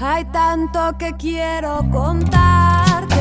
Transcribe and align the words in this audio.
Hay 0.00 0.24
tanto 0.26 0.96
que 0.98 1.12
quiero 1.14 1.88
contarte, 1.90 3.20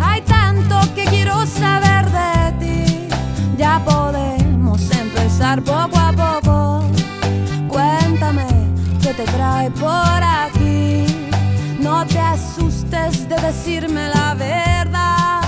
hay 0.00 0.22
tanto 0.22 0.80
que 0.94 1.04
quiero 1.04 1.44
saber 1.46 2.06
de 2.10 2.52
ti. 2.58 3.08
Ya 3.58 3.84
podemos 3.84 4.90
empezar 4.90 5.62
poco 5.62 5.98
a 5.98 6.12
poco. 6.12 6.84
Cuéntame 7.68 8.46
qué 9.02 9.12
te 9.12 9.24
trae 9.24 9.70
por 9.72 10.22
aquí. 10.22 11.04
No 11.80 12.06
te 12.06 12.18
asustes 12.18 13.28
de 13.28 13.36
decirme 13.36 14.08
la 14.08 14.34
verdad. 14.34 15.42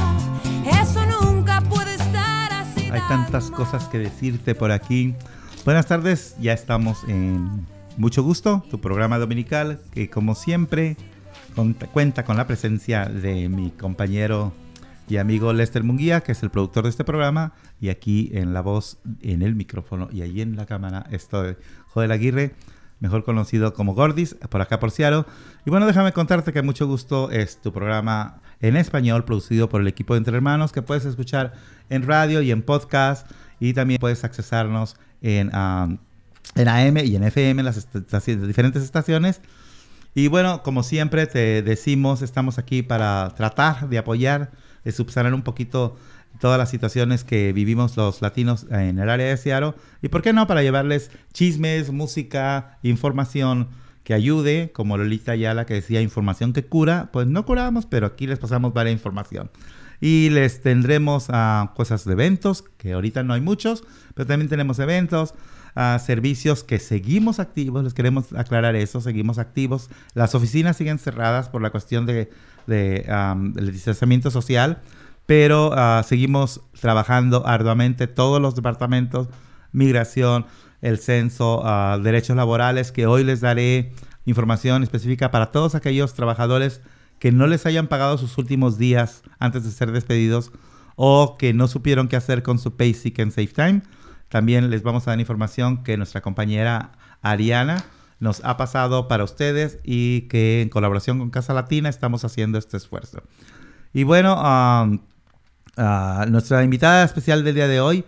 Eso 0.82 1.00
nunca 1.06 1.62
puede 1.62 1.94
estar 1.94 2.52
así. 2.52 2.90
Hay 2.90 3.00
tantas 3.08 3.50
cosas 3.50 3.84
que 3.88 3.98
decirte 3.98 4.54
por 4.54 4.70
aquí. 4.70 5.14
Buenas 5.64 5.86
tardes, 5.86 6.36
ya 6.38 6.52
estamos 6.52 7.02
en 7.08 7.66
Mucho 7.96 8.22
Gusto, 8.22 8.62
tu 8.70 8.78
programa 8.78 9.18
dominical 9.18 9.80
que 9.90 10.10
como 10.10 10.34
siempre 10.34 10.96
cuenta 11.92 12.24
con 12.24 12.36
la 12.36 12.46
presencia 12.46 13.06
de 13.06 13.48
mi 13.48 13.70
compañero 13.70 14.52
y 15.09 15.16
amigo 15.16 15.55
Lester 15.55 15.82
Munguía, 15.82 16.20
que 16.20 16.32
es 16.32 16.42
el 16.42 16.50
productor 16.50 16.84
de 16.84 16.91
este 16.91 17.05
programa, 17.05 17.52
y 17.80 17.88
aquí 17.88 18.30
en 18.34 18.52
la 18.52 18.60
voz, 18.60 18.98
en 19.22 19.41
el 19.41 19.55
micrófono 19.55 20.09
y 20.12 20.20
ahí 20.20 20.42
en 20.42 20.56
la 20.56 20.66
cámara 20.66 21.06
estoy 21.10 21.56
Joel 21.88 22.12
Aguirre, 22.12 22.55
mejor 23.00 23.24
conocido 23.24 23.72
como 23.72 23.95
Gordis, 23.95 24.34
por 24.50 24.60
acá 24.60 24.78
por 24.78 24.91
Seattle. 24.91 25.24
Y 25.64 25.70
bueno, 25.70 25.86
déjame 25.86 26.12
contarte 26.12 26.52
que 26.52 26.60
mucho 26.60 26.86
gusto 26.86 27.30
es 27.30 27.62
tu 27.62 27.72
programa 27.72 28.42
en 28.60 28.77
español 28.77 29.24
producido 29.24 29.70
por 29.70 29.80
el 29.80 29.88
equipo 29.88 30.12
de 30.12 30.19
Entre 30.19 30.36
Hermanos, 30.36 30.70
que 30.70 30.83
puedes 30.83 31.06
escuchar 31.06 31.55
en 31.88 32.02
radio 32.02 32.42
y 32.42 32.50
en 32.50 32.60
podcast, 32.60 33.30
y 33.58 33.72
también 33.72 33.98
puedes 33.98 34.22
accesarnos 34.22 34.97
en... 35.22 35.50
Um, 35.55 35.98
en 36.56 36.69
AM 36.69 36.96
y 36.98 37.15
en 37.16 37.24
FM, 37.24 37.62
las 37.62 37.87
diferentes 38.24 38.83
estaciones. 38.83 39.41
Y 40.14 40.28
bueno, 40.28 40.62
como 40.62 40.83
siempre 40.83 41.27
te 41.27 41.62
decimos, 41.62 42.23
estamos 42.23 42.59
aquí 42.59 42.83
para 42.83 43.34
tratar 43.36 43.89
de 43.89 43.98
apoyar, 43.98 44.50
de 44.83 44.92
subsanar 44.92 45.34
un 45.34 45.42
poquito 45.42 45.97
todas 46.41 46.58
las 46.58 46.70
situaciones 46.70 47.22
que 47.25 47.53
vivimos 47.53 47.97
los 47.97 48.22
latinos 48.22 48.67
en 48.70 48.98
el 48.98 49.11
área 49.11 49.27
de 49.27 49.36
Seattle. 49.36 49.75
Y 50.00 50.08
por 50.08 50.22
qué 50.22 50.33
no, 50.33 50.47
para 50.47 50.62
llevarles 50.62 51.11
chismes, 51.33 51.92
música, 51.92 52.78
información 52.83 53.69
que 54.05 54.14
ayude, 54.14 54.70
como 54.73 54.97
Lolita 54.97 55.33
Ayala 55.33 55.67
que 55.67 55.75
decía 55.75 56.00
información 56.00 56.52
que 56.52 56.64
cura. 56.64 57.11
Pues 57.12 57.27
no 57.27 57.45
curamos, 57.45 57.84
pero 57.86 58.06
aquí 58.06 58.27
les 58.27 58.39
pasamos 58.39 58.73
varias 58.73 58.95
información. 58.95 59.50
Y 60.00 60.30
les 60.30 60.62
tendremos 60.62 61.27
a 61.28 61.73
cosas 61.75 62.05
de 62.05 62.12
eventos, 62.12 62.64
que 62.77 62.92
ahorita 62.92 63.23
no 63.23 63.34
hay 63.34 63.41
muchos, 63.41 63.84
pero 64.14 64.27
también 64.27 64.48
tenemos 64.48 64.78
eventos 64.78 65.34
servicios 66.00 66.64
que 66.64 66.78
seguimos 66.78 67.38
activos, 67.38 67.84
les 67.84 67.92
queremos 67.92 68.32
aclarar 68.32 68.74
eso, 68.77 69.00
seguimos 69.00 69.38
activos. 69.38 69.91
Las 70.14 70.34
oficinas 70.34 70.77
siguen 70.77 70.98
cerradas 70.98 71.48
por 71.48 71.60
la 71.60 71.70
cuestión 71.70 72.06
de, 72.06 72.30
del 72.66 73.72
distanciamiento 73.72 74.30
social, 74.30 74.80
pero 75.27 75.72
ah, 75.74 76.02
seguimos 76.06 76.62
trabajando 76.80 77.46
arduamente 77.46 78.06
todos 78.06 78.41
los 78.41 78.55
departamentos, 78.55 79.28
migración, 79.72 80.46
el 80.80 80.98
censo, 80.98 81.62
ah, 81.64 81.98
derechos 82.02 82.36
laborales, 82.36 82.90
que 82.90 83.06
hoy 83.06 83.24
les 83.24 83.40
daré 83.40 83.92
información 84.24 84.83
específica 84.83 85.30
para 85.30 85.50
todos 85.52 85.74
aquellos 85.74 86.14
trabajadores 86.14 86.80
que 87.18 87.33
no 87.33 87.46
les 87.46 87.66
hayan 87.66 87.86
pagado 87.86 88.18
sus 88.18 88.38
últimos 88.38 88.78
días 88.78 89.22
antes 89.38 89.64
de 89.64 89.70
ser 89.70 89.92
despedidos 89.92 90.52
o 90.96 91.36
que 91.38 91.52
no 91.52 91.68
supieron 91.68 92.08
qué 92.08 92.16
hacer 92.16 92.42
con 92.42 92.58
su 92.58 92.77
pay 92.77 92.94
sick 92.94 93.18
en 93.18 93.30
safe 93.30 93.48
time 93.48 93.83
también 94.28 94.70
les 94.70 94.82
vamos 94.82 95.06
a 95.06 95.12
dar 95.12 95.20
información 95.20 95.82
que 95.84 95.96
nuestra 95.96 96.20
compañera 96.20 96.92
Ariana 97.22 97.84
nos 98.19 98.42
ha 98.44 98.56
pasado 98.56 99.08
para 99.08 99.24
ustedes 99.24 99.78
y 99.84 100.22
que 100.22 100.62
en 100.62 100.68
colaboración 100.68 101.18
con 101.18 101.30
Casa 101.30 101.55
Latina 101.55 101.88
estamos 101.88 102.24
haciendo 102.24 102.58
este 102.58 102.77
esfuerzo. 102.77 103.22
Y 103.92 104.05
bueno, 104.05 104.34
um, 104.34 105.00
uh, 105.77 106.27
nuestra 106.28 106.64
invitada 106.64 107.05
especial 107.05 107.45
del 107.45 107.55
día 107.55 107.68
de 107.68 107.80
hoy 107.80 108.05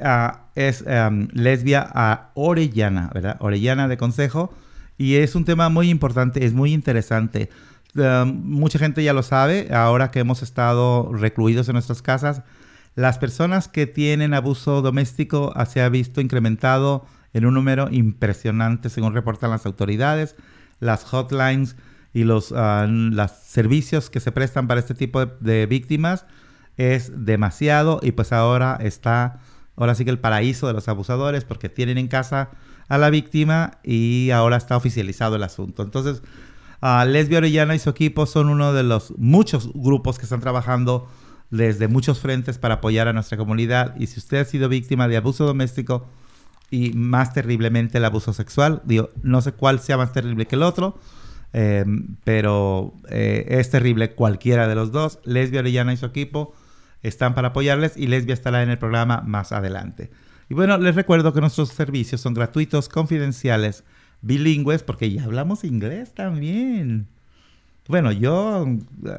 uh, 0.00 0.36
es 0.54 0.82
um, 0.82 1.28
lesbia 1.32 2.30
Orellana, 2.34 3.10
¿verdad? 3.12 3.36
Orellana 3.40 3.88
de 3.88 3.96
Consejo. 3.96 4.52
Y 4.96 5.16
es 5.16 5.34
un 5.34 5.44
tema 5.44 5.68
muy 5.68 5.90
importante, 5.90 6.44
es 6.44 6.52
muy 6.52 6.72
interesante. 6.72 7.50
Mucha 7.94 8.78
gente 8.78 9.02
ya 9.02 9.12
lo 9.12 9.22
sabe, 9.22 9.68
ahora 9.72 10.10
que 10.10 10.20
hemos 10.20 10.42
estado 10.42 11.12
recluidos 11.12 11.68
en 11.68 11.74
nuestras 11.74 12.02
casas, 12.02 12.42
las 12.98 13.16
personas 13.16 13.68
que 13.68 13.86
tienen 13.86 14.34
abuso 14.34 14.82
doméstico 14.82 15.54
se 15.70 15.82
ha 15.82 15.88
visto 15.88 16.20
incrementado 16.20 17.06
en 17.32 17.46
un 17.46 17.54
número 17.54 17.86
impresionante, 17.92 18.90
según 18.90 19.14
reportan 19.14 19.50
las 19.50 19.66
autoridades. 19.66 20.34
Las 20.80 21.04
hotlines 21.04 21.76
y 22.12 22.24
los, 22.24 22.52
ah, 22.56 22.88
servicios 23.40 24.10
que 24.10 24.18
se 24.18 24.32
prestan 24.32 24.66
para 24.66 24.80
este 24.80 24.96
tipo 24.96 25.24
de, 25.24 25.66
víctimas 25.66 26.26
es 26.76 27.12
demasiado 27.24 28.00
y 28.02 28.10
pues 28.10 28.32
ahora 28.32 28.76
está, 28.80 29.42
ahora 29.76 29.94
sí 29.94 30.04
que 30.04 30.10
el 30.10 30.18
paraíso 30.18 30.66
de 30.66 30.72
los 30.72 30.88
abusadores 30.88 31.44
porque 31.44 31.68
tienen 31.68 31.98
en 31.98 32.08
casa 32.08 32.50
a 32.88 32.98
la 32.98 33.10
víctima 33.10 33.78
y 33.84 34.30
ahora 34.30 34.56
está 34.56 34.76
oficializado 34.76 35.36
el 35.36 35.44
asunto. 35.44 35.84
Entonces, 35.84 36.20
uh, 36.82 37.06
Lesbia 37.06 37.38
Orellana 37.38 37.76
y 37.76 37.78
su 37.78 37.90
equipo 37.90 38.26
son 38.26 38.48
uno 38.48 38.72
de 38.72 38.82
los 38.82 39.16
muchos 39.18 39.72
grupos 39.72 40.18
que 40.18 40.24
están 40.24 40.40
trabajando 40.40 41.08
desde 41.50 41.88
muchos 41.88 42.20
frentes 42.20 42.58
para 42.58 42.74
apoyar 42.74 43.08
a 43.08 43.12
nuestra 43.12 43.38
comunidad. 43.38 43.94
Y 43.98 44.06
si 44.06 44.18
usted 44.18 44.38
ha 44.38 44.44
sido 44.44 44.68
víctima 44.68 45.08
de 45.08 45.16
abuso 45.16 45.44
doméstico 45.44 46.06
y 46.70 46.92
más 46.92 47.32
terriblemente 47.32 47.98
el 47.98 48.04
abuso 48.04 48.32
sexual, 48.32 48.82
digo, 48.84 49.10
no 49.22 49.40
sé 49.40 49.52
cuál 49.52 49.80
sea 49.80 49.96
más 49.96 50.12
terrible 50.12 50.46
que 50.46 50.56
el 50.56 50.62
otro, 50.62 50.98
em, 51.52 52.16
pero 52.24 52.94
eh, 53.08 53.46
es 53.48 53.70
terrible 53.70 54.12
cualquiera 54.14 54.68
de 54.68 54.74
los 54.74 54.92
dos. 54.92 55.18
Lesbia 55.24 55.60
Orellana 55.60 55.92
y 55.92 55.96
su 55.96 56.06
equipo 56.06 56.54
están 57.02 57.34
para 57.34 57.48
apoyarles 57.48 57.96
y 57.96 58.06
Lesbia 58.06 58.34
estará 58.34 58.62
en 58.62 58.70
el 58.70 58.78
programa 58.78 59.22
más 59.26 59.52
adelante. 59.52 60.10
Y 60.50 60.54
bueno, 60.54 60.78
les 60.78 60.94
recuerdo 60.94 61.32
que 61.32 61.40
nuestros 61.40 61.70
servicios 61.70 62.20
son 62.20 62.34
gratuitos, 62.34 62.88
confidenciales, 62.88 63.84
bilingües, 64.22 64.82
porque 64.82 65.10
ya 65.10 65.24
hablamos 65.24 65.64
inglés 65.64 66.14
también. 66.14 67.06
Bueno, 67.88 68.12
yo 68.12 68.66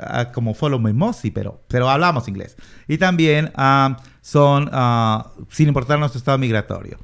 ah, 0.04 0.32
como 0.32 0.54
follow 0.54 0.80
my 0.80 0.94
mossy, 0.94 1.32
pero, 1.32 1.62
pero 1.68 1.90
hablamos 1.90 2.28
inglés. 2.28 2.56
Y 2.88 3.00
también 3.00 3.52
ah, 3.56 3.98
son, 4.22 4.70
ah, 4.72 5.32
sin 5.50 5.68
importar 5.68 5.98
nuestro 5.98 6.20
estado 6.20 6.38
migratorio. 6.38 7.00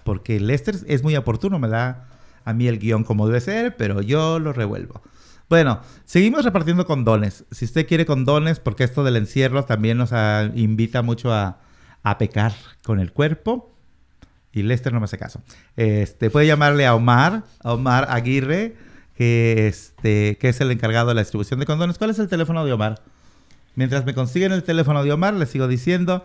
Porque 0.05 0.41
Lester 0.41 0.77
es 0.87 1.03
muy 1.03 1.17
oportuno, 1.17 1.59
me 1.59 1.69
da 1.69 2.09
a 2.45 2.53
mí 2.53 2.67
el 2.67 2.79
guion 2.79 3.05
como 3.05 3.27
debe 3.27 3.41
ser, 3.41 3.77
pero 3.77 4.03
yo 4.03 4.39
lo 4.39 4.53
revuelvo. 4.53 5.01
Bueno, 5.49 5.81
seguimos 6.05 6.45
repartiendo 6.45 6.87
condones. 6.87 7.45
Si 7.51 7.65
usted 7.65 7.87
quiere 7.87 8.07
condones, 8.07 8.59
porque 8.59 8.85
esto 8.85 9.05
del 9.05 9.17
encierro 9.17 9.65
también 9.65 9.99
nos 9.99 10.11
invita 10.55 11.03
mucho 11.03 11.33
a, 11.33 11.59
pecar 12.19 12.55
con 12.83 13.01
el 13.01 13.13
cuerpo. 13.13 13.71
Y 14.53 14.63
Lester 14.63 14.93
no 14.93 15.01
me 15.01 15.05
hace 15.05 15.19
caso. 15.19 15.43
Este, 15.77 16.31
puede 16.31 16.47
llamarle 16.47 16.87
a 16.87 16.95
Omar, 16.95 17.45
Omar 17.63 18.07
Aguirre, 18.11 18.77
que, 19.15 19.67
este, 19.67 20.37
que 20.39 20.49
es 20.49 20.61
el 20.61 20.71
encargado 20.71 21.09
de 21.09 21.15
la 21.15 21.21
distribución 21.21 21.61
de 21.61 21.67
condones. 21.67 21.99
¿Cuál 21.99 22.11
es 22.11 22.19
el 22.19 22.29
teléfono 22.29 22.65
de 22.65 22.73
Omar? 22.73 23.03
Mientras 23.75 24.05
me 24.05 24.15
consiguen 24.15 24.53
el 24.53 24.63
teléfono 24.63 25.05
de 25.05 25.13
Omar, 25.13 25.35
les 25.35 25.49
sigo 25.51 25.69
diciendo 25.69 26.25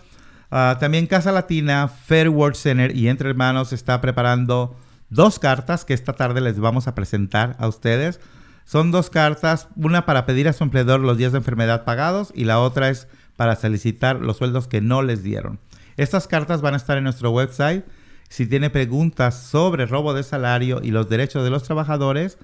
Ah, 0.49 0.77
también 0.79 1.07
Casa 1.07 1.31
Latina, 1.31 1.87
Fair 1.87 2.29
World 2.29 2.55
Center 2.55 2.95
y 2.95 3.09
Entre 3.09 3.29
Hermanos 3.29 3.73
está 3.73 3.99
preparando 3.99 4.75
dos 5.09 5.39
cartas 5.39 5.83
que 5.83 5.93
esta 5.93 6.13
tarde 6.13 6.41
les 6.41 6.59
vamos 6.59 6.87
a 6.87 6.95
presentar 6.95 7.55
a 7.59 7.67
ustedes. 7.67 8.19
Son 8.65 8.91
dos 8.91 9.09
cartas, 9.09 9.67
una 9.75 10.05
para 10.05 10.25
pedir 10.25 10.47
a 10.47 10.53
su 10.53 10.63
empleador 10.63 10.99
los 10.99 11.17
días 11.17 11.31
de 11.31 11.39
enfermedad 11.39 11.85
pagados 11.85 12.31
y 12.35 12.45
la 12.45 12.59
otra 12.59 12.89
es 12.89 13.07
para 13.35 13.55
solicitar 13.55 14.19
los 14.19 14.37
sueldos 14.37 14.67
que 14.67 14.81
no 14.81 15.01
les 15.01 15.23
dieron. 15.23 15.59
Estas 15.95 16.27
cartas 16.27 16.61
van 16.61 16.73
a 16.73 16.77
estar 16.77 16.97
en 16.97 17.05
nuestro 17.05 17.31
website. 17.31 17.85
Si 18.29 18.45
tiene 18.45 18.69
preguntas 18.69 19.41
sobre 19.41 19.85
robo 19.85 20.13
de 20.13 20.23
salario 20.23 20.81
y 20.83 20.91
los 20.91 21.09
derechos 21.09 21.43
de 21.43 21.49
los 21.49 21.63
trabajadores 21.63 22.37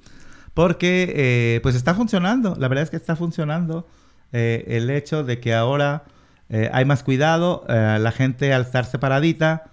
Porque 0.52 1.12
eh, 1.16 1.60
pues 1.62 1.74
está 1.74 1.94
funcionando, 1.94 2.54
la 2.58 2.68
verdad 2.68 2.84
es 2.84 2.90
que 2.90 2.96
está 2.96 3.16
funcionando 3.16 3.88
eh, 4.32 4.64
el 4.68 4.90
hecho 4.90 5.24
de 5.24 5.40
que 5.40 5.54
ahora 5.54 6.04
eh, 6.50 6.68
hay 6.74 6.84
más 6.84 7.02
cuidado, 7.02 7.64
la 7.66 8.12
gente 8.12 8.52
al 8.52 8.62
estar 8.62 8.84
separadita, 8.84 9.64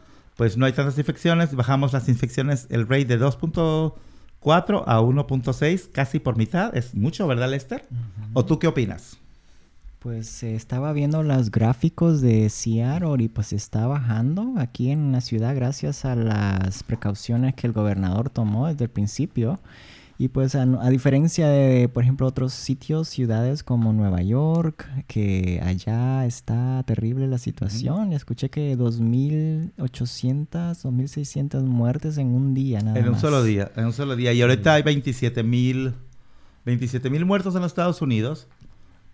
pues 0.41 0.57
no 0.57 0.65
hay 0.65 0.73
tantas 0.73 0.97
infecciones, 0.97 1.53
bajamos 1.53 1.93
las 1.93 2.09
infecciones, 2.09 2.65
el 2.71 2.87
rate 2.87 3.05
de 3.05 3.19
2.4 3.19 4.83
a 4.87 4.99
1.6, 4.99 5.91
casi 5.91 6.17
por 6.17 6.35
mitad, 6.35 6.75
es 6.75 6.95
mucho, 6.95 7.27
¿verdad 7.27 7.51
Lester? 7.51 7.85
¿O 8.33 8.43
tú 8.43 8.57
qué 8.57 8.65
opinas? 8.65 9.19
Pues 9.99 10.41
estaba 10.41 10.93
viendo 10.93 11.21
los 11.21 11.51
gráficos 11.51 12.21
de 12.21 12.49
Seattle 12.49 13.23
y 13.23 13.27
pues 13.27 13.53
está 13.53 13.85
bajando 13.85 14.55
aquí 14.57 14.89
en 14.89 15.11
la 15.11 15.21
ciudad 15.21 15.55
gracias 15.55 16.05
a 16.05 16.15
las 16.15 16.81
precauciones 16.81 17.53
que 17.53 17.67
el 17.67 17.73
gobernador 17.73 18.31
tomó 18.31 18.65
desde 18.65 18.85
el 18.85 18.89
principio. 18.89 19.59
Y 20.21 20.27
pues 20.27 20.53
a, 20.53 20.67
diferencia 20.91 21.47
de, 21.47 21.89
por 21.89 22.03
ejemplo, 22.03 22.27
otros 22.27 22.53
sitios, 22.53 23.09
ciudades 23.09 23.63
como 23.63 23.91
Nueva 23.91 24.21
York, 24.21 24.87
que 25.07 25.59
allá 25.63 26.27
está 26.27 26.83
terrible 26.85 27.27
la 27.27 27.39
situación. 27.39 28.13
Escuché 28.13 28.51
que 28.51 28.77
2.800 28.77 30.85
o 30.85 30.91
1.600 30.91 31.63
muertes 31.63 32.19
en 32.19 32.27
un 32.27 32.53
día, 32.53 32.81
nada 32.81 32.99
En 32.99 33.09
un 33.09 33.17
solo 33.17 33.41
día, 33.41 33.71
en 33.75 33.87
un 33.87 33.93
solo 33.93 34.15
día. 34.15 34.31
Y 34.31 34.43
ahorita 34.43 34.75
hay 34.75 34.83
27.000 34.83 35.93
27 36.65 37.09
muertos 37.25 37.55
en 37.55 37.61
los 37.61 37.71
Estados 37.71 38.03
Unidos. 38.03 38.47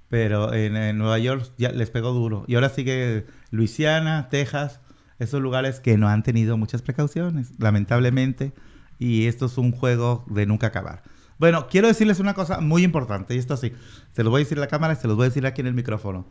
Pero 0.10 0.54
en, 0.54 0.98
Nueva 0.98 1.20
York 1.20 1.50
ya 1.58 1.72
les 1.72 1.90
pegó 1.90 2.12
duro. 2.12 2.44
Y 2.48 2.56
ahora 2.56 2.68
sigue 2.68 3.26
Luisiana, 3.50 4.28
Texas, 4.30 4.82
esos 5.20 5.42
lugares 5.42 5.80
que 5.80 5.98
no 5.98 6.10
han 6.10 6.24
tenido 6.24 6.58
muchas 6.58 6.82
precauciones, 6.82 7.52
lamentablemente. 7.60 8.52
Y 9.00 9.28
esto 9.28 9.46
es 9.46 9.58
un 9.58 9.72
juego 9.72 10.26
de 10.28 10.46
nunca 10.46 10.68
acabar. 10.68 11.04
Bueno, 11.38 11.68
quiero 11.70 11.88
decirles 11.88 12.20
una 12.20 12.34
cosa 12.34 12.62
muy 12.62 12.84
importante, 12.84 13.36
y 13.36 13.38
esto 13.38 13.58
sí, 13.58 13.72
se 14.12 14.24
lo 14.24 14.32
voy 14.32 14.42
a 14.42 14.44
decir 14.44 14.58
a 14.58 14.62
la 14.62 14.68
cámara 14.68 14.94
y 14.94 14.96
se 14.96 15.08
los 15.08 15.16
voy 15.16 15.26
a 15.26 15.30
decir 15.30 15.46
aquí 15.46 15.62
en 15.62 15.68
el 15.68 15.74
micrófono. 15.74 16.26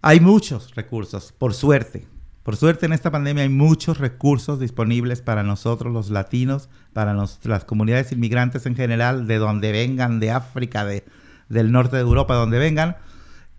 Hay 0.00 0.20
muchos 0.20 0.74
recursos, 0.74 1.32
por 1.36 1.54
suerte. 1.54 2.06
Por 2.44 2.56
suerte 2.56 2.86
en 2.86 2.94
esta 2.94 3.10
pandemia 3.10 3.42
hay 3.42 3.50
muchos 3.50 3.98
recursos 3.98 4.58
disponibles 4.58 5.20
para 5.20 5.42
nosotros 5.42 5.92
los 5.92 6.08
latinos, 6.08 6.70
para 6.94 7.12
las 7.12 7.64
comunidades 7.66 8.10
inmigrantes 8.12 8.64
en 8.64 8.74
general, 8.74 9.26
de 9.26 9.36
donde 9.36 9.70
vengan, 9.70 10.18
de 10.18 10.30
África, 10.30 10.86
de, 10.86 11.04
del 11.50 11.72
norte 11.72 11.96
de 11.96 12.02
Europa, 12.02 12.36
donde 12.36 12.58
vengan. 12.58 12.96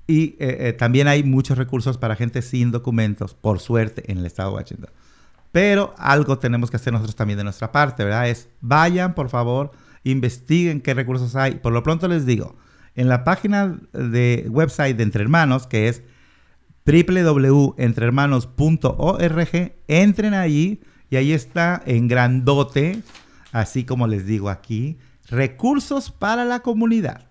Y 0.08 0.38
eh, 0.40 0.70
eh, 0.70 0.74
también 0.74 1.08
hay 1.08 1.22
muchos 1.24 1.60
recursos 1.60 2.00
para 2.00 2.16
gente 2.16 2.42
sin 2.42 2.72
documentos, 2.72 3.36
por 3.36 3.60
suerte, 3.60 4.12
en 4.12 4.18
el 4.18 4.26
estado 4.26 4.50
de 4.50 4.56
Washington. 4.56 4.90
Pero 5.52 5.96
algo 5.98 6.38
tenemos 6.38 6.70
que 6.70 6.78
hacer 6.78 6.94
nosotros 6.94 7.16
también 7.16 7.38
de 7.38 7.44
nuestra 7.44 7.72
parte, 7.72 8.04
¿verdad? 8.04 8.30
Es 8.30 8.50
vayan, 8.62 9.16
por 9.16 9.30
favor, 9.30 9.72
investiguen 10.04 10.82
qué 10.82 10.94
recursos 10.94 11.36
hay. 11.36 11.56
Por 11.56 11.74
lo 11.74 11.82
pronto 11.84 12.08
les 12.08 12.26
digo, 12.26 12.56
en 12.96 13.10
la 13.10 13.24
página 13.24 13.78
de 13.94 14.48
website 14.50 14.98
de 14.98 15.04
Entre 15.04 15.24
Hermanos, 15.24 15.68
que 15.68 15.88
es 15.88 16.04
www.entrehermanos.org, 16.86 19.74
entren 19.88 20.34
allí 20.34 20.82
y 21.10 21.16
ahí 21.16 21.34
está 21.34 21.82
en 21.86 22.08
grandote, 22.08 23.02
así 23.52 23.84
como 23.84 24.08
les 24.08 24.26
digo 24.26 24.50
aquí, 24.50 24.98
recursos 25.30 26.12
para 26.12 26.46
la 26.46 26.60
comunidad. 26.60 27.26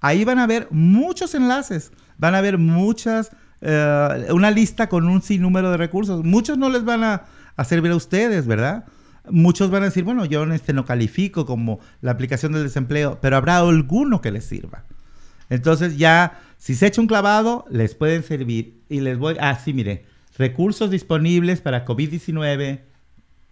Ahí 0.00 0.24
van 0.24 0.38
a 0.38 0.46
ver 0.46 0.68
muchos 0.70 1.34
enlaces, 1.34 1.92
van 2.18 2.34
a 2.34 2.40
ver 2.40 2.58
muchas, 2.58 3.30
eh, 3.60 4.26
una 4.30 4.50
lista 4.50 4.88
con 4.88 5.08
un 5.08 5.22
sinnúmero 5.22 5.70
de 5.70 5.76
recursos. 5.76 6.24
Muchos 6.24 6.58
no 6.58 6.68
les 6.68 6.84
van 6.84 7.04
a, 7.04 7.22
servir 7.62 7.92
a 7.92 7.96
ustedes, 7.96 8.48
¿verdad? 8.48 8.86
Muchos 9.30 9.70
van 9.70 9.82
a 9.82 9.86
decir, 9.86 10.02
bueno, 10.02 10.24
yo 10.24 10.42
este 10.52 10.72
no 10.72 10.84
califico 10.84 11.46
como 11.46 11.78
la 12.00 12.10
aplicación 12.10 12.52
del 12.52 12.64
desempleo, 12.64 13.18
pero 13.22 13.36
habrá 13.36 13.58
alguno 13.58 14.20
que 14.20 14.32
les 14.32 14.44
sirva. 14.44 14.84
Entonces 15.48 15.96
ya, 15.96 16.40
si 16.58 16.74
se 16.74 16.88
echa 16.88 17.00
un 17.00 17.06
clavado, 17.06 17.64
les 17.70 17.94
pueden 17.94 18.24
servir. 18.24 18.82
Y 18.88 19.00
les 19.00 19.16
voy, 19.16 19.36
ah, 19.40 19.56
sí, 19.62 19.72
mire, 19.72 20.06
recursos 20.36 20.90
disponibles 20.90 21.60
para 21.60 21.84
COVID-19, 21.84 22.80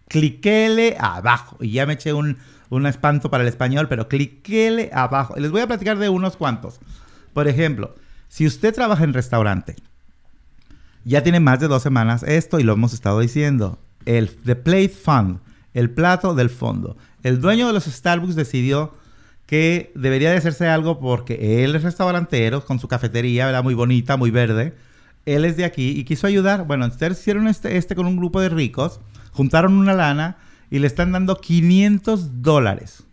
cliquele 0.09 0.97
abajo. 0.99 1.57
Y 1.61 1.71
ya 1.71 1.87
me 1.87 1.95
eché 1.95 2.13
un, 2.13 2.39
un 2.71 2.87
espanto 2.87 3.31
para 3.31 3.43
el 3.43 3.49
español, 3.49 3.87
pero 3.89 4.09
cliquele 4.09 4.91
abajo. 4.93 5.35
Les 5.37 5.51
voy 5.51 5.61
a 5.61 5.67
platicar 5.67 5.99
de 5.99 6.09
unos 6.09 6.37
cuantos. 6.37 6.81
Por 7.33 7.49
ejemplo, 7.49 7.95
si 8.29 8.47
usted 8.47 8.75
trabaja 8.75 9.05
en 9.05 9.13
restaurante, 9.13 9.77
ya 11.05 11.23
tiene 11.23 11.41
más 11.41 11.61
de 11.61 11.69
dos 11.69 11.83
semanas 11.83 12.23
esto 12.23 12.59
y 12.59 12.63
lo 12.63 12.73
hemos 12.73 12.95
estado 12.95 13.21
diciendo. 13.21 13.79
El 14.07 14.31
The 14.31 14.57
Plate 14.57 14.91
Fund, 14.91 15.39
el 15.75 15.91
plato 15.91 16.35
del 16.35 16.51
fondo. 16.51 16.97
El 17.23 17.41
dueño 17.41 17.67
de 17.67 17.73
los 17.73 17.85
Starbucks 17.85 18.35
decidió 18.35 18.95
que 19.47 19.93
debería 19.95 20.31
de 20.31 20.39
hacerse 20.39 20.69
algo 20.69 20.99
porque 20.99 21.65
él 21.65 21.75
es 21.77 21.83
restaurantero 21.83 22.65
con 22.65 22.79
su 22.79 22.89
cafetería, 22.89 23.47
¿verdad? 23.47 23.63
Muy 23.63 23.75
bonita, 23.75 24.17
muy 24.17 24.31
verde. 24.31 24.75
Él 25.27 25.45
es 25.45 25.57
de 25.57 25.65
aquí 25.65 25.91
y 25.91 26.05
quiso 26.05 26.27
ayudar. 26.27 26.67
Bueno, 26.67 26.87
ustedes 26.87 27.21
hicieron 27.21 27.47
este, 27.47 27.77
este 27.77 27.95
con 27.95 28.07
un 28.07 28.17
grupo 28.17 28.41
de 28.41 28.49
ricos, 28.49 29.01
juntaron 29.33 29.75
una 29.75 29.95
lana 29.95 30.39
y 30.71 30.79
le 30.79 30.87
están 30.87 31.13
dando 31.13 31.37
500 31.37 32.43
dólares. 32.43 33.05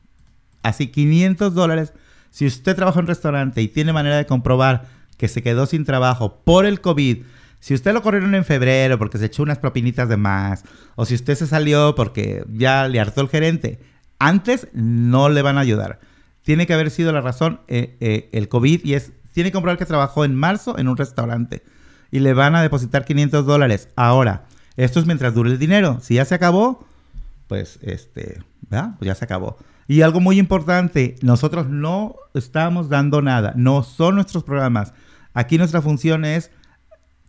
Así, 0.63 0.87
500 0.87 1.53
dólares. 1.53 1.93
Si 2.31 2.45
usted 2.45 2.75
trabaja 2.75 2.99
en 2.99 3.03
un 3.03 3.07
restaurante 3.07 3.61
y 3.61 3.67
tiene 3.67 3.93
manera 3.93 4.17
de 4.17 4.25
comprobar 4.25 4.87
que 5.17 5.27
se 5.27 5.43
quedó 5.43 5.65
sin 5.65 5.83
trabajo 5.83 6.39
por 6.45 6.65
el 6.65 6.79
COVID, 6.79 7.23
si 7.59 7.73
usted 7.73 7.93
lo 7.93 8.01
corrieron 8.01 8.35
en 8.35 8.45
febrero 8.45 8.97
porque 8.97 9.17
se 9.17 9.25
echó 9.25 9.43
unas 9.43 9.57
propinitas 9.57 10.07
de 10.07 10.17
más, 10.17 10.63
o 10.95 11.05
si 11.05 11.15
usted 11.15 11.35
se 11.35 11.47
salió 11.47 11.93
porque 11.95 12.45
ya 12.51 12.87
le 12.87 12.99
hartó 12.99 13.21
el 13.21 13.29
gerente, 13.29 13.79
antes 14.17 14.67
no 14.73 15.29
le 15.29 15.41
van 15.41 15.57
a 15.57 15.61
ayudar. 15.61 15.99
Tiene 16.43 16.65
que 16.67 16.73
haber 16.73 16.89
sido 16.89 17.11
la 17.11 17.21
razón 17.21 17.61
eh, 17.67 17.97
eh, 17.99 18.29
el 18.31 18.47
COVID 18.47 18.85
y 18.85 18.93
es, 18.93 19.11
tiene 19.33 19.49
que 19.49 19.53
comprobar 19.53 19.77
que 19.77 19.85
trabajó 19.85 20.25
en 20.25 20.35
marzo 20.35 20.77
en 20.77 20.87
un 20.87 20.97
restaurante 20.97 21.63
y 22.11 22.19
le 22.19 22.33
van 22.33 22.55
a 22.55 22.61
depositar 22.61 23.05
500 23.05 23.45
dólares. 23.45 23.89
Ahora, 23.95 24.45
esto 24.77 24.99
es 24.99 25.05
mientras 25.05 25.33
dure 25.33 25.51
el 25.51 25.59
dinero. 25.59 25.99
Si 26.01 26.15
ya 26.15 26.25
se 26.25 26.35
acabó, 26.35 26.87
pues, 27.47 27.79
este, 27.81 28.41
¿verdad? 28.69 28.95
Pues 28.97 29.07
ya 29.07 29.15
se 29.15 29.25
acabó. 29.25 29.57
Y 29.87 30.01
algo 30.01 30.19
muy 30.19 30.39
importante, 30.39 31.15
nosotros 31.21 31.67
no 31.67 32.15
estamos 32.33 32.89
dando 32.89 33.21
nada, 33.21 33.53
no 33.55 33.83
son 33.83 34.15
nuestros 34.15 34.43
programas. 34.43 34.93
Aquí 35.33 35.57
nuestra 35.57 35.81
función 35.81 36.25
es 36.25 36.51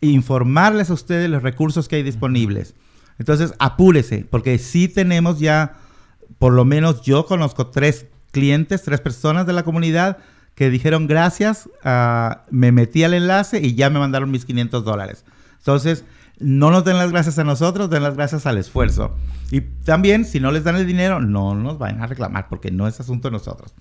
informarles 0.01 0.91
a 0.91 0.95
ustedes 0.95 1.29
los 1.29 1.43
recursos 1.43 1.89
que 1.89 1.97
hay 1.97 2.03
disponibles. 2.03 2.75
Entonces, 3.19 3.55
apúrese, 3.59 4.27
porque 4.31 4.59
sí 4.59 4.89
tenemos 4.89 5.39
ya, 5.39 5.77
por 6.39 6.53
lo 6.53 6.65
menos 6.65 7.03
yo 7.03 7.27
conozco 7.27 7.67
tres 7.67 8.07
clientes, 8.31 8.83
tres 8.83 9.01
personas 9.01 9.47
de 9.47 9.53
la 9.53 9.63
comunidad 9.63 10.19
que 10.55 10.71
dijeron 10.71 11.07
gracias, 11.07 11.69
ah, 11.85 12.45
me 12.51 12.73
metí 12.73 13.05
al 13.05 13.15
enlace 13.15 13.61
y 13.61 13.75
ya 13.75 13.91
me 13.91 13.99
mandaron 13.99 14.31
mis 14.31 14.45
500 14.45 14.85
dólares. 14.85 15.25
Entonces, 15.59 16.05
no 16.39 16.71
nos 16.71 16.85
den 16.85 16.97
las 16.97 17.11
gracias 17.11 17.39
a 17.39 17.45
nosotros, 17.45 17.91
den 17.91 18.03
las 18.03 18.17
gracias 18.17 18.47
al 18.47 18.57
esfuerzo. 18.57 19.15
Y 19.51 19.61
también, 19.61 20.25
si 20.25 20.41
no 20.41 20.51
les 20.51 20.65
dan 20.65 20.77
el 20.77 20.87
dinero, 20.87 21.21
no 21.21 21.55
nos 21.55 21.79
vayan 21.79 22.03
a 22.03 22.07
reclamar 22.07 22.49
porque 22.49 22.71
no 22.71 22.89
es 22.89 22.99
asunto 22.99 23.29
de 23.29 23.33
nosotros. 23.33 23.75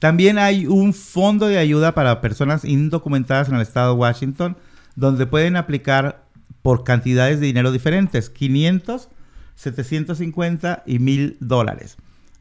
También 0.00 0.38
hay 0.38 0.66
un 0.66 0.94
fondo 0.94 1.46
de 1.46 1.58
ayuda 1.58 1.94
para 1.94 2.20
personas 2.20 2.64
indocumentadas 2.64 3.48
en 3.48 3.56
el 3.56 3.62
estado 3.62 3.94
de 3.94 4.00
Washington, 4.00 4.56
donde 4.98 5.26
pueden 5.26 5.54
aplicar 5.54 6.24
por 6.60 6.82
cantidades 6.82 7.38
de 7.38 7.46
dinero 7.46 7.70
diferentes, 7.70 8.30
500, 8.30 9.08
750 9.54 10.82
y 10.86 10.98
1000 10.98 11.36
dólares. 11.38 11.96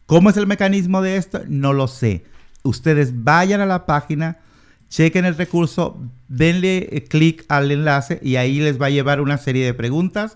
¿Cómo 0.07 0.31
es 0.31 0.37
el 0.37 0.47
mecanismo 0.47 1.03
de 1.03 1.17
esto? 1.17 1.41
No 1.47 1.71
lo 1.73 1.87
sé. 1.87 2.25
Ustedes 2.63 3.23
vayan 3.23 3.61
a 3.61 3.67
la 3.67 3.85
página, 3.85 4.39
chequen 4.89 5.25
el 5.25 5.37
recurso, 5.37 6.01
denle 6.29 6.89
eh, 6.91 7.03
clic 7.03 7.45
al 7.47 7.71
enlace 7.71 8.19
y 8.23 8.37
ahí 8.37 8.59
les 8.59 8.81
va 8.81 8.87
a 8.87 8.89
llevar 8.89 9.21
una 9.21 9.37
serie 9.37 9.63
de 9.63 9.75
preguntas 9.75 10.35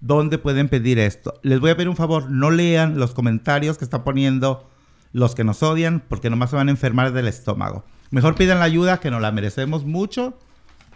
donde 0.00 0.38
pueden 0.38 0.68
pedir 0.68 0.98
esto. 0.98 1.38
Les 1.42 1.60
voy 1.60 1.70
a 1.70 1.76
pedir 1.76 1.88
un 1.88 1.96
favor, 1.96 2.32
no 2.32 2.50
lean 2.50 2.98
los 2.98 3.14
comentarios 3.14 3.78
que 3.78 3.84
están 3.84 4.02
poniendo 4.02 4.68
los 5.12 5.36
que 5.36 5.44
nos 5.44 5.62
odian 5.62 6.02
porque 6.08 6.30
nomás 6.30 6.50
se 6.50 6.56
van 6.56 6.66
a 6.66 6.72
enfermar 6.72 7.12
del 7.12 7.28
estómago. 7.28 7.84
Mejor 8.10 8.34
pidan 8.34 8.58
la 8.58 8.64
ayuda 8.64 8.98
que 8.98 9.12
nos 9.12 9.22
la 9.22 9.30
merecemos 9.30 9.84
mucho 9.84 10.36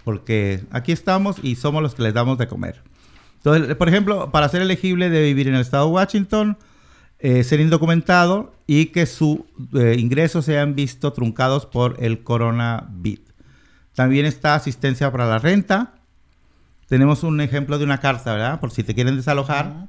porque 0.04 0.64
aquí 0.70 0.92
estamos 0.92 1.36
y 1.42 1.56
somos 1.56 1.82
los 1.82 1.94
que 1.94 2.02
les 2.02 2.14
damos 2.14 2.38
de 2.38 2.46
comer. 2.46 2.82
Entonces, 3.38 3.74
por 3.76 3.88
ejemplo, 3.88 4.30
para 4.30 4.48
ser 4.48 4.62
elegible 4.62 5.10
de 5.10 5.22
vivir 5.22 5.48
en 5.48 5.54
el 5.54 5.60
estado 5.60 5.86
de 5.86 5.92
Washington, 5.92 6.56
eh, 7.18 7.42
ser 7.42 7.60
indocumentado 7.60 8.52
y 8.66 8.86
que 8.86 9.06
sus 9.06 9.38
eh, 9.74 9.96
ingresos 9.98 10.48
visto 10.74 11.12
truncados 11.12 11.66
por 11.66 11.96
el 12.02 12.22
coronavirus. 12.22 13.24
También 13.94 14.26
está 14.26 14.54
asistencia 14.54 15.10
para 15.10 15.26
la 15.26 15.38
renta. 15.38 15.94
Tenemos 16.88 17.22
un 17.22 17.40
ejemplo 17.40 17.78
de 17.78 17.84
una 17.84 17.98
carta, 17.98 18.32
¿verdad? 18.32 18.60
Por 18.60 18.70
si 18.72 18.82
te 18.82 18.94
quieren 18.94 19.16
desalojar. 19.16 19.86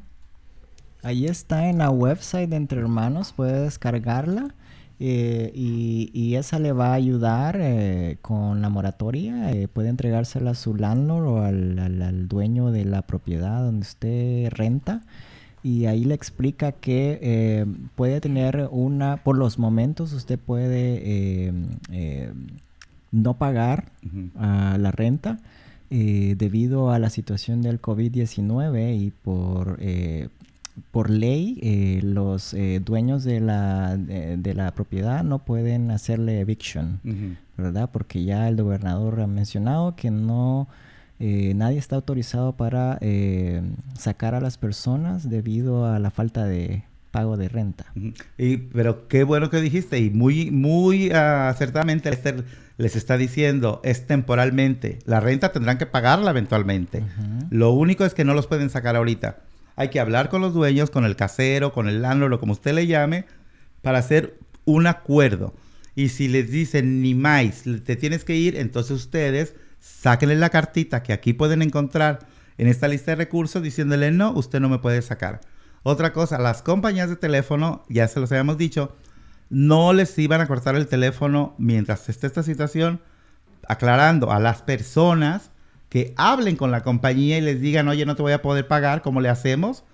Ahí 1.04 1.26
está 1.26 1.68
en 1.68 1.80
la 1.80 1.90
website 1.90 2.50
de 2.50 2.56
Entre 2.56 2.80
Hermanos, 2.80 3.34
puede 3.34 3.62
descargarla. 3.62 4.54
Eh, 5.00 5.52
y, 5.54 6.36
esa 6.36 6.60
le 6.60 6.72
va 6.72 6.92
a 6.92 6.94
ayudar 6.94 7.58
eh, 7.60 8.18
con 8.22 8.62
la 8.62 8.70
moratoria. 8.70 9.52
Eh, 9.52 9.68
puede 9.68 9.90
entregársela 9.90 10.52
a 10.52 10.56
su 10.56 10.76
landlord 10.76 11.28
o 11.28 11.42
al, 11.44 12.28
dueño 12.28 12.72
de 12.72 12.86
la 12.86 13.02
propiedad 13.02 13.64
donde 13.64 13.82
usted 13.82 14.50
renta. 14.52 15.02
Y 15.64 15.88
ahí 15.88 16.04
le 16.06 16.14
explica 16.14 16.72
que 16.74 17.66
puede 17.96 18.22
tener 18.22 18.70
una, 18.72 19.18
por 19.18 19.36
los 19.36 19.58
momentos 19.58 20.14
usted 20.14 20.38
puede 20.38 21.52
no 23.12 23.34
pagar 23.38 23.86
la 24.38 24.92
renta. 24.92 25.40
debido 25.90 26.92
a 26.92 27.00
la 27.00 27.10
situación 27.10 27.64
del 27.64 27.82
COVID-19 27.82 28.96
y 28.96 29.10
por 29.10 29.80
por 30.92 31.10
ley 31.10 31.60
eh, 31.62 32.02
los 32.04 32.54
eh, 32.54 32.82
dueños 32.84 33.24
de 33.24 33.40
la, 33.40 33.98
de, 33.98 34.54
la 34.54 34.72
propiedad 34.74 35.24
no 35.24 35.40
pueden 35.40 35.92
hacerle 35.92 36.40
eviction, 36.40 37.00
¿verdad? 37.58 37.90
Porque 37.92 38.24
ya 38.24 38.48
el 38.48 38.62
gobernador 38.62 39.22
ha 39.22 39.28
mencionado 39.28 39.96
que 39.96 40.12
no 40.12 40.68
eh, 41.20 41.54
nadie 41.56 41.78
está 41.78 41.96
autorizado 41.96 42.54
para 42.54 43.00
sacar 43.98 44.36
a 44.36 44.42
las 44.42 44.58
personas 44.58 45.30
debido 45.30 45.86
a 45.86 46.00
la 46.00 46.12
falta 46.12 46.46
de 46.46 46.84
pago 47.12 47.38
de 47.38 47.48
renta. 47.48 47.86
y, 48.38 48.58
pero 48.58 49.08
qué 49.08 49.24
bueno 49.24 49.50
que 49.50 49.62
dijiste 49.62 50.00
y 50.00 50.10
muy 50.10 50.52
muy 50.52 51.12
acertadamente 51.12 52.12
les 52.78 52.96
está 52.98 53.16
diciendo 53.16 53.80
es 53.86 54.06
temporalmente. 54.06 55.00
La 55.06 55.22
renta 55.22 55.54
tendrán 55.54 55.78
que 55.78 55.86
pagarla 55.86 56.32
eventualmente. 56.32 57.04
Lo 57.50 57.72
único 57.72 58.04
es 58.04 58.14
que 58.14 58.26
no 58.26 58.34
los 58.34 58.48
pueden 58.48 58.70
sacar 58.70 58.98
ahorita. 58.98 59.45
Hay 59.76 59.90
que 59.90 60.00
hablar 60.00 60.30
con 60.30 60.42
los 60.42 60.54
dueños, 60.54 60.90
con 60.90 61.06
el 61.06 61.16
casero, 61.16 61.74
con 61.74 61.88
el 61.88 62.02
landlord, 62.02 62.40
como 62.40 62.54
usted 62.54 62.74
le 62.74 62.88
llame, 62.88 63.26
para 63.82 64.00
hacer 64.00 64.40
un 64.66 64.88
acuerdo. 64.88 65.54
Y 65.96 66.10
si 66.10 66.28
les 66.28 66.50
dicen 66.50 67.02
ni 67.02 67.16
más, 67.16 67.64
te 67.86 67.96
tienes 67.96 68.24
que 68.24 68.36
ir, 68.36 68.58
entonces 68.58 68.92
ustedes 68.92 69.56
sáquenle 69.80 70.36
la 70.36 70.50
cartita 70.50 71.04
que 71.04 71.14
aquí 71.14 71.34
pueden 71.34 71.62
encontrar 71.62 72.28
en 72.58 72.68
esta 72.68 72.88
lista 72.88 73.12
de 73.12 73.16
recursos 73.16 73.62
diciéndole 73.62 74.12
no, 74.12 74.32
usted 74.32 74.60
no 74.60 74.70
me 74.70 74.80
puede 74.80 75.02
sacar. 75.02 75.42
Otra 75.84 76.14
cosa, 76.14 76.40
las 76.40 76.62
compañías 76.62 77.10
de 77.10 77.16
teléfono, 77.16 77.84
ya 77.90 78.08
se 78.08 78.20
los 78.20 78.32
habíamos 78.32 78.58
dicho, 78.58 78.96
no 79.50 79.94
les 79.94 80.18
iban 80.18 80.42
a 80.42 80.48
cortar 80.48 80.76
el 80.76 80.88
teléfono 80.88 81.54
mientras 81.58 82.10
esté 82.10 82.28
esta 82.28 82.44
situación, 82.44 83.02
aclarando 83.68 84.32
a 84.32 84.40
las 84.40 84.62
personas 84.64 85.52
que 85.96 86.14
hablen 86.18 86.58
con 86.58 86.72
la 86.72 86.84
compañía 86.84 87.38
y 87.38 87.42
les 87.42 87.62
digan, 87.62 87.88
oye, 87.88 88.06
no 88.06 88.18
te 88.18 88.22
voy 88.22 88.34
a 88.34 88.42
poder 88.42 88.68
pagar, 88.68 89.02
¿cómo 89.02 89.22
le 89.22 89.30
hacemos? 89.30 89.86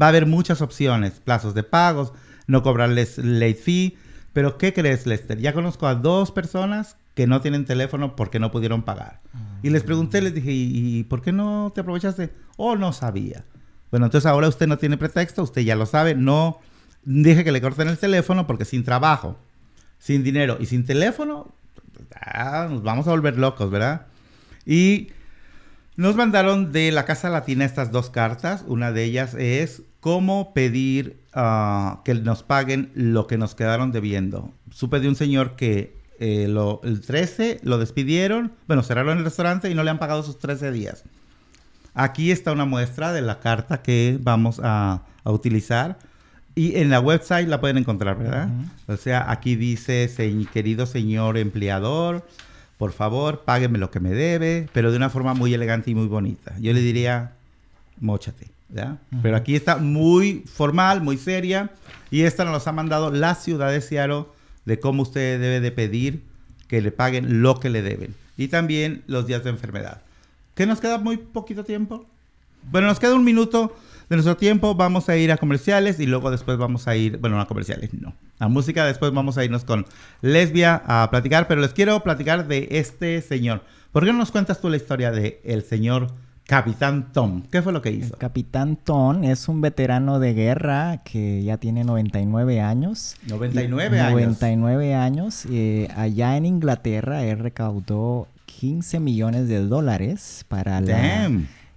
Va 0.00 0.06
a 0.06 0.08
haber 0.10 0.26
muchas 0.26 0.62
opciones, 0.62 1.14
plazos 1.18 1.54
de 1.54 1.64
pagos, 1.64 2.12
no 2.46 2.62
cobrarles 2.62 3.18
late 3.18 3.54
fee, 3.54 3.98
pero 4.32 4.58
¿qué 4.58 4.72
crees, 4.72 5.06
Lester? 5.08 5.40
Ya 5.40 5.52
conozco 5.52 5.88
a 5.88 5.96
dos 5.96 6.30
personas 6.30 6.94
que 7.16 7.26
no 7.26 7.40
tienen 7.40 7.64
teléfono 7.64 8.14
porque 8.14 8.38
no 8.38 8.52
pudieron 8.52 8.84
pagar. 8.84 9.18
Y 9.60 9.70
les 9.70 9.82
pregunté, 9.82 10.22
les 10.22 10.34
dije, 10.34 10.52
¿y, 10.52 11.02
por 11.02 11.20
qué 11.20 11.32
no 11.32 11.72
te 11.74 11.80
aprovechaste? 11.80 12.30
Oh, 12.56 12.76
no 12.76 12.92
sabía. 12.92 13.42
Bueno, 13.90 14.06
entonces 14.06 14.30
ahora 14.30 14.46
usted 14.46 14.68
no 14.68 14.78
tiene 14.78 14.98
pretexto, 14.98 15.42
usted 15.42 15.62
ya 15.62 15.74
lo 15.74 15.86
sabe, 15.86 16.14
no 16.14 16.60
dije 17.02 17.42
que 17.42 17.50
le 17.50 17.60
corten 17.60 17.88
el 17.88 17.98
teléfono 17.98 18.46
porque 18.46 18.64
sin 18.64 18.84
trabajo, 18.84 19.36
sin 19.98 20.22
dinero 20.22 20.58
y 20.60 20.66
sin 20.66 20.86
teléfono, 20.86 21.52
ah, 22.14 22.68
nos 22.70 22.84
vamos 22.84 23.08
a 23.08 23.10
volver 23.10 23.36
locos, 23.36 23.68
¿verdad? 23.68 24.06
Y 24.64 25.08
nos 25.96 26.16
mandaron 26.16 26.72
de 26.72 26.92
la 26.92 27.04
Casa 27.04 27.28
Latina 27.30 27.64
estas 27.64 27.92
dos 27.92 28.10
cartas. 28.10 28.64
Una 28.66 28.92
de 28.92 29.04
ellas 29.04 29.34
es 29.34 29.82
cómo 30.00 30.54
pedir 30.54 31.20
ah, 31.34 32.00
que 32.04 32.14
nos 32.14 32.42
paguen 32.42 32.90
lo 32.94 33.26
que 33.26 33.38
nos 33.38 33.54
quedaron 33.54 33.92
debiendo. 33.92 34.52
Supe 34.70 35.00
de 35.00 35.08
un 35.08 35.16
señor 35.16 35.56
que 35.56 36.00
eh, 36.20 36.44
el 36.82 37.00
13 37.00 37.60
lo 37.62 37.78
despidieron, 37.78 38.52
bueno, 38.66 38.82
cerraron 38.82 39.18
el 39.18 39.24
restaurante 39.24 39.70
y 39.70 39.74
no 39.74 39.82
le 39.82 39.90
han 39.90 39.98
pagado 39.98 40.22
sus 40.22 40.38
13 40.38 40.70
días. 40.70 41.04
Aquí 41.94 42.30
está 42.30 42.52
una 42.52 42.66
muestra 42.66 43.12
de 43.12 43.22
la 43.22 43.40
carta 43.40 43.82
que 43.82 44.18
vamos 44.20 44.60
a, 44.62 45.02
utilizar. 45.24 45.98
Y 46.54 46.76
en 46.76 46.90
la 46.90 46.98
website 47.00 47.48
la 47.48 47.60
pueden 47.60 47.78
encontrar, 47.78 48.18
¿verdad? 48.18 48.48
O 48.86 48.96
sea, 48.96 49.30
aquí 49.30 49.54
dice, 49.54 50.10
querido 50.52 50.86
señor 50.86 51.38
empleador, 51.38 52.26
por 52.80 52.92
favor, 52.92 53.42
págueme 53.44 53.76
lo 53.76 53.90
que 53.90 54.00
me 54.00 54.08
debe, 54.08 54.66
pero 54.72 54.90
de 54.90 54.96
una 54.96 55.10
forma 55.10 55.34
muy 55.34 55.52
elegante 55.52 55.90
y 55.90 55.94
muy 55.94 56.06
bonita. 56.06 56.54
Yo 56.58 56.72
le 56.72 56.80
diría, 56.80 57.32
mochate, 58.00 58.46
¿ya? 58.70 58.96
Pero 59.20 59.36
aquí 59.36 59.54
está 59.54 59.76
muy 59.76 60.44
formal, 60.50 61.02
muy 61.02 61.18
seria, 61.18 61.72
y 62.10 62.22
esta 62.22 62.46
nos 62.46 62.66
ha 62.66 62.72
mandado 62.72 63.10
la 63.10 63.34
ciudad 63.34 63.70
de 63.70 63.82
Seattle 63.82 64.24
de 64.64 64.80
cómo 64.80 65.02
usted 65.02 65.38
debe 65.38 65.60
de 65.60 65.70
pedir 65.72 66.22
que 66.68 66.80
le 66.80 66.90
paguen 66.90 67.42
lo 67.42 67.60
que 67.60 67.68
le 67.68 67.82
deben. 67.82 68.14
Y 68.38 68.48
también 68.48 69.02
los 69.06 69.26
días 69.26 69.44
de 69.44 69.50
enfermedad. 69.50 70.00
¿Qué 70.54 70.64
nos 70.64 70.80
queda 70.80 70.96
muy 70.96 71.18
poquito 71.18 71.64
tiempo? 71.64 72.06
Bueno, 72.70 72.86
nos 72.86 72.98
queda 72.98 73.14
un 73.14 73.24
minuto 73.24 73.76
de 74.10 74.16
nuestro 74.16 74.36
tiempo. 74.36 74.74
Vamos 74.74 75.08
a 75.08 75.16
ir 75.16 75.32
a 75.32 75.38
comerciales 75.38 75.98
y 76.00 76.06
luego 76.06 76.30
después 76.30 76.58
vamos 76.58 76.86
a 76.88 76.96
ir, 76.96 77.16
bueno, 77.16 77.36
no 77.36 77.42
a 77.42 77.48
comerciales, 77.48 77.94
no. 77.94 78.12
A 78.38 78.48
música, 78.48 78.84
después 78.84 79.12
vamos 79.12 79.38
a 79.38 79.44
irnos 79.44 79.64
con 79.64 79.86
Lesbia 80.20 80.82
a 80.84 81.08
platicar, 81.10 81.46
pero 81.48 81.60
les 81.60 81.72
quiero 81.72 82.02
platicar 82.02 82.46
de 82.48 82.68
este 82.72 83.22
señor. 83.22 83.62
¿Por 83.92 84.04
qué 84.04 84.12
no 84.12 84.18
nos 84.18 84.30
cuentas 84.30 84.60
tú 84.60 84.68
la 84.68 84.76
historia 84.76 85.12
de 85.12 85.40
el 85.44 85.62
señor 85.62 86.08
Capitán 86.44 87.12
Tom? 87.12 87.42
¿Qué 87.50 87.62
fue 87.62 87.72
lo 87.72 87.82
que 87.82 87.92
hizo? 87.92 88.16
Capitán 88.18 88.76
Tom 88.76 89.22
es 89.22 89.48
un 89.48 89.60
veterano 89.60 90.18
de 90.18 90.34
guerra 90.34 91.02
que 91.04 91.44
ya 91.44 91.58
tiene 91.58 91.84
99 91.84 92.60
años. 92.60 93.16
99 93.28 94.00
años. 94.00 94.12
99 94.12 94.94
años. 94.94 95.46
Eh, 95.48 95.88
allá 95.94 96.36
en 96.36 96.46
Inglaterra 96.46 97.22
él 97.22 97.38
recaudó 97.38 98.26
15 98.46 98.98
millones 98.98 99.46
de 99.46 99.60
dólares 99.60 100.44
para 100.48 100.80
la 100.80 101.30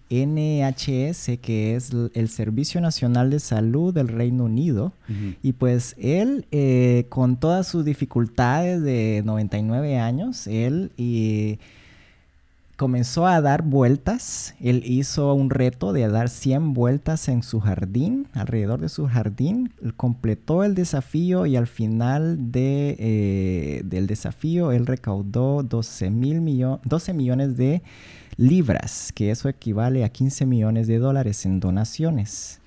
NHS, 0.10 1.40
que 1.42 1.76
es 1.76 1.92
el 2.14 2.30
Servicio 2.30 2.82
Nacional 2.82 3.30
de 3.30 3.40
Salud 3.40 3.94
del 3.94 4.08
Reino 4.08 4.46
Unido. 4.46 4.94
Y 5.42 5.54
pues 5.54 5.96
él, 5.98 6.46
eh, 6.52 7.06
con 7.10 7.38
todas 7.38 7.68
sus 7.68 7.86
dificultades 7.86 8.82
de 8.82 9.22
99 9.26 9.98
años, 9.98 10.48
él 10.48 10.92
comenzó 12.76 13.28
a 13.28 13.40
dar 13.42 13.62
vueltas. 13.64 14.56
Él 14.60 14.84
hizo 14.86 15.34
un 15.34 15.50
reto 15.50 15.94
de 15.94 16.08
dar 16.08 16.30
100 16.30 16.74
vueltas 16.74 17.28
en 17.30 17.44
su 17.44 17.60
jardín, 17.60 18.28
alrededor 18.34 18.82
de 18.82 18.90
su 18.90 19.08
jardín. 19.08 19.72
completó 19.96 20.64
el 20.64 20.76
desafío 20.76 21.46
y 21.46 21.56
al 21.56 21.68
final 21.68 22.52
de, 22.52 22.96
eh, 23.00 23.82
del 23.86 24.08
desafío 24.08 24.72
él 24.72 24.86
recaudó 24.86 25.64
12, 25.64 26.10
mil 26.10 26.42
12 26.84 27.14
millones 27.14 27.58
de 27.58 27.84
libras, 28.38 29.12
que 29.14 29.32
eso 29.32 29.50
equivale 29.50 30.04
a 30.04 30.10
15 30.10 30.46
millones 30.46 30.88
de 30.88 31.00
dólares 31.00 31.46
en 31.46 31.60
donaciones. 31.60 32.60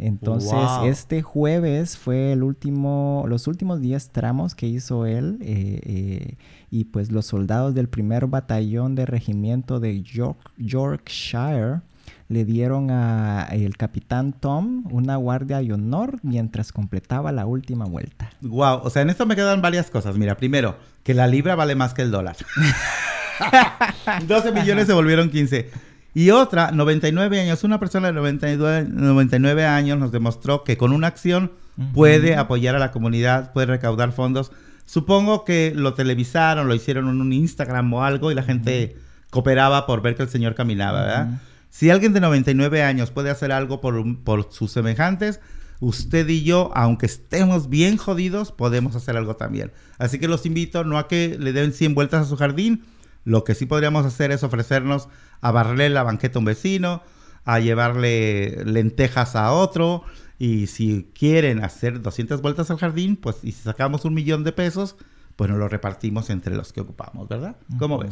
Entonces, 0.00 0.52
Wow. 0.52 0.84
este 0.84 1.22
jueves 1.22 1.98
fue 1.98 2.32
el 2.32 2.44
último, 2.44 3.24
los 3.28 3.48
últimos 3.48 3.80
10 3.80 4.10
tramos 4.10 4.54
que 4.54 4.66
hizo 4.68 5.06
él. 5.06 5.38
eh, 5.40 5.80
eh, 5.84 6.34
y 6.70 6.84
pues 6.84 7.10
los 7.10 7.26
soldados 7.26 7.74
del 7.74 7.88
primer 7.88 8.26
batallón 8.26 8.94
de 8.94 9.06
regimiento 9.06 9.80
de 9.80 10.02
York- 10.02 10.52
Yorkshire 10.58 11.80
le 12.28 12.44
dieron 12.44 12.90
a 12.90 13.48
el 13.52 13.76
capitán 13.76 14.34
Tom 14.34 14.84
una 14.92 15.16
guardia 15.16 15.58
de 15.62 15.72
honor 15.72 16.18
mientras 16.22 16.70
completaba 16.72 17.32
la 17.32 17.46
última 17.46 17.86
vuelta. 17.86 18.30
Wow, 18.42 18.80
o 18.84 18.90
sea, 18.90 19.02
en 19.02 19.10
esto 19.10 19.24
me 19.26 19.34
quedan 19.34 19.62
varias 19.62 19.90
cosas. 19.90 20.16
Mira, 20.16 20.36
primero, 20.36 20.76
que 21.02 21.14
la 21.14 21.26
libra 21.26 21.54
vale 21.56 21.74
más 21.74 21.92
que 21.94 22.02
el 22.02 22.10
dólar. 22.10 22.36
12 24.26 24.52
millones 24.52 24.86
se 24.86 24.92
volvieron 24.92 25.30
15. 25.30 25.70
Y 26.14 26.30
otra, 26.30 26.72
99 26.72 27.40
años, 27.40 27.64
una 27.64 27.78
persona 27.78 28.08
de 28.08 28.14
99, 28.14 28.88
99 28.90 29.66
años 29.66 29.98
nos 29.98 30.10
demostró 30.10 30.64
que 30.64 30.76
con 30.76 30.92
una 30.92 31.06
acción 31.06 31.52
puede 31.94 32.36
apoyar 32.36 32.74
a 32.74 32.78
la 32.78 32.90
comunidad, 32.90 33.52
puede 33.52 33.66
recaudar 33.66 34.12
fondos. 34.12 34.50
Supongo 34.84 35.44
que 35.44 35.72
lo 35.76 35.94
televisaron, 35.94 36.66
lo 36.66 36.74
hicieron 36.74 37.08
en 37.08 37.20
un 37.20 37.32
Instagram 37.32 37.92
o 37.92 38.04
algo 38.04 38.32
y 38.32 38.34
la 38.34 38.42
gente 38.42 38.96
cooperaba 39.30 39.86
por 39.86 40.00
ver 40.02 40.16
que 40.16 40.22
el 40.22 40.28
señor 40.28 40.54
caminaba, 40.54 41.02
¿verdad? 41.02 41.28
Si 41.70 41.90
alguien 41.90 42.14
de 42.14 42.20
99 42.20 42.82
años 42.82 43.10
puede 43.10 43.30
hacer 43.30 43.52
algo 43.52 43.80
por, 43.80 44.16
por 44.24 44.50
sus 44.50 44.72
semejantes, 44.72 45.40
usted 45.80 46.26
y 46.28 46.42
yo, 46.42 46.72
aunque 46.74 47.06
estemos 47.06 47.68
bien 47.68 47.96
jodidos, 47.96 48.50
podemos 48.50 48.96
hacer 48.96 49.16
algo 49.16 49.36
también. 49.36 49.70
Así 49.98 50.18
que 50.18 50.28
los 50.28 50.46
invito 50.46 50.84
no 50.84 50.98
a 50.98 51.06
que 51.06 51.36
le 51.38 51.52
den 51.52 51.72
100 51.72 51.94
vueltas 51.94 52.26
a 52.26 52.28
su 52.28 52.36
jardín, 52.36 52.82
lo 53.24 53.44
que 53.44 53.54
sí 53.54 53.66
podríamos 53.66 54.06
hacer 54.06 54.30
es 54.30 54.42
ofrecernos 54.42 55.08
a 55.40 55.50
barrerle 55.50 55.88
la 55.90 56.02
banqueta 56.02 56.38
a 56.38 56.40
un 56.40 56.44
vecino, 56.44 57.02
a 57.44 57.60
llevarle 57.60 58.64
lentejas 58.64 59.36
a 59.36 59.52
otro, 59.52 60.04
y 60.38 60.68
si 60.68 61.10
quieren 61.18 61.64
hacer 61.64 62.00
200 62.00 62.40
vueltas 62.42 62.70
al 62.70 62.78
jardín, 62.78 63.16
pues 63.16 63.38
y 63.42 63.52
si 63.52 63.62
sacamos 63.62 64.04
un 64.04 64.14
millón 64.14 64.44
de 64.44 64.52
pesos, 64.52 64.96
pues 65.36 65.50
nos 65.50 65.58
lo 65.58 65.68
repartimos 65.68 66.30
entre 66.30 66.54
los 66.54 66.72
que 66.72 66.80
ocupamos, 66.80 67.28
¿verdad? 67.28 67.56
¿Cómo 67.78 67.96
Ujú. 67.96 68.08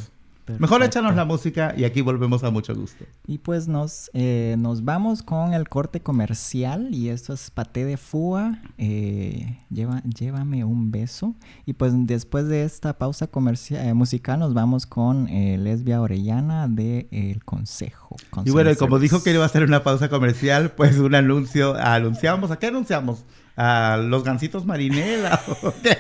Ves? 0.47 0.61
Mejor 0.61 0.79
Perfecto. 0.79 0.99
échanos 1.01 1.17
la 1.17 1.25
música 1.25 1.75
y 1.77 1.85
aquí 1.85 2.01
volvemos 2.01 2.45
a 2.45 2.51
mucho 2.51 2.75
gusto. 2.75 3.05
Y 3.27 3.39
pues 3.39 3.69
nos, 3.69 4.11
eh, 4.15 4.57
nos 4.59 4.85
vamos 4.85 5.23
con 5.23 5.55
el 5.55 5.69
corte 5.69 6.01
comercial 6.01 6.95
y 6.95 7.09
esto 7.09 7.33
es 7.33 7.51
Paté 7.51 7.85
de 7.85 7.97
Fua, 7.97 8.59
eh, 8.79 9.59
lleva, 9.71 10.03
Llévame 10.03 10.65
un 10.65 10.91
beso. 10.91 11.35
Y 11.65 11.75
pues 11.75 11.93
después 11.95 12.49
de 12.49 12.65
esta 12.65 12.99
pausa 12.99 13.27
comercial, 13.27 13.95
musical 13.95 14.39
nos 14.39 14.55
vamos 14.55 14.87
con 14.87 15.29
eh, 15.29 15.59
Lesbia 15.59 16.01
Orellana 16.01 16.69
de 16.69 17.09
El 17.11 17.45
Consejo. 17.45 18.17
Y 18.45 18.51
bueno, 18.51 18.71
y 18.71 18.77
como 18.77 18.99
dijo 18.99 19.23
que 19.23 19.33
iba 19.33 19.43
a 19.43 19.47
hacer 19.47 19.65
una 19.65 19.83
pausa 19.83 20.09
comercial, 20.09 20.73
pues 20.73 20.99
un 20.99 21.15
anuncio, 21.15 21.75
anunciamos, 21.77 22.51
¿a 22.51 22.59
qué 22.59 22.67
anunciamos? 22.67 23.25
¿A 23.57 23.99
los 24.03 24.25
gansitos 24.25 24.67
marinela? 24.67 25.41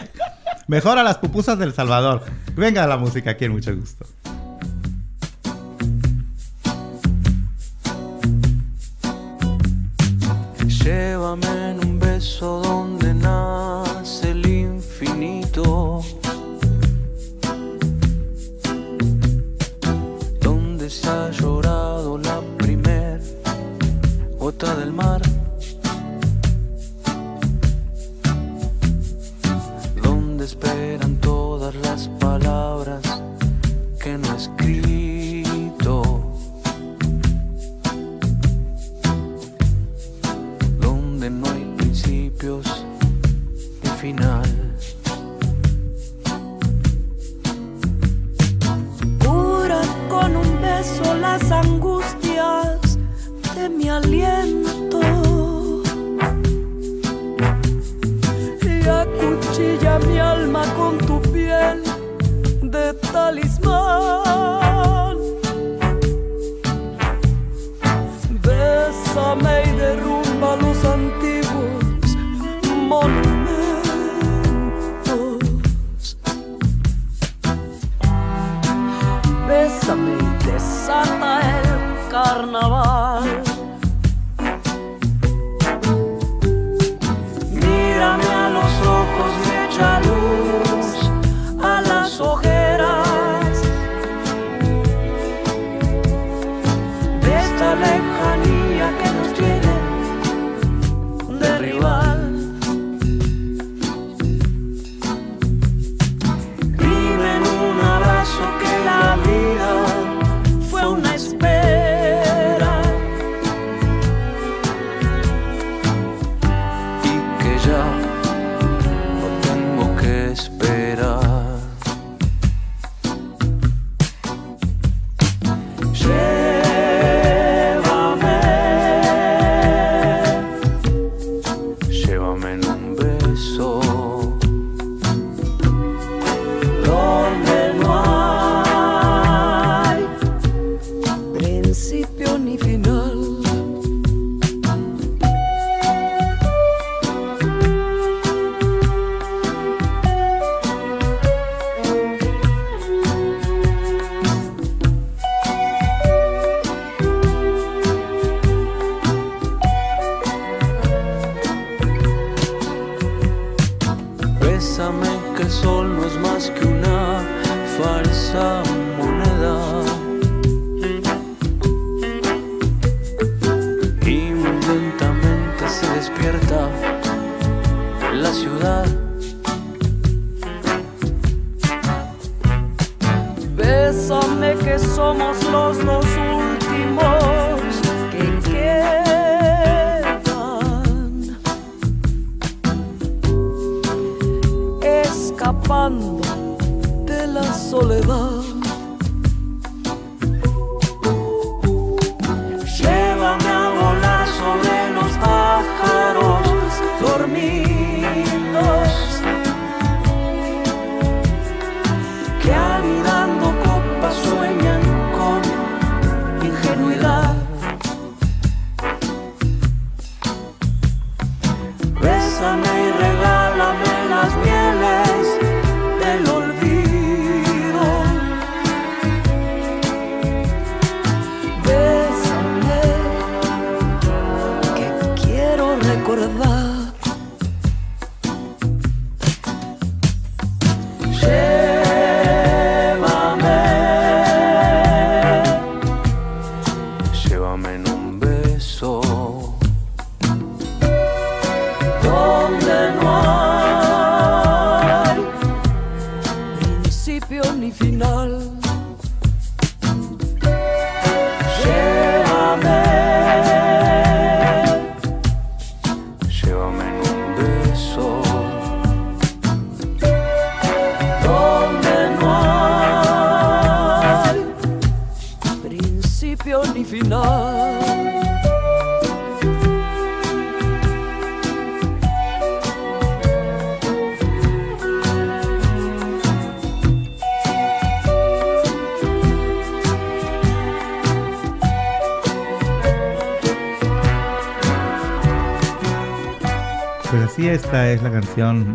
Mejor 0.69 0.99
a 0.99 1.03
las 1.03 1.19
pupusas 1.19 1.59
del 1.59 1.73
Salvador. 1.73 2.25
Venga 2.57 2.87
la 2.87 2.97
música 2.97 3.31
aquí 3.31 3.45
en 3.45 3.53
mucho 3.53 3.75
gusto. 3.75 4.07
Llévame 10.87 11.71
en 11.71 11.85
un 11.85 11.99
beso 11.99 12.61
donde 12.61 13.13
nace 13.13 14.31
el 14.31 14.47
infinito. 14.47 16.01
Donde 20.41 20.89
se 20.89 21.09
ha 21.09 21.33
llorado 21.33 22.19
la 22.19 22.41
primer 22.57 23.21
gota 24.39 24.77
del 24.77 24.93
mar. 24.93 25.21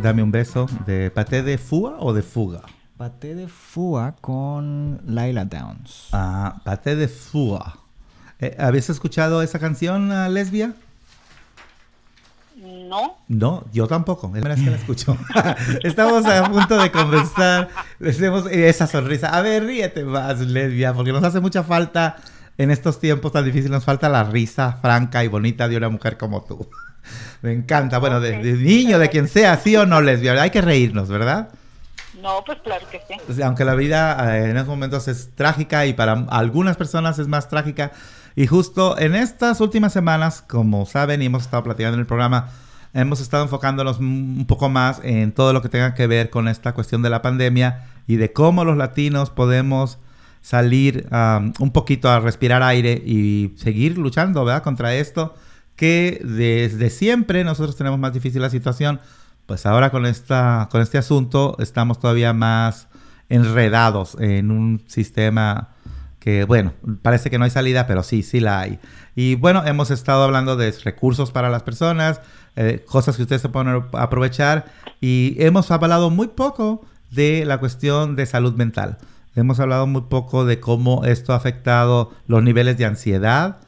Dame 0.02 0.24
un 0.24 0.32
beso 0.32 0.66
de 0.88 1.12
Paté 1.12 1.44
de 1.44 1.60
Fua 1.60 1.98
o 2.00 2.12
de 2.12 2.24
Fuga. 2.24 2.62
Paté 2.98 3.36
de 3.36 3.48
Fua 3.48 4.16
con 4.20 5.00
Laila 5.06 5.46
Downs. 5.46 6.08
Ah, 6.12 6.60
Paté 6.66 6.96
de 6.96 7.08
Fua. 7.08 7.78
Eh, 8.40 8.56
¿Habéis 8.58 8.90
escuchado 8.90 9.44
esa 9.44 9.60
canción, 9.60 10.12
ah, 10.12 10.28
lesbia? 10.28 10.74
No, 12.58 13.18
No, 13.28 13.66
yo 13.72 13.88
tampoco. 13.88 14.28
Es 14.36 14.44
la 14.44 14.56
primera 14.56 14.56
vez 14.56 14.64
que 14.64 14.72
la 14.72 14.78
escucho. 14.78 15.18
Estamos 15.84 16.26
a 16.26 16.50
punto 16.50 16.82
de 16.82 16.92
conversar. 16.92 17.70
Les 18.00 18.16
hacemos 18.16 18.48
esa 18.48 18.88
sonrisa. 18.88 19.30
A 19.30 19.42
ver, 19.42 19.66
ríete 19.66 20.04
más, 20.04 20.40
lesbia, 20.40 20.94
porque 20.94 21.12
nos 21.12 21.24
hace 21.24 21.40
mucha 21.40 21.64
falta 21.64 22.18
en 22.58 22.72
estos 22.72 23.00
tiempos 23.00 23.32
tan 23.32 23.46
difíciles. 23.46 23.70
Nos 23.72 23.86
falta 23.86 24.10
la 24.10 24.24
risa 24.24 24.80
franca 24.82 25.24
y 25.24 25.28
bonita 25.28 25.68
de 25.68 25.78
una 25.78 25.90
mujer 25.90 26.18
como 26.18 26.44
tú. 26.44 26.68
Me 27.42 27.54
encanta. 27.54 27.98
Bueno, 27.98 28.20
de, 28.20 28.38
de 28.38 28.54
niño, 28.54 29.00
de 29.00 29.10
quien 29.10 29.28
sea, 29.28 29.58
sí 29.58 29.76
o 29.76 29.86
no, 29.86 30.02
lesbia. 30.02 30.42
Hay 30.42 30.52
que 30.52 30.62
reírnos, 30.62 31.10
¿verdad? 31.10 31.50
no, 32.22 32.44
pues 32.46 32.60
claro 32.60 32.86
que 32.90 33.02
sí. 33.08 33.16
O 33.30 33.34
sea, 33.34 33.48
aunque 33.48 33.66
la 33.66 33.76
vida 33.76 34.38
eh, 34.38 34.50
en 34.50 34.58
estos 34.58 34.68
momentos 34.68 35.08
es 35.08 35.32
trágica 35.36 35.86
y 35.86 35.94
para 35.94 36.14
algunas 36.30 36.78
personas 36.78 37.20
es 37.20 37.28
más 37.28 37.50
trágica. 37.50 37.92
Y 38.36 38.48
justo 38.48 38.98
en 38.98 39.16
estas 39.16 39.60
últimas 39.60 39.92
semanas, 39.92 40.42
como 40.42 40.86
saben 40.86 41.22
y 41.22 41.26
hemos 41.26 41.44
estado 41.44 41.64
platicando 41.64 41.96
en 41.96 42.02
el 42.02 42.06
programa, 42.06 42.50
hemos 42.94 43.20
estado 43.20 43.44
enfocándonos 43.44 44.00
un 44.00 44.36
un 44.40 44.46
poco 44.46 44.70
más 44.70 45.02
en 45.04 45.32
todo 45.32 45.54
lo 45.54 45.62
que 45.62 45.70
tenga 45.70 45.94
que 45.94 46.08
ver 46.08 46.30
con 46.30 46.48
esta 46.48 46.74
cuestión 46.74 47.02
de 47.02 47.10
la 47.10 47.22
pandemia 47.22 47.86
y 48.08 48.16
de 48.18 48.32
cómo 48.32 48.64
los 48.64 48.78
latinos 48.78 49.30
podemos 49.30 49.98
salir 50.42 51.08
um, 51.12 51.54
un 51.60 51.72
poquito 51.72 52.10
a 52.10 52.20
respirar 52.20 52.64
aire 52.64 52.94
y 53.06 53.54
seguir 53.58 53.98
luchando, 53.98 54.44
¿verdad? 54.44 54.64
Contra 54.64 54.96
esto 54.96 55.36
que 55.82 56.22
desde 56.24 56.92
siempre 56.92 57.44
nosotros 57.44 57.76
tenemos 57.76 57.98
más 57.98 58.14
difícil 58.14 58.40
la 58.40 58.52
situación. 58.52 59.00
Pues 59.48 59.66
ahora 59.66 59.90
con, 59.90 60.06
esta, 60.06 60.70
con 60.72 60.80
este 60.80 61.00
asunto 61.00 61.56
estamos 61.58 62.00
todavía 62.00 62.34
más 62.34 62.88
enredados 63.30 64.16
en 64.20 64.52
un 64.52 64.84
sistema 64.86 65.70
que, 66.20 66.44
bueno, 66.44 66.74
parece 67.02 67.32
que 67.32 67.40
no 67.40 67.46
hay 67.46 67.50
salida, 67.50 67.88
pero 67.88 68.04
sí, 68.04 68.22
sí 68.22 68.40
la 68.40 68.60
hay. 68.60 68.78
Y 69.16 69.34
bueno, 69.34 69.66
hemos 69.66 69.90
estado 69.90 70.24
hablando 70.24 70.56
de 70.56 70.72
recursos 70.84 71.32
para 71.32 71.50
las 71.50 71.64
personas, 71.64 72.22
eh, 72.56 72.86
cosas 72.88 73.16
que 73.16 73.24
ustedes 73.24 73.42
se 73.42 73.50
pueden 73.50 73.86
aprovechar 73.94 74.72
y 75.00 75.36
hemos 75.40 75.72
hablado 75.72 76.12
muy 76.12 76.28
poco 76.28 76.86
de 77.10 77.44
la 77.44 77.60
cuestión 77.60 78.16
de 78.16 78.28
salud 78.28 78.54
mental. 78.54 79.00
Hemos 79.36 79.60
hablado 79.60 79.88
muy 79.88 80.04
poco 80.04 80.46
de 80.46 80.60
cómo 80.60 81.06
esto 81.06 81.34
ha 81.34 81.38
afectado 81.38 82.12
los 82.28 82.44
niveles 82.44 82.78
de 82.78 82.86
ansiedad, 82.86 83.62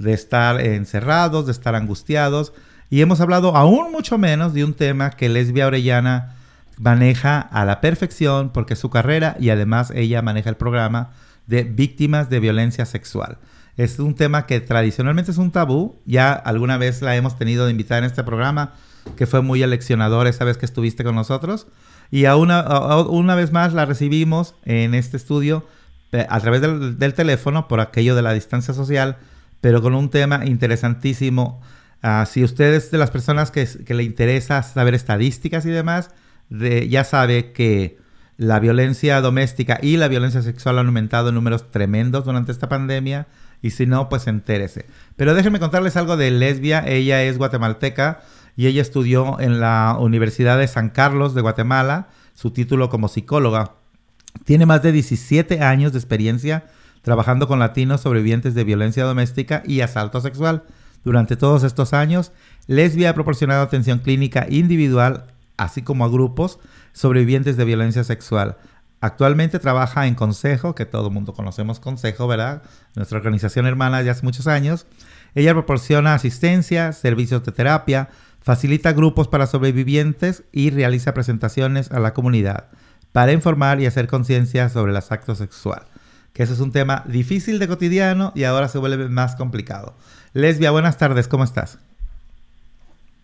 de 0.00 0.14
estar 0.14 0.60
encerrados, 0.60 1.46
de 1.46 1.52
estar 1.52 1.74
angustiados. 1.74 2.52
Y 2.88 3.02
hemos 3.02 3.20
hablado 3.20 3.56
aún 3.56 3.92
mucho 3.92 4.18
menos 4.18 4.54
de 4.54 4.64
un 4.64 4.74
tema 4.74 5.10
que 5.10 5.28
Lesbia 5.28 5.66
Orellana 5.66 6.36
maneja 6.78 7.40
a 7.40 7.64
la 7.64 7.80
perfección 7.80 8.50
porque 8.50 8.74
es 8.74 8.80
su 8.80 8.88
carrera 8.90 9.36
y 9.38 9.50
además 9.50 9.92
ella 9.94 10.22
maneja 10.22 10.48
el 10.48 10.56
programa 10.56 11.10
de 11.46 11.64
víctimas 11.64 12.30
de 12.30 12.40
violencia 12.40 12.86
sexual. 12.86 13.38
Es 13.76 13.98
un 13.98 14.14
tema 14.14 14.46
que 14.46 14.60
tradicionalmente 14.60 15.30
es 15.30 15.38
un 15.38 15.50
tabú. 15.50 16.00
Ya 16.06 16.32
alguna 16.32 16.78
vez 16.78 17.02
la 17.02 17.14
hemos 17.16 17.36
tenido 17.36 17.66
de 17.66 17.70
invitar 17.70 17.98
en 17.98 18.04
este 18.04 18.24
programa, 18.24 18.72
que 19.16 19.26
fue 19.26 19.42
muy 19.42 19.62
aleccionador 19.62 20.26
esa 20.26 20.44
vez 20.44 20.56
que 20.56 20.66
estuviste 20.66 21.04
con 21.04 21.14
nosotros. 21.14 21.66
Y 22.10 22.24
a 22.24 22.36
una, 22.36 23.34
vez 23.34 23.52
más 23.52 23.72
la 23.74 23.84
recibimos 23.84 24.54
en 24.64 24.94
este 24.94 25.16
estudio 25.16 25.66
eh, 26.12 26.26
a 26.28 26.40
través 26.40 26.60
del 26.62 27.14
teléfono 27.14 27.68
por 27.68 27.80
aquello 27.80 28.16
de 28.16 28.22
la 28.22 28.32
distancia 28.32 28.74
social, 28.74 29.18
pero 29.60 29.82
con 29.82 29.94
un 29.94 30.10
tema 30.10 30.44
interesantísimo. 30.46 31.60
Ah, 32.02 32.24
si 32.30 32.42
usted 32.44 32.72
es 32.74 32.90
de 32.90 32.98
las 32.98 33.10
personas 33.10 33.50
que, 33.50 33.66
que 33.84 33.94
le 33.94 34.02
interesa 34.02 34.62
saber 34.62 34.94
estadísticas 34.94 35.66
y 35.66 35.70
demás, 35.70 36.10
de- 36.48 36.88
ya 36.88 37.04
sabe 37.04 37.52
que 37.52 37.98
la 38.36 38.58
violencia 38.58 39.20
doméstica 39.20 39.78
y 39.82 39.98
la 39.98 40.08
violencia 40.08 40.40
sexual 40.42 40.78
han 40.78 40.86
aumentado 40.86 41.28
en 41.28 41.34
números 41.34 41.70
tremendos 41.70 42.24
durante 42.24 42.52
esta 42.52 42.68
pandemia. 42.68 43.26
Y 43.62 43.70
si 43.70 43.84
no, 43.84 44.08
pues 44.08 44.26
entérese. 44.26 44.86
Pero 45.16 45.34
déjenme 45.34 45.60
contarles 45.60 45.96
algo 45.96 46.16
de 46.16 46.30
Lesbia. 46.30 46.82
Ella 46.86 47.22
es 47.22 47.36
guatemalteca 47.36 48.22
y 48.56 48.66
ella 48.66 48.80
estudió 48.80 49.38
en 49.38 49.60
la 49.60 49.96
Universidad 50.00 50.58
de 50.58 50.66
San 50.68 50.88
Carlos 50.88 51.34
de 51.34 51.42
Guatemala, 51.42 52.08
su 52.34 52.52
título 52.52 52.88
como 52.88 53.08
psicóloga. 53.08 53.74
Tiene 54.44 54.64
más 54.64 54.82
de 54.82 54.92
17 54.92 55.60
años 55.60 55.92
de 55.92 55.98
experiencia 55.98 56.64
trabajando 57.02 57.48
con 57.48 57.58
latinos 57.58 58.02
sobrevivientes 58.02 58.54
de 58.54 58.64
violencia 58.64 59.04
doméstica 59.04 59.62
y 59.66 59.80
asalto 59.80 60.20
sexual. 60.20 60.64
Durante 61.04 61.36
todos 61.36 61.62
estos 61.62 61.92
años, 61.94 62.32
Lesbia 62.66 63.10
ha 63.10 63.14
proporcionado 63.14 63.62
atención 63.62 64.00
clínica 64.00 64.46
individual, 64.48 65.26
así 65.56 65.82
como 65.82 66.04
a 66.04 66.08
grupos 66.08 66.58
sobrevivientes 66.92 67.56
de 67.56 67.64
violencia 67.64 68.04
sexual. 68.04 68.58
Actualmente 69.00 69.58
trabaja 69.58 70.06
en 70.06 70.14
Consejo, 70.14 70.74
que 70.74 70.84
todo 70.84 71.08
el 71.08 71.14
mundo 71.14 71.32
conocemos 71.32 71.80
Consejo, 71.80 72.28
¿verdad? 72.28 72.62
Nuestra 72.94 73.16
organización 73.16 73.66
hermana 73.66 74.02
de 74.02 74.10
hace 74.10 74.24
muchos 74.24 74.46
años. 74.46 74.86
Ella 75.34 75.54
proporciona 75.54 76.12
asistencia, 76.12 76.92
servicios 76.92 77.42
de 77.44 77.52
terapia, 77.52 78.10
facilita 78.42 78.92
grupos 78.92 79.28
para 79.28 79.46
sobrevivientes 79.46 80.44
y 80.52 80.70
realiza 80.70 81.14
presentaciones 81.14 81.90
a 81.92 82.00
la 82.00 82.12
comunidad 82.12 82.68
para 83.12 83.32
informar 83.32 83.80
y 83.80 83.86
hacer 83.86 84.06
conciencia 84.06 84.68
sobre 84.68 84.92
los 84.92 85.10
actos 85.10 85.38
sexual. 85.38 85.89
Que 86.40 86.44
eso 86.44 86.54
es 86.54 86.60
un 86.60 86.72
tema 86.72 87.04
difícil 87.04 87.58
de 87.58 87.68
cotidiano 87.68 88.32
y 88.34 88.44
ahora 88.44 88.66
se 88.68 88.78
vuelve 88.78 89.10
más 89.10 89.36
complicado. 89.36 89.92
Lesbia, 90.32 90.70
buenas 90.70 90.96
tardes, 90.96 91.28
¿cómo 91.28 91.44
estás? 91.44 91.78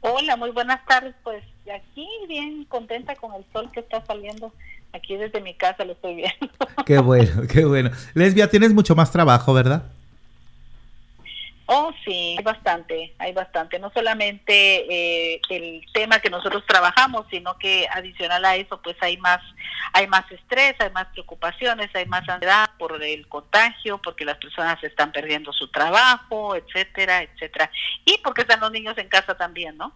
Hola, 0.02 0.36
muy 0.36 0.50
buenas 0.50 0.84
tardes. 0.84 1.14
Pues 1.24 1.42
aquí 1.74 2.06
bien 2.28 2.66
contenta 2.66 3.16
con 3.16 3.32
el 3.32 3.42
sol 3.54 3.70
que 3.72 3.80
está 3.80 4.04
saliendo. 4.04 4.52
Aquí 4.92 5.16
desde 5.16 5.40
mi 5.40 5.54
casa 5.54 5.86
lo 5.86 5.92
estoy 5.92 6.16
viendo. 6.16 6.50
Qué 6.84 6.98
bueno, 6.98 7.44
qué 7.48 7.64
bueno. 7.64 7.88
Lesbia, 8.12 8.50
tienes 8.50 8.74
mucho 8.74 8.94
más 8.94 9.10
trabajo, 9.10 9.54
¿verdad? 9.54 9.84
Oh, 11.68 11.90
sí, 12.04 12.36
hay 12.38 12.44
bastante, 12.44 13.12
hay 13.18 13.32
bastante. 13.32 13.78
No 13.80 13.90
solamente 13.92 14.52
eh, 15.34 15.40
el 15.50 15.84
tema 15.92 16.20
que 16.20 16.30
nosotros 16.30 16.62
trabajamos, 16.66 17.26
sino 17.28 17.58
que 17.58 17.86
adicional 17.92 18.44
a 18.44 18.54
eso, 18.54 18.80
pues 18.82 18.96
hay 19.00 19.16
más, 19.16 19.40
hay 19.92 20.06
más 20.06 20.30
estrés, 20.30 20.74
hay 20.78 20.90
más 20.92 21.08
preocupaciones, 21.08 21.88
hay 21.94 22.06
más 22.06 22.28
ansiedad 22.28 22.70
por 22.78 23.02
el 23.02 23.26
contagio, 23.26 24.00
porque 24.00 24.24
las 24.24 24.36
personas 24.38 24.82
están 24.84 25.10
perdiendo 25.10 25.52
su 25.52 25.68
trabajo, 25.68 26.54
etcétera, 26.54 27.22
etcétera. 27.24 27.68
Y 28.04 28.16
porque 28.22 28.42
están 28.42 28.60
los 28.60 28.70
niños 28.70 28.96
en 28.98 29.08
casa 29.08 29.36
también, 29.36 29.76
¿no? 29.76 29.92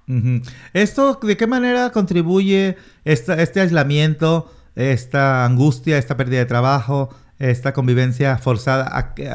¿Esto 0.73 1.15
de 1.23 1.37
qué 1.37 1.47
manera 1.47 1.91
contribuye 1.91 2.77
esta- 3.05 3.41
este 3.41 3.61
aislamiento, 3.61 4.53
esta 4.75 5.45
angustia, 5.45 5.99
esta 5.99 6.17
pérdida 6.17 6.41
de 6.41 6.47
trabajo, 6.47 7.15
esta 7.39 7.73
convivencia 7.73 8.39
forzada? 8.39 8.89
¿A, 8.97 9.15
qué- 9.15 9.29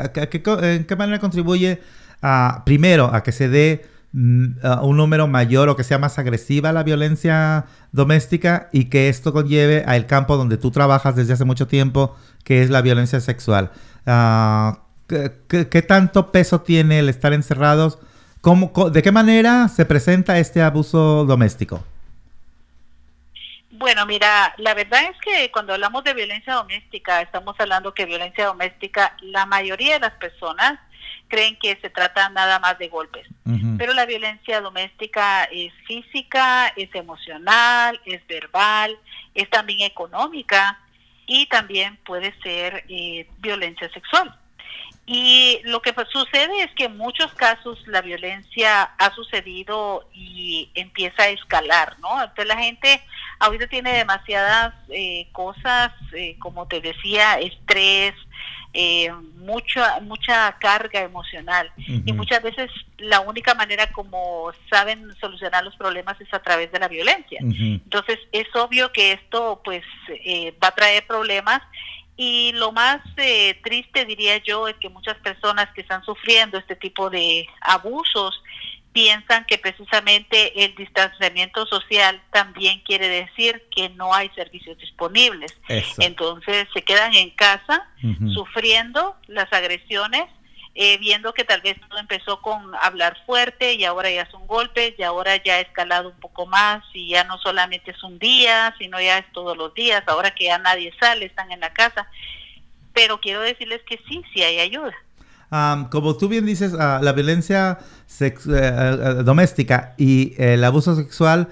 ¿En 0.76 0.86
qué 0.86 0.96
manera 0.98 1.20
contribuye 1.20 1.82
a, 2.22 2.64
primero 2.66 3.14
a 3.14 3.24
que 3.24 3.32
se 3.32 3.50
dé 3.50 3.86
mm, 4.14 4.46
un 4.84 4.98
número 4.98 5.28
mayor 5.28 5.70
o 5.70 5.76
que 5.76 5.84
sea 5.84 5.98
más 6.00 6.18
agresiva 6.20 6.72
la 6.74 6.84
violencia 6.84 7.66
doméstica 7.92 8.70
y 8.74 8.86
que 8.86 9.10
esto 9.10 9.34
conlleve 9.34 9.84
al 9.88 10.06
campo 10.08 10.38
donde 10.38 10.58
tú 10.58 10.72
trabajas 10.72 11.16
desde 11.16 11.34
hace 11.34 11.46
mucho 11.46 11.68
tiempo, 11.68 12.16
que 12.44 12.62
es 12.64 12.70
la 12.70 12.82
violencia 12.82 13.20
sexual? 13.20 13.72
Ah, 14.06 14.80
¿qué, 15.08 15.32
qué- 15.48 15.82
tanto 15.82 16.32
peso 16.32 16.62
tiene 16.62 17.00
el 17.00 17.10
estar 17.10 17.34
encerrados? 17.34 18.00
¿Cómo, 18.42 18.72
¿De 18.92 19.02
qué 19.02 19.12
manera 19.12 19.68
se 19.70 19.86
presenta 19.86 20.38
este 20.40 20.62
abuso 20.62 21.26
doméstico? 21.26 21.84
Bueno, 23.72 24.06
mira, 24.06 24.54
la 24.58 24.74
verdad 24.74 25.02
es 25.12 25.18
que 25.22 25.52
cuando 25.52 25.74
hablamos 25.74 26.04
de 26.04 26.14
violencia 26.14 26.54
doméstica, 26.54 27.22
estamos 27.22 27.56
hablando 27.60 27.94
que 27.94 28.06
violencia 28.06 28.46
doméstica, 28.46 29.16
la 29.22 29.46
mayoría 29.46 29.96
de 29.96 30.00
las 30.02 30.14
personas 30.14 30.80
creen 31.28 31.58
que 31.58 31.78
se 31.82 31.90
trata 31.90 32.30
nada 32.30 32.60
más 32.60 32.78
de 32.78 32.88
golpes. 32.88 33.28
Pero 33.78 33.94
la 33.94 34.06
violencia 34.06 34.62
doméstica 34.62 35.44
es 35.46 35.72
física, 35.86 36.68
es 36.76 36.94
emocional, 36.96 38.00
es 38.06 38.26
verbal, 38.26 38.98
es 39.34 39.50
también 39.50 39.82
económica 39.82 40.80
y 41.28 41.46
también 41.48 41.98
puede 42.06 42.34
ser 42.42 42.86
eh, 42.90 43.28
violencia 43.40 43.92
sexual. 43.92 44.36
Y 45.08 45.60
lo 45.66 45.82
que 45.82 45.94
pues, 45.94 46.08
sucede 46.12 46.64
es 46.64 46.72
que 46.74 46.86
en 46.86 46.98
muchos 46.98 47.32
casos 47.34 47.78
la 47.88 48.02
violencia 48.02 48.84
ha 48.84 49.14
sucedido 49.14 50.10
y 50.14 50.72
empieza 50.74 51.24
a 51.24 51.30
escalar, 51.30 52.00
¿no? 52.00 52.20
Entonces 52.20 52.48
la 52.48 52.58
gente 52.58 53.02
ahorita 53.40 53.68
tiene 53.68 53.94
demasiadas 53.94 54.74
eh, 54.90 55.28
cosas, 55.32 55.92
eh, 56.14 56.38
como 56.40 56.68
te 56.68 56.82
decía, 56.82 57.40
estrés, 57.40 58.16
eh, 58.78 59.10
mucha 59.38 60.02
mucha 60.02 60.52
carga 60.60 61.00
emocional. 61.00 61.72
Y 61.78 62.12
muchas 62.12 62.44
veces 62.44 62.70
la 62.98 63.22
única 63.22 63.56
manera 63.56 63.90
como 63.94 64.52
saben 64.70 65.16
solucionar 65.22 65.64
los 65.64 65.76
problemas 65.78 66.20
es 66.20 66.34
a 66.34 66.40
través 66.40 66.72
de 66.74 66.80
la 66.80 66.90
violencia. 66.90 67.40
Entonces 67.42 68.20
es 68.34 68.48
obvio 68.54 68.92
que 68.92 69.14
esto 69.14 69.62
pues 69.64 69.84
eh, 70.10 70.54
va 70.62 70.68
a 70.68 70.76
traer 70.76 71.08
problemas. 71.08 71.62
Y 72.18 72.52
lo 72.54 72.72
más 72.72 73.02
eh, 73.18 73.60
triste, 73.64 74.06
diría 74.06 74.38
yo, 74.38 74.68
es 74.68 74.76
que 74.76 74.90
muchas 74.90 75.18
personas 75.18 75.70
que 75.74 75.82
están 75.82 76.04
sufriendo 76.04 76.58
este 76.58 76.76
tipo 76.76 77.10
de 77.10 77.48
abusos 77.62 78.42
piensan 78.96 79.44
que 79.44 79.58
precisamente 79.58 80.64
el 80.64 80.74
distanciamiento 80.74 81.66
social 81.66 82.24
también 82.32 82.80
quiere 82.80 83.10
decir 83.10 83.62
que 83.76 83.90
no 83.90 84.14
hay 84.14 84.30
servicios 84.30 84.78
disponibles. 84.78 85.54
Entonces 85.98 86.66
se 86.74 86.82
quedan 86.82 87.14
en 87.14 87.30
casa 87.32 87.90
sufriendo 88.34 89.18
las 89.28 89.52
agresiones 89.52 90.24
eh, 90.76 90.98
viendo 90.98 91.34
que 91.34 91.44
tal 91.44 91.60
vez 91.60 91.78
todo 91.90 92.00
empezó 92.00 92.42
con 92.42 92.74
hablar 92.82 93.18
fuerte 93.26 93.74
y 93.74 93.84
ahora 93.84 94.10
ya 94.10 94.22
es 94.22 94.34
un 94.34 94.48
golpe 94.48 94.96
y 94.98 95.04
ahora 95.04 95.44
ya 95.44 95.56
ha 95.56 95.60
escalado 95.60 96.10
un 96.10 96.20
poco 96.22 96.46
más 96.46 96.82
y 96.94 97.10
ya 97.10 97.26
no 97.26 97.38
solamente 97.40 97.92
es 97.92 98.02
un 98.02 98.18
día, 98.18 98.74
sino 98.78 99.02
ya 99.02 99.18
es 99.18 99.32
todos 99.34 99.58
los 99.58 99.74
días, 99.74 100.04
ahora 100.08 100.32
que 100.34 100.46
ya 100.46 100.58
nadie 100.58 100.94
sale, 101.02 101.26
están 101.26 101.52
en 101.52 101.60
la 101.60 101.74
casa. 101.74 102.08
Pero 102.94 103.20
quiero 103.20 103.42
decirles 103.42 103.82
que 103.84 104.00
sí, 104.08 104.24
sí 104.34 104.42
hay 104.42 104.60
ayuda. 104.60 104.96
Como 105.92 106.16
tú 106.18 106.28
bien 106.28 106.46
dices, 106.46 106.74
ah, 106.78 107.00
la 107.02 107.14
violencia 107.14 107.80
eh, 108.20 109.22
doméstica 109.24 109.94
y 109.98 110.34
el 110.38 110.64
abuso 110.64 110.96
sexual 110.96 111.50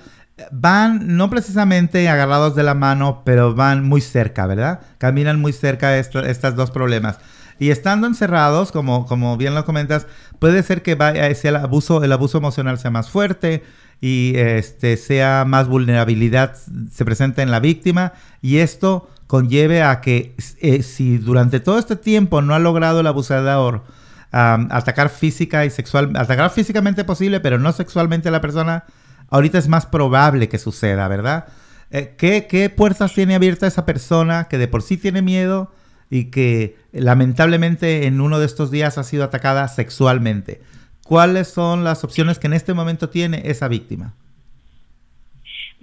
van 0.51 1.15
no 1.15 1.29
precisamente 1.29 2.09
agarrados 2.09 2.55
de 2.55 2.63
la 2.63 2.73
mano, 2.73 3.21
pero 3.23 3.53
van 3.53 3.83
muy 3.83 4.01
cerca, 4.01 4.47
¿verdad? 4.47 4.81
Caminan 4.97 5.39
muy 5.39 5.53
cerca 5.53 5.97
estos 5.97 6.55
dos 6.55 6.71
problemas. 6.71 7.19
Y 7.59 7.69
estando 7.69 8.07
encerrados, 8.07 8.71
como, 8.71 9.05
como 9.05 9.37
bien 9.37 9.53
lo 9.53 9.63
comentas, 9.63 10.07
puede 10.39 10.63
ser 10.63 10.81
que 10.81 10.95
vaya, 10.95 11.27
el 11.27 11.55
abuso, 11.55 12.03
el 12.03 12.11
abuso 12.11 12.39
emocional 12.39 12.79
sea 12.79 12.91
más 12.91 13.09
fuerte 13.09 13.63
y 14.01 14.33
este, 14.35 14.97
sea 14.97 15.45
más 15.47 15.67
vulnerabilidad 15.67 16.55
se 16.91 17.05
presente 17.05 17.41
en 17.41 17.51
la 17.51 17.59
víctima 17.59 18.13
y 18.41 18.57
esto 18.57 19.09
conlleve 19.33 19.81
a 19.81 19.99
que 19.99 20.35
eh, 20.61 20.83
si 20.83 21.17
durante 21.17 21.59
todo 21.59 21.79
este 21.79 21.95
tiempo 21.95 22.43
no 22.43 22.53
ha 22.53 22.59
logrado 22.59 22.99
el 22.99 23.07
abusador 23.07 23.83
atacar 24.31 25.09
física 25.09 25.65
y 25.65 25.71
sexual, 25.71 26.11
atacar 26.15 26.51
físicamente 26.51 27.03
posible, 27.03 27.39
pero 27.39 27.57
no 27.57 27.71
sexualmente 27.71 28.29
a 28.29 28.31
la 28.31 28.41
persona, 28.41 28.83
ahorita 29.29 29.57
es 29.57 29.67
más 29.67 29.87
probable 29.87 30.49
que 30.49 30.59
suceda, 30.59 31.07
¿verdad? 31.07 31.45
Eh, 31.89 32.13
¿qué, 32.15 32.45
¿Qué 32.47 32.69
puertas 32.69 33.11
tiene 33.15 33.33
abierta 33.33 33.65
esa 33.65 33.87
persona 33.87 34.43
que 34.47 34.59
de 34.59 34.67
por 34.67 34.83
sí 34.83 34.97
tiene 34.97 35.23
miedo? 35.23 35.71
y 36.11 36.25
que 36.25 36.77
lamentablemente 36.91 38.05
en 38.05 38.21
uno 38.21 38.37
de 38.37 38.45
estos 38.45 38.69
días 38.69 38.99
ha 38.99 39.03
sido 39.03 39.23
atacada 39.23 39.67
sexualmente. 39.67 40.61
¿Cuáles 41.03 41.47
son 41.47 41.83
las 41.83 42.03
opciones 42.03 42.37
que 42.37 42.45
en 42.45 42.53
este 42.53 42.75
momento 42.75 43.09
tiene 43.09 43.41
esa 43.45 43.67
víctima? 43.67 44.13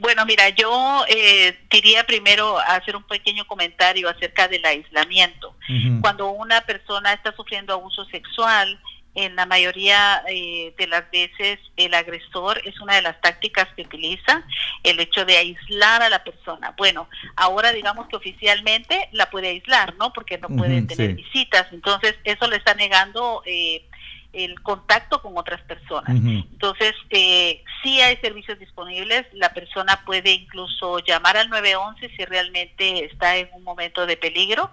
Bueno, 0.01 0.25
mira, 0.27 0.49
yo 0.49 1.05
eh, 1.09 1.59
diría 1.71 2.05
primero 2.05 2.59
hacer 2.59 2.97
un 2.97 3.03
pequeño 3.03 3.47
comentario 3.47 4.09
acerca 4.09 4.49
del 4.49 4.65
aislamiento. 4.65 5.55
Cuando 6.01 6.31
una 6.31 6.63
persona 6.63 7.13
está 7.13 7.33
sufriendo 7.37 7.73
abuso 7.73 8.05
sexual, 8.07 8.81
en 9.15 9.37
la 9.37 9.47
mayoría 9.47 10.23
eh, 10.29 10.75
de 10.79 10.87
las 10.87 11.11
veces 11.11 11.59
el 11.77 11.95
agresor 11.95 12.61
es 12.65 12.81
una 12.81 12.95
de 12.95 13.03
las 13.03 13.21
tácticas 13.21 13.69
que 13.75 13.83
utiliza, 13.83 14.45
el 14.83 15.01
hecho 15.01 15.25
de 15.25 15.37
aislar 15.37 16.03
a 16.03 16.09
la 16.09 16.23
persona. 16.23 16.75
Bueno, 16.77 17.09
ahora 17.37 17.73
digamos 17.73 18.09
que 18.09 18.17
oficialmente 18.17 19.09
la 19.13 19.29
puede 19.31 19.49
aislar, 19.49 19.97
¿no? 19.97 20.13
Porque 20.13 20.39
no 20.39 20.49
puede 20.49 20.83
tener 20.83 21.15
visitas, 21.15 21.67
entonces 21.73 22.17
eso 22.25 22.47
le 22.49 22.57
está 22.57 22.75
negando 22.75 23.43
eh, 23.47 23.85
el 24.33 24.61
contacto 24.63 25.21
con 25.23 25.37
otras 25.37 25.61
personas. 25.63 26.11
Entonces, 26.11 26.95
eh, 27.11 27.65
si 27.83 28.01
hay 28.01 28.17
servicios 28.17 28.59
disponibles, 28.59 29.27
la 29.33 29.53
persona 29.53 30.03
puede 30.05 30.33
incluso 30.33 30.99
llamar 31.01 31.37
al 31.37 31.49
911 31.49 32.11
si 32.17 32.25
realmente 32.25 33.05
está 33.05 33.37
en 33.37 33.49
un 33.53 33.65
momento 33.65 34.07
de 34.07 34.17
peligro 34.17 34.71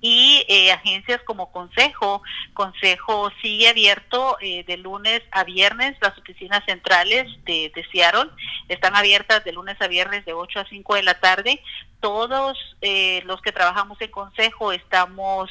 y 0.00 0.44
eh, 0.48 0.70
agencias 0.70 1.22
como 1.24 1.50
Consejo. 1.50 2.22
Consejo 2.52 3.32
sigue 3.40 3.68
abierto 3.70 4.36
eh, 4.40 4.62
de 4.66 4.76
lunes 4.76 5.22
a 5.30 5.44
viernes. 5.44 5.96
Las 6.02 6.18
oficinas 6.18 6.62
centrales 6.66 7.26
de, 7.44 7.72
de, 7.74 7.86
Seattle 7.90 8.30
están 8.68 8.94
abiertas 8.96 9.42
de 9.44 9.52
lunes 9.52 9.80
a 9.80 9.88
viernes 9.88 10.26
de 10.26 10.34
8 10.34 10.60
a 10.60 10.68
5 10.68 10.94
de 10.96 11.02
la 11.04 11.20
tarde. 11.20 11.62
Todos 12.00 12.58
eh, 12.82 13.22
los 13.24 13.40
que 13.40 13.52
trabajamos 13.52 13.98
en 14.02 14.10
Consejo 14.10 14.72
estamos 14.72 15.50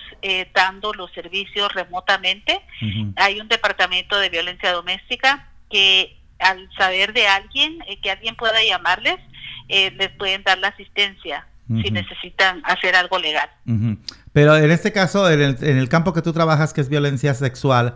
dando 0.54 0.94
los 0.94 1.12
servicios 1.14 1.74
remotamente. 1.74 2.62
Hay 3.16 3.42
un 3.42 3.48
departamento 3.48 4.20
de 4.20 4.30
violencia 4.30 4.72
doméstica 4.72 5.50
que 5.72 6.23
al 6.44 6.70
saber 6.78 7.14
de 7.14 7.28
alguien, 7.28 7.80
que 8.02 8.12
alguien 8.12 8.36
pueda 8.36 8.64
llamarles, 8.64 9.18
les 9.70 10.10
pueden 10.18 10.44
dar 10.44 10.58
la 10.60 10.70
asistencia 10.70 11.48
si 11.68 11.92
necesitan 11.92 12.62
hacer 12.66 12.96
algo 12.96 13.18
legal. 13.18 13.50
Pero 14.34 14.58
en 14.58 14.72
este 14.72 14.92
caso, 14.92 15.30
en 15.30 15.58
el, 15.62 15.90
campo 15.90 16.14
que 16.14 16.22
tú 16.22 16.34
trabajas, 16.34 16.74
que 16.74 16.82
es 16.82 16.90
violencia 16.90 17.34
sexual, 17.34 17.96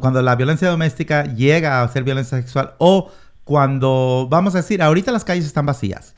cuando 0.00 0.20
la 0.22 0.36
violencia 0.36 0.68
doméstica 0.68 1.24
llega 1.24 1.82
a 1.82 1.88
ser 1.88 2.04
violencia 2.04 2.38
sexual 2.38 2.74
o 2.78 3.10
cuando, 3.44 4.26
vamos 4.28 4.54
a 4.54 4.58
decir, 4.58 4.82
ahorita 4.82 5.12
las 5.12 5.24
calles 5.24 5.46
están 5.46 5.66
vacías. 5.66 6.14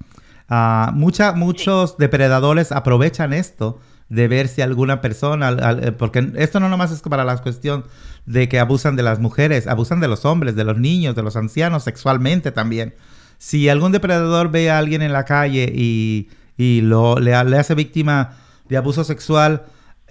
Uh, 0.51 0.93
muchos 0.95 1.99
depredadores 1.99 2.73
aprovechan 2.73 3.35
esto 3.35 3.81
de 4.09 4.29
ver 4.29 4.49
si 4.49 4.62
alguna 4.62 5.01
persona, 5.01 5.57
eh, 5.83 5.92
porque 5.92 6.33
esto 6.37 6.61
no 6.61 6.68
nomás 6.68 6.90
es 6.90 7.03
para 7.03 7.25
la 7.25 7.37
cuestión 7.38 7.85
de 8.27 8.49
que 8.49 8.59
abusan 8.59 8.97
de 8.97 9.03
las 9.03 9.21
mujeres, 9.21 9.66
abusan 9.66 10.01
de 10.01 10.09
los 10.09 10.25
hombres, 10.25 10.57
de 10.57 10.64
los 10.64 10.79
niños, 10.79 11.14
de 11.14 11.23
los 11.23 11.37
ancianos, 11.37 11.85
sexualmente 11.85 12.53
también. 12.53 12.94
Si 13.38 13.68
algún 13.68 13.92
depredador 13.92 14.51
ve 14.51 14.71
a 14.71 14.79
alguien 14.79 15.03
en 15.03 15.12
la 15.12 15.25
calle 15.25 15.71
y 15.75 16.29
y 16.59 16.81
lo, 16.83 17.18
le, 17.21 17.35
hace 17.35 17.75
víctima 17.75 18.33
de 18.68 18.77
abuso 18.77 19.05
sexual, 19.05 19.64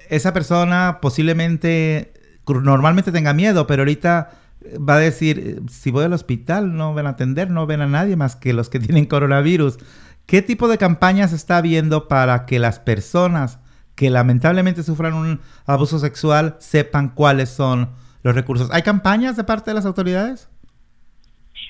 esa 0.09 0.33
persona 0.33 0.99
posiblemente, 1.01 2.13
normalmente 2.47 3.11
tenga 3.11 3.33
miedo, 3.33 3.67
pero 3.67 3.81
ahorita 3.81 4.31
va 4.77 4.95
a 4.95 4.99
decir, 4.99 5.61
si 5.69 5.91
voy 5.91 6.05
al 6.05 6.13
hospital 6.13 6.75
no 6.75 6.93
ven 6.93 7.05
a 7.05 7.11
atender, 7.11 7.51
no 7.51 7.67
ven 7.67 7.81
a 7.81 7.87
nadie 7.87 8.15
más 8.15 8.37
que 8.37 8.53
los 8.53 8.69
que 8.69 8.79
tienen 8.79 9.05
coronavirus. 9.05 9.77
¿Qué 10.25 10.41
tipo 10.41 10.69
de 10.69 10.77
campañas 10.77 11.33
está 11.33 11.57
habiendo 11.57 12.07
para 12.07 12.45
que 12.45 12.59
las 12.59 12.79
personas 12.79 13.59
que 13.97 14.11
lamentablemente 14.11 14.83
sufran 14.83 15.15
un 15.15 15.41
abuso 15.65 15.97
sexual 15.97 16.55
sepan 16.59 17.09
cuáles 17.09 17.49
son 17.49 17.89
los 18.21 18.35
recursos? 18.35 18.69
¿Hay 18.71 18.83
campañas 18.83 19.35
de 19.35 19.43
parte 19.43 19.71
de 19.71 19.75
las 19.75 19.85
autoridades? 19.85 20.49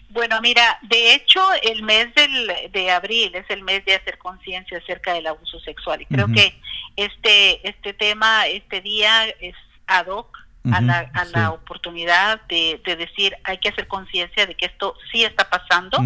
Bueno, 0.10 0.42
mira, 0.42 0.78
de 0.82 1.16
hecho 1.16 1.42
el 1.64 1.84
mes 1.84 2.14
del, 2.16 2.72
de 2.72 2.92
abril 2.92 3.34
es 3.34 3.46
el 3.50 3.64
mes 3.64 3.86
de 3.86 3.96
hacer 3.96 4.18
conciencia 4.18 4.78
acerca 4.78 5.14
del 5.14 5.26
abuso 5.28 5.60
sexual 5.62 6.02
y 6.02 6.06
creo 6.06 6.28
que 6.28 6.60
este 6.96 7.68
este 7.68 7.94
tema, 7.94 8.48
este 8.48 8.82
día 8.82 9.26
es 9.40 9.56
ad 9.86 10.08
hoc 10.08 10.38
a, 10.74 10.82
la, 10.82 11.10
a 11.14 11.26
la 11.26 11.52
oportunidad 11.52 12.42
de, 12.50 12.82
de, 12.84 12.98
decir 12.98 13.34
hay 13.46 13.58
que 13.60 13.70
hacer 13.70 13.88
conciencia 13.88 14.46
de 14.46 14.56
que 14.56 14.66
esto 14.66 14.96
sí 15.12 15.24
está 15.24 15.50
pasando, 15.50 15.98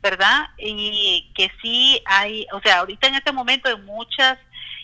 ¿verdad? 0.00 0.48
Y 0.56 1.30
que 1.34 1.50
sí 1.60 2.00
hay, 2.06 2.46
o 2.52 2.60
sea, 2.60 2.78
ahorita 2.78 3.08
en 3.08 3.16
este 3.16 3.32
momento 3.32 3.68
hay 3.68 3.76
muchas 3.82 4.38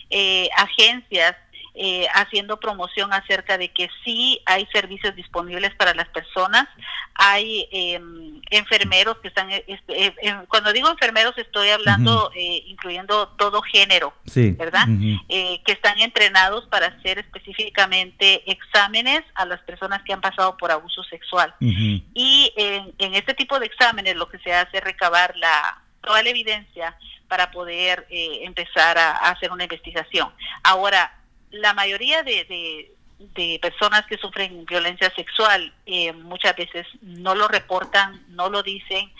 eh, 0.09 0.49
agencias 0.57 1.35
eh, 1.77 2.07
haciendo 2.13 2.57
promoción 2.57 3.11
acerca 3.11 3.57
de 3.57 3.67
que 3.67 3.89
sí 4.05 4.39
hay 4.45 4.65
servicios 4.67 5.13
disponibles 5.13 5.75
para 5.75 5.93
las 5.93 6.07
personas, 6.07 6.69
hay 7.15 7.67
em, 7.69 8.39
enfermeros 8.49 9.17
que 9.17 9.27
están, 9.27 9.51
este, 9.51 10.05
eh, 10.05 10.13
cuando 10.47 10.71
digo 10.71 10.89
enfermeros 10.89 11.37
estoy 11.37 11.67
hablando 11.71 12.31
eh, 12.33 12.63
incluyendo 12.67 13.27
todo 13.37 13.61
género, 13.61 14.13
¿verdad? 14.57 14.85
que 15.27 15.71
están 15.73 15.99
entrenados 15.99 16.65
para 16.67 16.87
hacer 16.87 17.19
específicamente 17.19 18.49
exámenes 18.49 19.23
a 19.33 19.45
las 19.45 19.59
personas 19.63 20.01
que 20.03 20.13
han 20.13 20.21
pasado 20.21 20.55
por 20.55 20.71
abuso 20.71 21.03
sexual. 21.03 21.53
Y 21.59 22.53
en, 22.55 22.93
en 22.99 23.15
este 23.15 23.33
tipo 23.33 23.59
de 23.59 23.65
exámenes 23.65 24.15
lo 24.15 24.29
que 24.29 24.39
se 24.39 24.53
hace 24.53 24.77
es 24.77 24.83
recabar 24.83 25.35
la 25.35 25.81
toda 26.01 26.23
la 26.23 26.29
evidencia 26.29 26.95
para 27.27 27.51
poder 27.51 28.05
empezar 28.09 28.97
a, 28.97 29.11
hacer 29.29 29.51
una 29.51 29.63
investigación. 29.63 30.31
Ahora, 30.63 31.13
la 31.51 31.73
mayoría 31.73 32.23
de, 32.23 32.91
de, 33.19 33.59
personas 33.61 34.05
que 34.05 34.17
sufren 34.17 34.65
violencia 34.65 35.11
sexual 35.15 35.73
eh, 35.85 36.11
muchas 36.13 36.55
veces 36.55 36.85
no 37.01 37.33
lo 37.33 37.47
reportan, 37.47 38.23
no 38.29 38.49
lo 38.49 38.61
dicen 38.61 39.11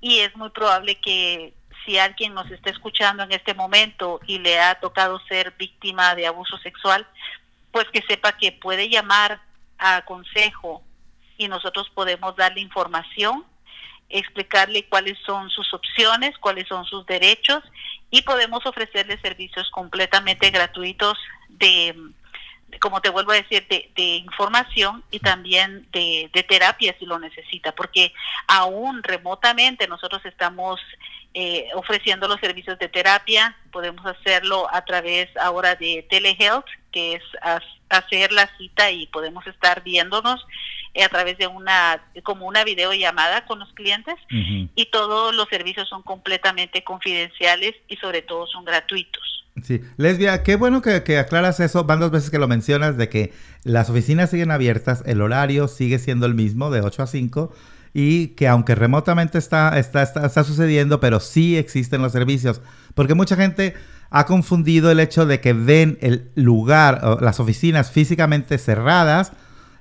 y 0.00 0.20
es 0.20 0.34
muy 0.36 0.50
probable 0.50 0.96
que 0.96 1.52
si 1.84 1.98
alguien 1.98 2.34
nos 2.34 2.50
está 2.50 2.70
escuchando 2.70 3.22
en 3.22 3.32
este 3.32 3.54
momento 3.54 4.20
y 4.26 4.38
le 4.38 4.60
ha 4.60 4.76
tocado 4.76 5.18
ser 5.28 5.54
víctima 5.58 6.14
de 6.14 6.26
abuso 6.26 6.56
sexual, 6.58 7.06
pues 7.72 7.86
que 7.92 8.02
sepa 8.02 8.36
que 8.36 8.52
puede 8.52 8.88
llamar 8.88 9.40
a 9.78 10.02
consejo 10.04 10.82
y 11.36 11.48
nosotros 11.48 11.90
podemos 11.94 12.36
darle 12.36 12.60
información, 12.60 13.44
explicarle 14.10 14.86
cuáles 14.86 15.18
son 15.24 15.48
sus 15.50 15.72
opciones, 15.72 16.36
cuáles 16.38 16.68
son 16.68 16.84
sus 16.84 17.06
derechos 17.06 17.62
y 18.10 18.22
podemos 18.22 18.66
ofrecerle 18.66 19.18
servicios 19.18 19.70
completamente 19.70 20.50
gratuitos 20.50 21.16
de, 21.48 21.94
como 22.78 23.00
te 23.00 23.08
vuelvo 23.08 23.32
a 23.32 23.36
decir, 23.36 23.66
de, 23.68 24.04
información 24.16 25.02
y 25.10 25.18
también 25.18 25.86
de, 25.92 26.30
de, 26.32 26.42
terapia 26.42 26.94
si 26.98 27.06
lo 27.06 27.18
necesita, 27.18 27.72
porque 27.72 28.12
aún 28.46 29.02
remotamente 29.02 29.88
nosotros 29.88 30.24
estamos 30.24 30.80
eh, 31.32 31.68
ofreciendo 31.74 32.26
los 32.26 32.40
servicios 32.40 32.76
de 32.80 32.88
terapia, 32.88 33.56
podemos 33.70 34.04
hacerlo 34.04 34.66
a 34.72 34.84
través 34.84 35.28
ahora 35.36 35.76
de 35.76 36.04
telehealth, 36.10 36.66
que 36.90 37.14
es 37.14 37.22
hacer 37.88 38.32
la 38.32 38.48
cita 38.56 38.90
y 38.90 39.06
podemos 39.06 39.46
estar 39.46 39.84
viéndonos 39.84 40.44
a 41.00 41.08
través 41.08 41.38
de 41.38 41.46
una 41.46 42.02
como 42.24 42.46
una 42.46 42.64
videollamada 42.64 43.46
con 43.46 43.60
los 43.60 43.72
clientes 43.74 44.16
y 44.28 44.86
todos 44.86 45.32
los 45.32 45.48
servicios 45.48 45.88
son 45.88 46.02
completamente 46.02 46.82
confidenciales 46.82 47.76
y 47.86 47.96
sobre 47.98 48.22
todo 48.22 48.48
son 48.48 48.64
gratuitos. 48.64 49.39
Sí, 49.64 49.80
Lesbia, 49.96 50.42
qué 50.42 50.56
bueno 50.56 50.82
que, 50.82 51.18
aclaras 51.18 51.60
eso. 51.60 51.84
Van 51.84 52.00
dos 52.00 52.10
veces 52.10 52.30
que 52.30 52.38
lo 52.38 52.48
mencionas 52.48 52.96
de 52.96 53.08
que 53.08 53.32
las 53.64 53.90
oficinas 53.90 54.30
siguen 54.30 54.50
abiertas, 54.50 55.02
el 55.06 55.20
horario 55.20 55.68
sigue 55.68 55.98
siendo 55.98 56.26
el 56.26 56.34
mismo 56.34 56.70
de 56.70 56.80
8 56.80 57.02
a 57.02 57.06
5 57.06 57.52
y 57.92 58.28
que 58.28 58.48
aunque 58.48 58.74
remotamente 58.74 59.38
está, 59.38 59.78
está, 59.78 60.02
está, 60.02 60.26
está 60.26 60.44
sucediendo, 60.44 61.00
pero 61.00 61.20
sí 61.20 61.56
existen 61.56 62.02
los 62.02 62.12
servicios. 62.12 62.60
Porque 62.94 63.14
mucha 63.14 63.36
gente 63.36 63.74
ha 64.10 64.26
confundido 64.26 64.90
el 64.90 65.00
hecho 65.00 65.26
de 65.26 65.40
que 65.40 65.52
ven 65.52 65.98
el 66.00 66.30
lugar, 66.34 67.18
las 67.20 67.40
oficinas 67.40 67.90
físicamente 67.90 68.58
cerradas, 68.58 69.32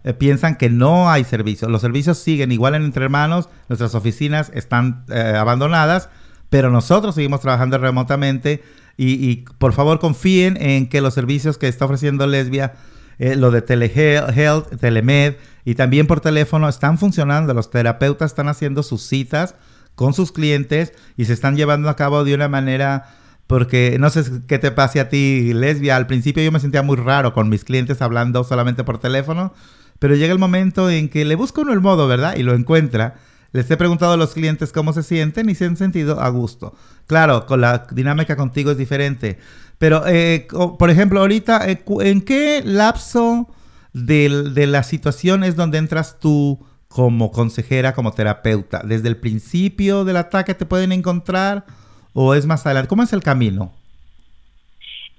eh, 0.03 0.13
piensan 0.13 0.55
que 0.55 0.69
no 0.69 1.09
hay 1.09 1.23
servicios. 1.23 1.69
Los 1.69 1.81
servicios 1.81 2.17
siguen 2.19 2.51
igual 2.51 2.75
en 2.75 2.83
Entre 2.83 3.03
Hermanos, 3.03 3.49
nuestras 3.67 3.95
oficinas 3.95 4.51
están 4.53 5.03
eh, 5.09 5.35
abandonadas, 5.35 6.09
pero 6.49 6.69
nosotros 6.69 7.15
seguimos 7.15 7.41
trabajando 7.41 7.77
remotamente 7.77 8.63
y, 9.01 9.45
por 9.57 9.71
favor 9.71 9.99
confíen 9.99 10.57
en 10.59 10.89
que 10.89 10.99
los 10.99 11.13
servicios 11.13 11.57
que 11.57 11.69
está 11.69 11.85
ofreciendo 11.85 12.27
Lesbia, 12.27 12.73
eh, 13.17 13.37
lo 13.37 13.49
de 13.49 13.61
telehealth, 13.61 14.77
telemed 14.79 15.35
y 15.63 15.75
también 15.75 16.05
por 16.05 16.19
teléfono 16.19 16.67
están 16.67 16.97
funcionando. 16.97 17.53
Los 17.53 17.69
terapeutas 17.69 18.31
están 18.31 18.49
haciendo 18.49 18.83
sus 18.83 19.03
citas 19.03 19.55
con 19.95 20.13
sus 20.13 20.33
clientes 20.33 20.93
y 21.15 21.25
se 21.25 21.33
están 21.33 21.55
llevando 21.55 21.89
a 21.89 21.95
cabo 21.95 22.25
de 22.25 22.33
una 22.33 22.49
manera 22.49 23.15
porque 23.47 23.97
no 23.99 24.09
sé 24.09 24.23
qué 24.47 24.59
te 24.59 24.71
pase 24.71 24.99
a 24.99 25.07
ti, 25.07 25.53
lesbia. 25.53 25.95
Al 25.95 26.05
principio 26.05 26.43
yo 26.43 26.51
me 26.51 26.59
sentía 26.59 26.83
muy 26.83 26.97
raro 26.97 27.33
con 27.33 27.47
mis 27.47 27.63
clientes 27.63 28.01
hablando 28.01 28.43
solamente 28.43 28.83
por 28.83 28.99
teléfono, 28.99 29.53
pero 29.97 30.15
llega 30.15 30.33
el 30.33 30.39
momento 30.39 30.89
en 30.89 31.07
que 31.07 31.23
le 31.23 31.35
busca 31.35 31.61
uno 31.61 31.71
el 31.71 31.79
modo, 31.79 32.07
¿verdad? 32.07 32.35
Y 32.35 32.43
lo 32.43 32.53
encuentra. 32.53 33.15
Les 33.51 33.69
he 33.69 33.77
preguntado 33.77 34.13
a 34.13 34.17
los 34.17 34.33
clientes 34.33 34.71
cómo 34.71 34.93
se 34.93 35.03
sienten 35.03 35.49
y 35.49 35.55
se 35.55 35.65
han 35.65 35.77
sentido 35.77 36.21
a 36.21 36.29
gusto. 36.29 36.75
Claro, 37.07 37.45
con 37.45 37.61
la 37.61 37.87
dinámica 37.91 38.35
contigo 38.35 38.71
es 38.71 38.77
diferente. 38.77 39.39
Pero, 39.77 40.03
eh, 40.05 40.47
por 40.77 40.89
ejemplo, 40.89 41.21
ahorita, 41.21 41.69
eh, 41.69 41.83
¿en 42.01 42.21
qué 42.21 42.61
lapso 42.63 43.47
de, 43.93 44.51
de 44.53 44.67
la 44.67 44.83
situación 44.83 45.43
es 45.43 45.55
donde 45.55 45.77
entras 45.77 46.19
tú 46.19 46.59
como 46.87 47.31
consejera, 47.31 47.93
como 47.93 48.11
terapeuta? 48.11 48.83
¿Desde 48.85 49.07
el 49.07 49.17
principio 49.17 50.05
del 50.05 50.17
ataque 50.17 50.53
te 50.53 50.65
pueden 50.65 50.91
encontrar 50.91 51.65
o 52.13 52.35
es 52.35 52.45
más 52.45 52.65
adelante? 52.65 52.89
¿Cómo 52.89 53.03
es 53.03 53.13
el 53.13 53.23
camino? 53.23 53.78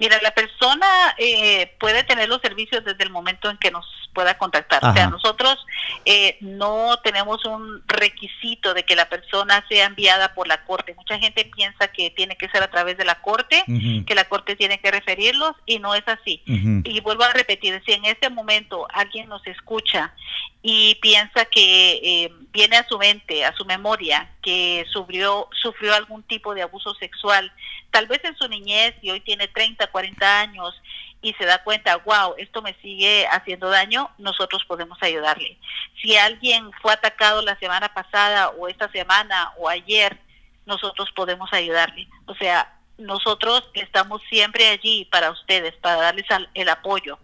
Mira, 0.00 0.18
la 0.22 0.30
persona 0.30 0.86
eh, 1.18 1.76
puede 1.78 2.02
tener 2.04 2.26
los 2.26 2.40
servicios 2.40 2.82
desde 2.82 3.04
el 3.04 3.10
momento 3.10 3.50
en 3.50 3.58
que 3.58 3.70
nos 3.70 3.84
pueda 4.14 4.38
contactar. 4.38 4.82
O 4.82 4.94
sea, 4.94 5.10
nosotros 5.10 5.58
eh, 6.06 6.38
no 6.40 6.98
tenemos 7.04 7.44
un 7.44 7.82
requisito 7.86 8.72
de 8.72 8.84
que 8.84 8.96
la 8.96 9.10
persona 9.10 9.62
sea 9.68 9.84
enviada 9.84 10.32
por 10.32 10.48
la 10.48 10.64
corte. 10.64 10.94
Mucha 10.94 11.18
gente 11.18 11.44
piensa 11.54 11.88
que 11.88 12.08
tiene 12.08 12.36
que 12.36 12.48
ser 12.48 12.62
a 12.62 12.70
través 12.70 12.96
de 12.96 13.04
la 13.04 13.20
corte, 13.20 13.62
que 14.06 14.14
la 14.14 14.24
corte 14.24 14.56
tiene 14.56 14.80
que 14.80 14.90
referirlos 14.90 15.52
y 15.66 15.78
no 15.78 15.94
es 15.94 16.08
así. 16.08 16.42
Y 16.46 17.00
vuelvo 17.00 17.24
a 17.24 17.34
repetir, 17.34 17.82
si 17.84 17.92
en 17.92 18.06
este 18.06 18.30
momento 18.30 18.86
alguien 18.94 19.28
nos 19.28 19.46
escucha 19.46 20.14
y 20.62 20.94
piensa 20.96 21.44
que 21.44 22.00
eh, 22.02 22.32
viene 22.52 22.76
a 22.76 22.86
su 22.86 22.98
mente, 22.98 23.44
a 23.44 23.54
su 23.54 23.64
memoria, 23.64 24.30
que 24.42 24.84
sufrió, 24.92 25.48
sufrió 25.60 25.94
algún 25.94 26.22
tipo 26.24 26.54
de 26.54 26.62
abuso 26.62 26.94
sexual, 26.94 27.52
tal 27.90 28.06
vez 28.06 28.22
en 28.24 28.36
su 28.36 28.48
niñez 28.48 28.94
y 29.02 29.10
hoy 29.10 29.20
tiene 29.20 29.48
30, 29.48 29.86
40 29.88 30.40
años 30.40 30.74
y 31.22 31.34
se 31.34 31.44
da 31.44 31.62
cuenta, 31.62 31.96
wow, 31.98 32.34
esto 32.38 32.62
me 32.62 32.74
sigue 32.80 33.26
haciendo 33.26 33.68
daño, 33.68 34.10
nosotros 34.18 34.64
podemos 34.66 34.98
ayudarle. 35.02 35.58
Si 36.00 36.16
alguien 36.16 36.70
fue 36.80 36.92
atacado 36.92 37.42
la 37.42 37.58
semana 37.58 37.92
pasada 37.92 38.50
o 38.50 38.68
esta 38.68 38.90
semana 38.90 39.52
o 39.58 39.68
ayer, 39.68 40.18
nosotros 40.66 41.10
podemos 41.14 41.52
ayudarle. 41.52 42.08
O 42.26 42.34
sea, 42.34 42.74
nosotros 42.96 43.68
estamos 43.74 44.22
siempre 44.28 44.68
allí 44.68 45.06
para 45.10 45.30
ustedes, 45.30 45.74
para 45.76 45.96
darles 45.96 46.26
el 46.54 46.68
apoyo. 46.68 47.18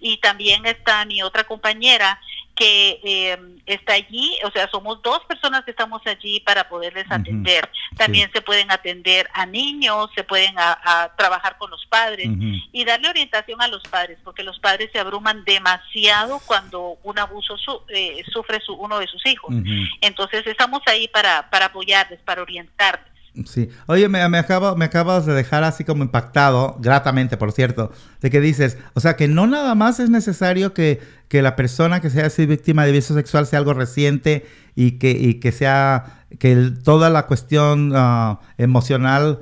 Y 0.00 0.18
también 0.18 0.66
está 0.66 1.04
mi 1.04 1.22
otra 1.22 1.44
compañera 1.44 2.20
que 2.56 3.00
eh, 3.04 3.38
está 3.66 3.92
allí, 3.92 4.36
o 4.42 4.50
sea, 4.50 4.68
somos 4.70 5.02
dos 5.02 5.20
personas 5.26 5.64
que 5.64 5.72
estamos 5.72 6.00
allí 6.06 6.40
para 6.40 6.68
poderles 6.68 7.04
atender. 7.10 7.70
También 7.96 8.30
se 8.32 8.40
pueden 8.40 8.70
atender 8.72 9.28
a 9.34 9.44
niños, 9.44 10.08
se 10.14 10.24
pueden 10.24 10.54
a, 10.58 11.12
trabajar 11.16 11.58
con 11.58 11.70
los 11.70 11.84
padres 11.86 12.28
y 12.72 12.84
darle 12.84 13.10
orientación 13.10 13.60
a 13.60 13.68
los 13.68 13.82
padres, 13.82 14.18
porque 14.24 14.42
los 14.42 14.58
padres 14.58 14.90
se 14.90 14.98
abruman 14.98 15.44
demasiado 15.44 16.40
cuando 16.46 16.96
un 17.02 17.18
abuso 17.18 17.56
eh, 17.88 18.24
sufre 18.32 18.60
su, 18.60 18.72
uno 18.74 18.98
de 18.98 19.06
sus 19.06 19.24
hijos. 19.26 19.54
Entonces 20.00 20.46
estamos 20.46 20.80
ahí 20.86 21.08
para, 21.08 21.50
para 21.50 21.66
apoyarles, 21.66 22.20
para 22.20 22.40
orientarles. 22.40 23.15
Sí. 23.44 23.68
Oye, 23.86 24.08
me, 24.08 24.26
me, 24.28 24.38
acabo, 24.38 24.76
me 24.76 24.86
acabas 24.86 25.26
de 25.26 25.34
dejar 25.34 25.62
así 25.64 25.84
como 25.84 26.02
impactado, 26.02 26.76
gratamente, 26.80 27.36
por 27.36 27.52
cierto, 27.52 27.92
de 28.20 28.30
que 28.30 28.40
dices, 28.40 28.78
o 28.94 29.00
sea, 29.00 29.16
que 29.16 29.28
no 29.28 29.46
nada 29.46 29.74
más 29.74 30.00
es 30.00 30.08
necesario 30.08 30.72
que, 30.72 31.00
que 31.28 31.42
la 31.42 31.54
persona 31.54 32.00
que 32.00 32.08
sea 32.08 32.26
así 32.26 32.46
víctima 32.46 32.84
de 32.84 32.92
abuso 32.92 33.14
sexual 33.14 33.46
sea 33.46 33.58
algo 33.58 33.74
reciente 33.74 34.46
y 34.74 34.92
que, 34.92 35.10
y 35.10 35.34
que 35.34 35.52
sea, 35.52 36.24
que 36.38 36.72
toda 36.82 37.10
la 37.10 37.26
cuestión 37.26 37.94
uh, 37.94 38.38
emocional 38.56 39.40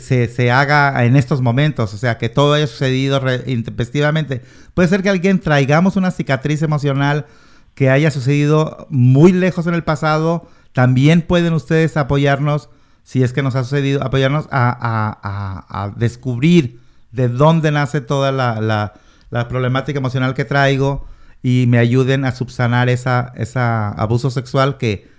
se, 0.00 0.28
se, 0.28 0.50
haga 0.50 1.04
en 1.04 1.16
estos 1.16 1.40
momentos, 1.40 1.94
o 1.94 1.96
sea, 1.96 2.18
que 2.18 2.28
todo 2.28 2.52
haya 2.52 2.66
sucedido 2.66 3.20
intempestivamente. 3.46 4.42
Puede 4.74 4.88
ser 4.88 5.02
que 5.02 5.10
alguien 5.10 5.40
traigamos 5.40 5.96
una 5.96 6.10
cicatriz 6.10 6.62
emocional 6.62 7.26
que 7.74 7.90
haya 7.90 8.10
sucedido 8.10 8.86
muy 8.90 9.32
lejos 9.32 9.66
en 9.66 9.74
el 9.74 9.84
pasado. 9.84 10.48
También 10.72 11.22
pueden 11.22 11.52
ustedes 11.54 11.96
apoyarnos 11.96 12.70
si 13.08 13.22
es 13.22 13.32
que 13.32 13.42
nos 13.42 13.54
ha 13.54 13.64
sucedido, 13.64 14.04
apoyarnos 14.04 14.48
a, 14.50 15.94
descubrir 15.96 16.78
de 17.10 17.28
dónde 17.28 17.70
nace 17.70 18.02
toda 18.02 18.30
la, 18.32 19.46
problemática 19.48 19.98
emocional 19.98 20.34
que 20.34 20.44
traigo 20.44 21.06
y 21.42 21.64
me 21.68 21.78
ayuden 21.78 22.26
a 22.26 22.32
subsanar 22.32 22.90
esa, 22.90 23.32
esa 23.34 23.92
abuso 23.92 24.30
sexual 24.30 24.76
que, 24.76 25.10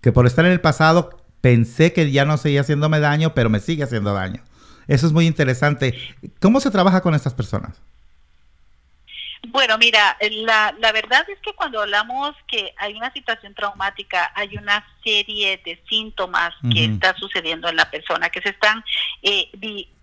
que 0.00 0.12
por 0.12 0.28
estar 0.28 0.46
en 0.46 0.52
el 0.52 0.60
pasado 0.60 1.24
pensé 1.40 1.92
que 1.92 2.12
ya 2.12 2.24
no 2.24 2.36
seguía 2.36 2.60
haciéndome 2.60 3.00
daño, 3.00 3.34
pero 3.34 3.50
me 3.50 3.58
sigue 3.58 3.82
haciendo 3.82 4.14
daño. 4.14 4.44
Eso 4.86 5.08
es 5.08 5.12
muy 5.12 5.26
interesante. 5.26 5.96
¿Cómo 6.40 6.60
se 6.60 6.70
trabaja 6.70 7.00
con 7.00 7.16
estas 7.16 7.34
personas? 7.34 7.82
Bueno, 9.48 9.76
mira, 9.76 10.16
la, 10.20 10.74
la 10.78 10.92
verdad 10.92 11.28
es 11.28 11.38
que 11.40 11.52
cuando 11.54 11.80
hablamos 11.80 12.30
que 12.46 12.72
hay 12.76 12.94
una 12.94 13.12
situación 13.12 13.54
traumática, 13.54 14.30
hay 14.36 14.56
una 14.56 14.86
serie 15.02 15.60
de 15.64 15.82
síntomas 15.88 16.54
que 16.72 16.84
está 16.84 17.14
sucediendo 17.16 17.68
en 17.68 17.74
la 17.74 17.90
persona, 17.90 18.30
que 18.30 18.40
se 18.40 18.50
están 18.50 18.84
eh, 19.20 19.50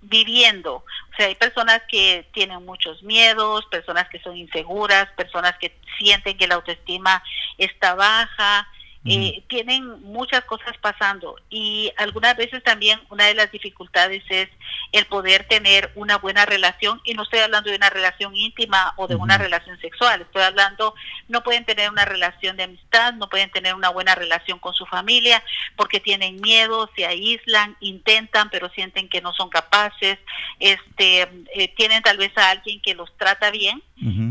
viviendo. 0.01 0.75
O 0.75 1.15
sea, 1.15 1.27
hay 1.27 1.35
personas 1.35 1.81
que 1.87 2.27
tienen 2.33 2.65
muchos 2.65 3.01
miedos, 3.01 3.65
personas 3.67 4.09
que 4.09 4.19
son 4.19 4.35
inseguras, 4.35 5.07
personas 5.15 5.57
que 5.57 5.73
sienten 5.97 6.37
que 6.37 6.47
la 6.47 6.55
autoestima 6.55 7.23
está 7.57 7.95
baja, 7.95 8.67
eh, 9.05 9.43
tienen 9.47 10.01
muchas 10.01 10.43
cosas 10.43 10.77
pasando 10.81 11.37
y 11.49 11.89
algunas 11.95 12.35
veces 12.35 12.61
también 12.63 12.99
una 13.09 13.27
de 13.27 13.33
las 13.33 13.49
dificultades 13.49 14.21
es 14.27 14.49
el 14.91 15.05
poder 15.05 15.45
tener 15.47 15.91
una 15.95 16.17
buena 16.17 16.45
relación 16.45 16.99
y 17.05 17.13
no 17.13 17.23
estoy 17.23 17.39
hablando 17.39 17.69
de 17.69 17.77
una 17.77 17.89
relación 17.89 18.35
íntima 18.35 18.93
o 18.97 19.07
de 19.07 19.15
una 19.15 19.37
relación 19.37 19.79
sexual, 19.79 20.21
estoy 20.21 20.41
hablando, 20.41 20.95
no 21.29 21.43
pueden 21.43 21.63
tener 21.63 21.89
una 21.89 22.03
relación 22.03 22.57
de 22.57 22.63
amistad, 22.63 23.13
no 23.13 23.29
pueden 23.29 23.49
tener 23.51 23.73
una 23.73 23.87
buena 23.89 24.15
relación 24.15 24.59
con 24.59 24.73
su 24.73 24.85
familia 24.85 25.41
porque 25.77 26.01
tienen 26.01 26.41
miedo, 26.41 26.89
se 26.95 27.05
aíslan, 27.05 27.77
intentan 27.79 28.49
pero 28.49 28.69
sienten 28.69 29.07
que 29.07 29.21
no 29.21 29.33
son 29.33 29.49
capaces, 29.49 30.19
este, 30.59 31.21
eh, 31.53 31.73
tienen 31.77 32.03
tal 32.03 32.17
vez 32.17 32.37
a 32.37 32.49
alguien 32.49 32.81
que 32.81 32.95
los 32.95 33.15
trata 33.17 33.49
bien 33.49 33.81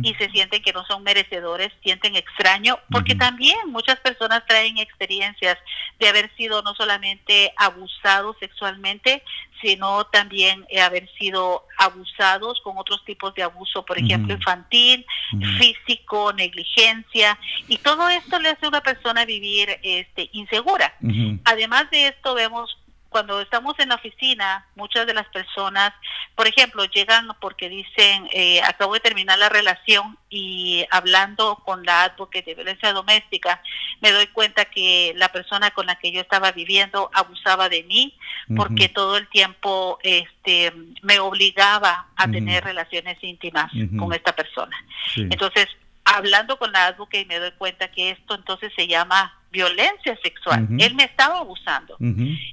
y 0.02 0.14
se 0.14 0.30
sienten 0.30 0.62
que 0.62 0.72
no 0.72 0.82
son 0.86 1.02
merecedores, 1.02 1.70
sienten 1.82 2.16
extraño, 2.16 2.78
porque 2.90 3.14
también 3.14 3.58
muchas 3.66 4.00
personas 4.00 4.42
traen 4.46 4.57
experiencias 4.66 5.58
de 5.98 6.08
haber 6.08 6.34
sido 6.36 6.62
no 6.62 6.74
solamente 6.74 7.52
abusados 7.56 8.36
sexualmente, 8.40 9.22
sino 9.60 10.04
también 10.06 10.64
eh, 10.68 10.80
haber 10.80 11.08
sido 11.18 11.64
abusados 11.78 12.60
con 12.62 12.78
otros 12.78 13.04
tipos 13.04 13.34
de 13.34 13.42
abuso, 13.42 13.84
por 13.84 13.98
ejemplo, 13.98 14.34
infantil, 14.34 15.04
físico, 15.58 16.32
negligencia, 16.32 17.38
y 17.66 17.78
todo 17.78 18.08
esto 18.08 18.38
le 18.38 18.50
hace 18.50 18.66
a 18.66 18.68
una 18.68 18.80
persona 18.82 19.24
vivir 19.24 19.78
este, 19.82 20.28
insegura. 20.32 20.94
Además 21.44 21.90
de 21.90 22.08
esto, 22.08 22.34
vemos 22.34 22.78
cuando 23.18 23.40
estamos 23.40 23.74
en 23.80 23.88
la 23.88 23.96
oficina, 23.96 24.64
muchas 24.76 25.04
de 25.04 25.12
las 25.12 25.26
personas, 25.30 25.92
por 26.36 26.46
ejemplo, 26.46 26.84
llegan 26.84 27.26
porque 27.40 27.68
dicen, 27.68 28.28
eh, 28.32 28.62
acabo 28.62 28.94
de 28.94 29.00
terminar 29.00 29.36
la 29.40 29.48
relación 29.48 30.16
y 30.30 30.86
hablando 30.92 31.56
con 31.64 31.84
la 31.84 32.04
advocate 32.04 32.44
de 32.44 32.54
violencia 32.54 32.92
doméstica, 32.92 33.60
me 34.00 34.12
doy 34.12 34.28
cuenta 34.28 34.66
que 34.66 35.14
la 35.16 35.32
persona 35.32 35.72
con 35.72 35.86
la 35.86 35.96
que 35.96 36.12
yo 36.12 36.20
estaba 36.20 36.52
viviendo 36.52 37.10
abusaba 37.12 37.68
de 37.68 37.82
mí 37.82 38.16
porque 38.54 38.88
todo 38.88 39.16
el 39.16 39.26
tiempo 39.26 39.98
este, 40.04 40.72
me 41.02 41.18
obligaba 41.18 42.06
a 42.14 42.30
tener 42.30 42.62
relaciones 42.62 43.18
íntimas 43.20 43.72
con 43.98 44.12
esta 44.12 44.32
persona. 44.32 44.76
Entonces, 45.16 45.66
hablando 46.14 46.58
con 46.58 46.72
la 46.72 46.86
advocate 46.86 47.26
me 47.26 47.38
doy 47.38 47.52
cuenta 47.52 47.90
que 47.90 48.10
esto 48.10 48.34
entonces 48.34 48.72
se 48.74 48.86
llama 48.86 49.34
violencia 49.50 50.18
sexual. 50.22 50.66
Él 50.78 50.94
me 50.94 51.04
estaba 51.04 51.38
abusando. 51.38 51.96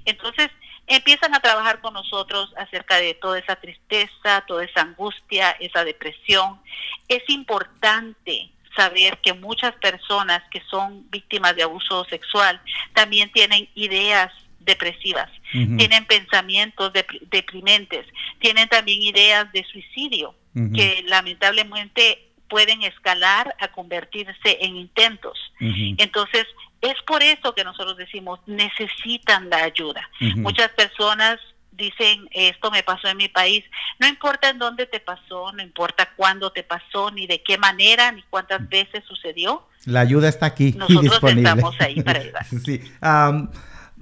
Entonces 0.06 0.50
empiezan 0.88 1.34
a 1.34 1.40
trabajar 1.40 1.82
con 1.82 1.94
nosotros 1.94 2.54
acerca 2.58 2.98
de 2.98 3.14
toda 3.16 3.40
esa 3.40 3.56
tristeza, 3.56 4.44
toda 4.48 4.64
esa 4.64 4.82
angustia, 4.82 5.52
esa 5.60 5.84
depresión. 5.84 6.60
Es 7.08 7.24
importante 7.30 8.52
saber 8.76 9.18
que 9.20 9.34
muchas 9.34 9.74
personas 9.76 10.44
que 10.52 10.62
son 10.70 11.10
víctimas 11.10 11.56
de 11.56 11.64
abuso 11.64 12.06
sexual 12.06 12.62
también 12.94 13.32
tienen 13.32 13.70
ideas 13.74 14.32
depresivas, 14.60 15.30
tienen 15.52 16.06
pensamientos 16.06 16.92
deprimentes, 17.30 18.06
tienen 18.40 18.68
también 18.68 19.02
ideas 19.02 19.52
de 19.54 19.64
suicidio, 19.64 20.34
que 20.74 21.04
lamentablemente 21.06 22.25
pueden 22.50 22.84
escalar 22.84 23.56
a 23.60 23.70
convertirse 23.70 24.58
en 24.62 24.76
intentos. 24.76 25.38
Entonces, 25.60 26.46
es 26.82 26.96
por 27.08 27.24
eso 27.24 27.56
que 27.56 27.64
nosotros 27.64 27.98
decimos, 27.98 28.40
necesitan 28.46 29.50
la 29.50 29.64
ayuda. 29.64 30.10
Muchas 30.38 30.70
personas 30.70 31.40
dicen, 31.72 32.28
esto 32.32 32.72
me 32.72 32.84
pasó 32.84 33.08
en 33.08 33.18
mi 33.18 33.28
país. 33.28 33.64
No 34.00 34.08
importa 34.08 34.50
en 34.50 34.60
dónde 34.60 34.86
te 34.86 35.00
pasó, 35.00 35.52
no 35.52 35.62
importa 35.62 36.10
cuándo 36.16 36.52
te 36.52 36.64
pasó, 36.64 37.12
ni 37.12 37.28
de 37.28 37.42
qué 37.44 37.58
manera, 37.58 38.12
ni 38.12 38.24
cuántas 38.24 38.68
veces 38.70 39.04
sucedió. 39.08 39.68
La 39.86 40.02
ayuda 40.02 40.30
está 40.30 40.48
aquí. 40.48 40.74
Nosotros 40.74 41.20
estamos 41.24 41.76
ahí 41.80 42.02
para 42.02 42.20
ayudar. 42.20 42.46
sí. 42.66 42.82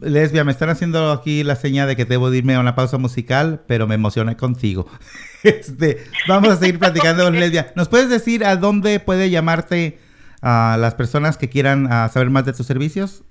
Lesbia, 0.04 0.44
me 0.44 0.52
están 0.52 0.70
haciendo 0.70 1.12
aquí 1.12 1.44
la 1.44 1.56
señal 1.56 1.88
de 1.88 1.96
que 1.96 2.06
debo 2.06 2.34
irme 2.34 2.56
a 2.56 2.60
una 2.60 2.76
pausa 2.76 2.98
musical, 2.98 3.64
pero 3.68 3.88
me 3.88 3.96
emocioné 3.96 4.38
contigo. 4.38 4.88
Este, 5.44 6.02
vamos 6.26 6.54
a 6.54 6.56
seguir 6.56 6.80
platicando 6.80 7.26
con 7.26 7.36
Lesbia. 7.40 7.74
¿Nos 7.76 7.90
puedes 7.90 8.10
decir 8.10 8.46
a 8.46 8.56
dónde 8.56 9.02
puede 9.02 9.30
llamarte 9.30 10.00
a 10.42 10.78
las 10.80 10.96
personas 10.96 11.38
que 11.38 11.50
quieran 11.50 11.90
saber 12.10 12.30
más 12.30 12.46
de 12.46 12.54
tus 12.54 12.66
servicios? 12.66 13.24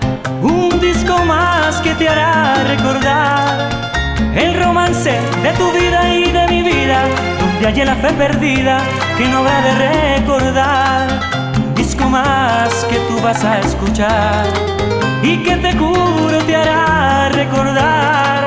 te 1.98 2.08
hará 2.08 2.54
recordar 2.64 3.68
el 4.34 4.62
romance 4.62 5.12
de 5.42 5.52
tu 5.52 5.70
vida 5.72 6.14
y 6.14 6.30
de 6.30 6.46
mi 6.48 6.62
vida 6.62 7.04
de 7.60 7.66
allí 7.66 7.84
la 7.84 7.94
fe 7.94 8.12
perdida 8.14 8.78
que 9.16 9.28
no 9.28 9.38
habrá 9.38 9.60
de 9.62 10.16
recordar. 10.18 11.08
Un 11.56 11.74
disco 11.74 12.08
más 12.08 12.72
que 12.90 12.96
tú 13.08 13.20
vas 13.22 13.44
a 13.44 13.60
escuchar 13.60 14.46
y 15.22 15.36
que 15.42 15.56
te 15.56 15.72
juro 15.76 16.38
te 16.46 16.56
hará 16.56 17.28
recordar 17.28 18.46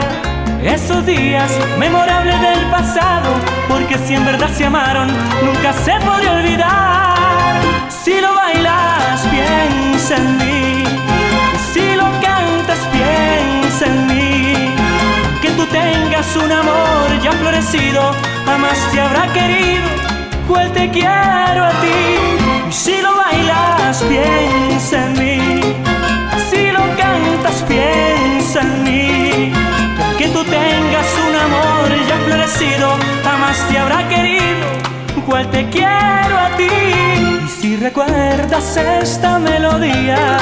esos 0.64 1.06
días 1.06 1.52
memorables 1.78 2.42
del 2.42 2.66
pasado, 2.72 3.30
porque 3.70 3.98
si 3.98 4.16
en 4.16 4.26
verdad 4.26 4.50
se 4.54 4.66
amaron, 4.66 5.08
nunca 5.44 5.72
se 5.72 5.94
puede 6.06 6.28
olvidar. 6.28 7.16
Si 7.88 8.20
lo 8.20 8.34
bailas, 8.34 9.22
piensa 9.32 10.16
en 10.18 10.38
mí, 10.38 10.84
si 11.72 11.96
lo 11.96 12.06
cantas, 12.22 12.80
piensa 12.96 13.86
en 13.86 14.08
mí, 14.08 14.54
que 15.42 15.50
tú 15.52 15.66
tengas 15.68 16.36
un 16.36 16.52
amor 16.52 17.08
ya 17.24 17.32
florecido 17.32 18.36
jamás 18.46 18.78
te 18.92 19.02
habrá 19.02 19.34
querido, 19.34 19.88
cual 20.48 20.72
te 20.72 20.90
quiero 20.90 21.66
a 21.66 21.74
ti. 21.82 22.70
Y 22.70 22.72
si 22.72 23.02
lo 23.02 23.16
bailas, 23.16 24.04
piensa 24.04 25.06
en 25.08 25.14
mí. 25.20 25.62
Si 26.50 26.72
lo 26.72 26.84
cantas, 27.02 27.64
piensa 27.68 28.62
en 28.62 28.84
mí. 28.84 29.54
Que 30.18 30.28
tú 30.30 30.44
tengas 30.44 31.10
un 31.28 31.36
amor 31.48 31.90
ya 32.08 32.18
florecido, 32.26 32.98
jamás 33.24 33.58
te 33.68 33.78
habrá 33.78 34.08
querido, 34.08 34.68
cual 35.26 35.50
te 35.50 35.70
quiero 35.70 36.36
a 36.46 36.50
ti. 36.58 36.70
Y 37.46 37.48
si 37.48 37.76
recuerdas 37.76 38.78
esta 38.78 39.40
melodía, 39.40 40.40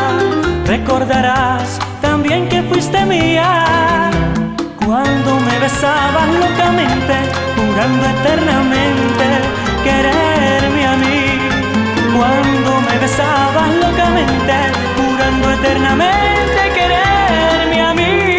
recordarás 0.65 1.79
también 2.03 2.49
que 2.49 2.61
fuiste 2.63 2.99
mía 3.05 4.11
cuando 4.85 5.39
me 5.39 5.57
besabas 5.59 6.27
locamente, 6.43 7.15
jurando 7.55 8.03
eternamente 8.15 9.25
quererme 9.85 10.85
a 10.85 10.95
mí. 11.03 11.23
Cuando 12.15 12.71
me 12.87 12.95
besabas 12.99 13.69
locamente, 13.85 14.55
jurando 14.97 15.51
eternamente 15.57 16.61
quererme 16.77 17.81
a 17.81 17.93
mí. 17.93 18.32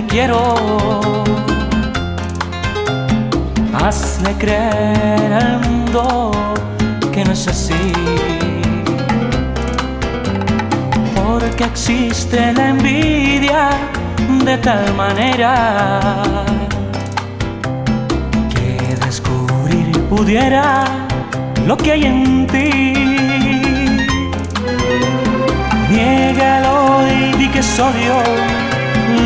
Te 0.00 0.06
quiero. 0.06 0.54
Hazle 3.74 4.34
creer 4.38 5.32
al 5.32 5.60
mundo 5.60 6.30
que 7.12 7.24
no 7.24 7.32
es 7.32 7.48
así. 7.48 7.92
que 11.56 11.64
existe 11.64 12.52
la 12.54 12.70
envidia 12.70 13.68
de 14.44 14.56
tal 14.58 14.94
manera 14.94 15.52
que 18.54 18.96
descubrir 19.04 19.90
pudiera 20.08 20.84
lo 21.66 21.76
que 21.76 21.92
hay 21.92 22.04
en 22.06 22.46
ti. 22.46 22.70
Niégalo 25.90 27.06
y 27.08 27.36
di 27.38 27.48
que 27.48 27.62
soy 27.62 27.92
yo 28.06 28.59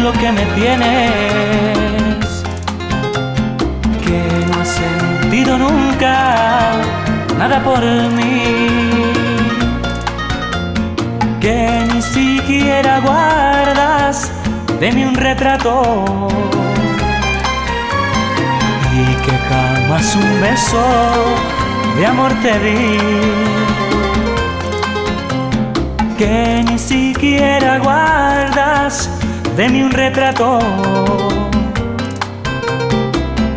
lo 0.04 0.12
que 0.12 0.30
me 0.32 0.44
tienes, 0.54 2.26
que 4.04 4.20
no 4.48 4.60
has 4.60 4.68
sentido 4.68 5.56
nunca 5.56 6.72
nada 7.38 7.58
por 7.64 7.80
mí 8.18 8.42
que 11.40 11.88
ni 11.90 12.02
siquiera 12.02 13.00
guardas 13.00 14.30
de 14.78 14.92
mí 14.92 15.04
un 15.04 15.14
retrato 15.14 16.04
y 18.92 19.04
que 19.24 19.34
jamás 19.48 20.16
un 20.16 20.40
beso 20.42 20.84
de 21.96 22.06
amor 22.06 22.32
te 22.42 22.58
di 22.58 22.98
que 26.18 26.62
ni 26.68 26.78
siquiera 26.78 27.78
guardas 27.78 29.08
de 29.56 29.68
mí 29.68 29.82
un 29.82 29.90
retrato. 29.90 30.58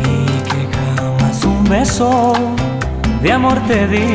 Y 0.04 0.26
que 0.48 0.76
jamás 0.96 1.44
un 1.44 1.64
beso 1.64 2.32
de 3.22 3.32
amor 3.32 3.58
te 3.66 3.86
di. 3.88 4.06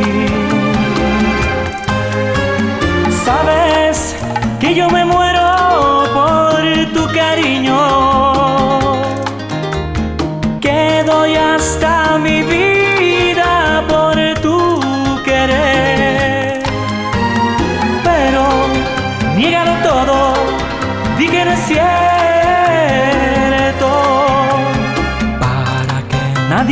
Sabes 3.25 4.15
que 4.59 4.73
yo 4.75 4.89
me 4.89 5.05
muero 5.05 6.03
por 6.13 6.61
tu 6.93 7.13
cariño, 7.13 8.32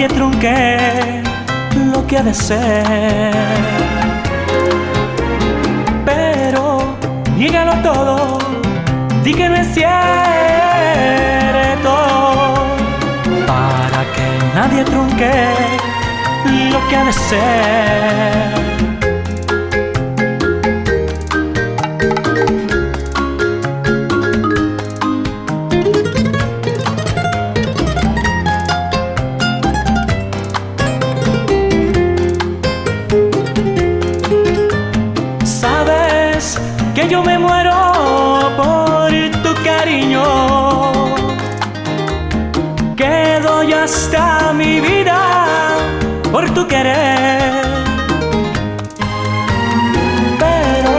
nadie 0.01 0.15
trunque 0.15 1.21
lo 1.93 2.07
que 2.07 2.17
ha 2.17 2.23
de 2.23 2.33
ser. 2.33 3.35
Niégalo 7.37 7.73
todo, 7.81 8.39
di 9.23 9.33
que 9.33 9.49
no 9.49 9.55
es 9.55 9.67
cierto, 9.73 9.89
para 13.47 14.01
que 14.15 14.27
nadie 14.53 14.83
trunque 14.83 15.31
lo 16.71 16.87
que 16.87 16.95
ha 16.95 17.03
de 17.03 17.13
ser. 17.13 18.70
Querer. 46.71 47.51
Pero 50.43 50.93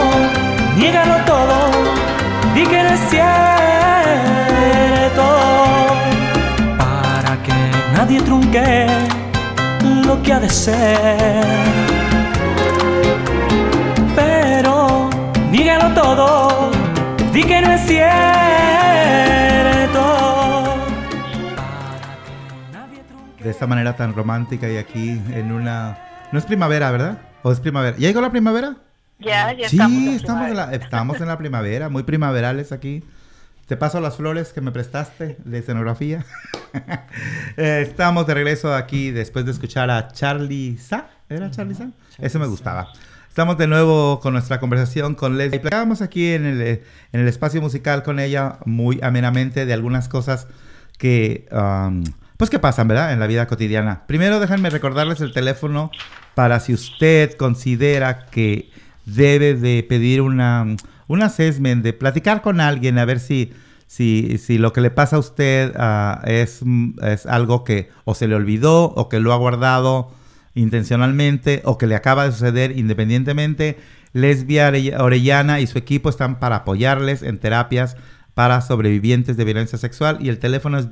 niégalo 0.77 1.15
todo, 1.31 1.57
di 2.53 2.63
que 2.71 2.79
no 2.83 2.89
es 2.97 3.01
cierto. 3.13 3.25
Para 6.81 7.33
que 7.45 7.55
nadie 7.95 8.19
trunque 8.21 8.87
lo 10.07 10.21
que 10.21 10.33
ha 10.33 10.39
de 10.39 10.49
ser. 10.49 11.92
De 23.43 23.49
esta 23.49 23.67
manera 23.67 23.95
tan 23.95 24.13
romántica 24.13 24.69
y 24.69 24.77
aquí 24.77 25.21
en 25.33 25.51
una... 25.51 25.97
No 26.31 26.39
es 26.39 26.45
primavera, 26.45 26.91
¿verdad? 26.91 27.21
¿O 27.43 27.51
es 27.51 27.59
primavera? 27.59 27.97
¿Ya 27.97 28.07
llegó 28.07 28.21
la 28.21 28.31
primavera? 28.31 28.77
Ya, 29.19 29.53
ya 29.53 29.69
sí, 29.69 29.75
estamos. 29.75 29.97
en 29.97 30.07
estamos, 30.09 30.47
en 30.47 30.55
la, 30.55 30.73
estamos 30.73 31.21
en 31.21 31.27
la 31.27 31.37
primavera, 31.37 31.89
muy 31.89 32.03
primaverales 32.03 32.71
aquí. 32.71 33.03
Te 33.67 33.77
paso 33.77 34.01
las 34.01 34.17
flores 34.17 34.51
que 34.53 34.61
me 34.61 34.71
prestaste 34.71 35.37
de 35.43 35.57
escenografía. 35.57 36.25
Eh, 37.55 37.85
estamos 37.87 38.25
de 38.25 38.33
regreso 38.33 38.73
aquí 38.73 39.11
después 39.11 39.45
de 39.45 39.51
escuchar 39.51 39.91
a 39.91 40.07
Charlie 40.07 40.75
Sa. 40.79 41.09
¿Era 41.29 41.51
Charlie 41.51 41.75
Sa? 41.75 41.91
Eso 42.17 42.39
me 42.39 42.47
gustaba. 42.47 42.91
Estamos 43.29 43.59
de 43.59 43.67
nuevo 43.67 44.19
con 44.19 44.33
nuestra 44.33 44.59
conversación 44.59 45.13
con 45.13 45.37
Leslie. 45.37 45.59
Platicábamos 45.59 46.01
aquí 46.01 46.33
en 46.33 46.47
el, 46.47 46.61
en 46.61 46.81
el 47.21 47.27
espacio 47.27 47.61
musical 47.61 48.01
con 48.01 48.19
ella 48.19 48.57
muy 48.65 48.99
amenamente 49.03 49.67
de 49.67 49.73
algunas 49.73 50.09
cosas 50.09 50.47
que, 50.97 51.47
um, 51.51 52.03
pues 52.37 52.49
que 52.49 52.59
pasan, 52.59 52.87
¿verdad? 52.87 53.13
En 53.13 53.19
la 53.19 53.27
vida 53.27 53.47
cotidiana. 53.47 54.03
Primero 54.07 54.39
déjenme 54.39 54.69
recordarles 54.69 55.21
el 55.21 55.33
teléfono 55.33 55.91
para 56.35 56.59
si 56.59 56.73
usted 56.73 57.33
considera 57.35 58.25
que 58.25 58.71
debe 59.05 59.53
de 59.53 59.85
pedir 59.87 60.21
una, 60.21 60.65
un 61.07 61.21
assessment, 61.21 61.83
de 61.83 61.93
platicar 61.93 62.41
con 62.41 62.59
alguien 62.59 62.97
a 62.97 63.05
ver 63.05 63.19
si, 63.19 63.53
si, 63.87 64.37
si 64.37 64.57
lo 64.57 64.73
que 64.73 64.81
le 64.81 64.91
pasa 64.91 65.17
a 65.17 65.19
usted 65.19 65.73
ah, 65.77 66.21
es, 66.25 66.61
es 67.01 67.25
algo 67.25 67.63
que 67.63 67.89
o 68.05 68.15
se 68.15 68.27
le 68.27 68.35
olvidó 68.35 68.85
o 68.85 69.09
que 69.09 69.19
lo 69.19 69.33
ha 69.33 69.37
guardado 69.37 70.11
intencionalmente 70.55 71.61
o 71.65 71.77
que 71.77 71.87
le 71.87 71.95
acaba 71.95 72.25
de 72.25 72.31
suceder 72.31 72.77
independientemente. 72.77 73.77
Lesbia 74.13 74.71
Orellana 74.99 75.59
y 75.59 75.67
su 75.67 75.77
equipo 75.77 76.09
están 76.09 76.39
para 76.39 76.57
apoyarles 76.57 77.23
en 77.23 77.39
terapias 77.39 77.97
para 78.33 78.61
sobrevivientes 78.61 79.37
de 79.37 79.43
violencia 79.43 79.77
sexual 79.77 80.17
y 80.21 80.29
el 80.29 80.39
teléfono 80.39 80.77
es 80.77 80.89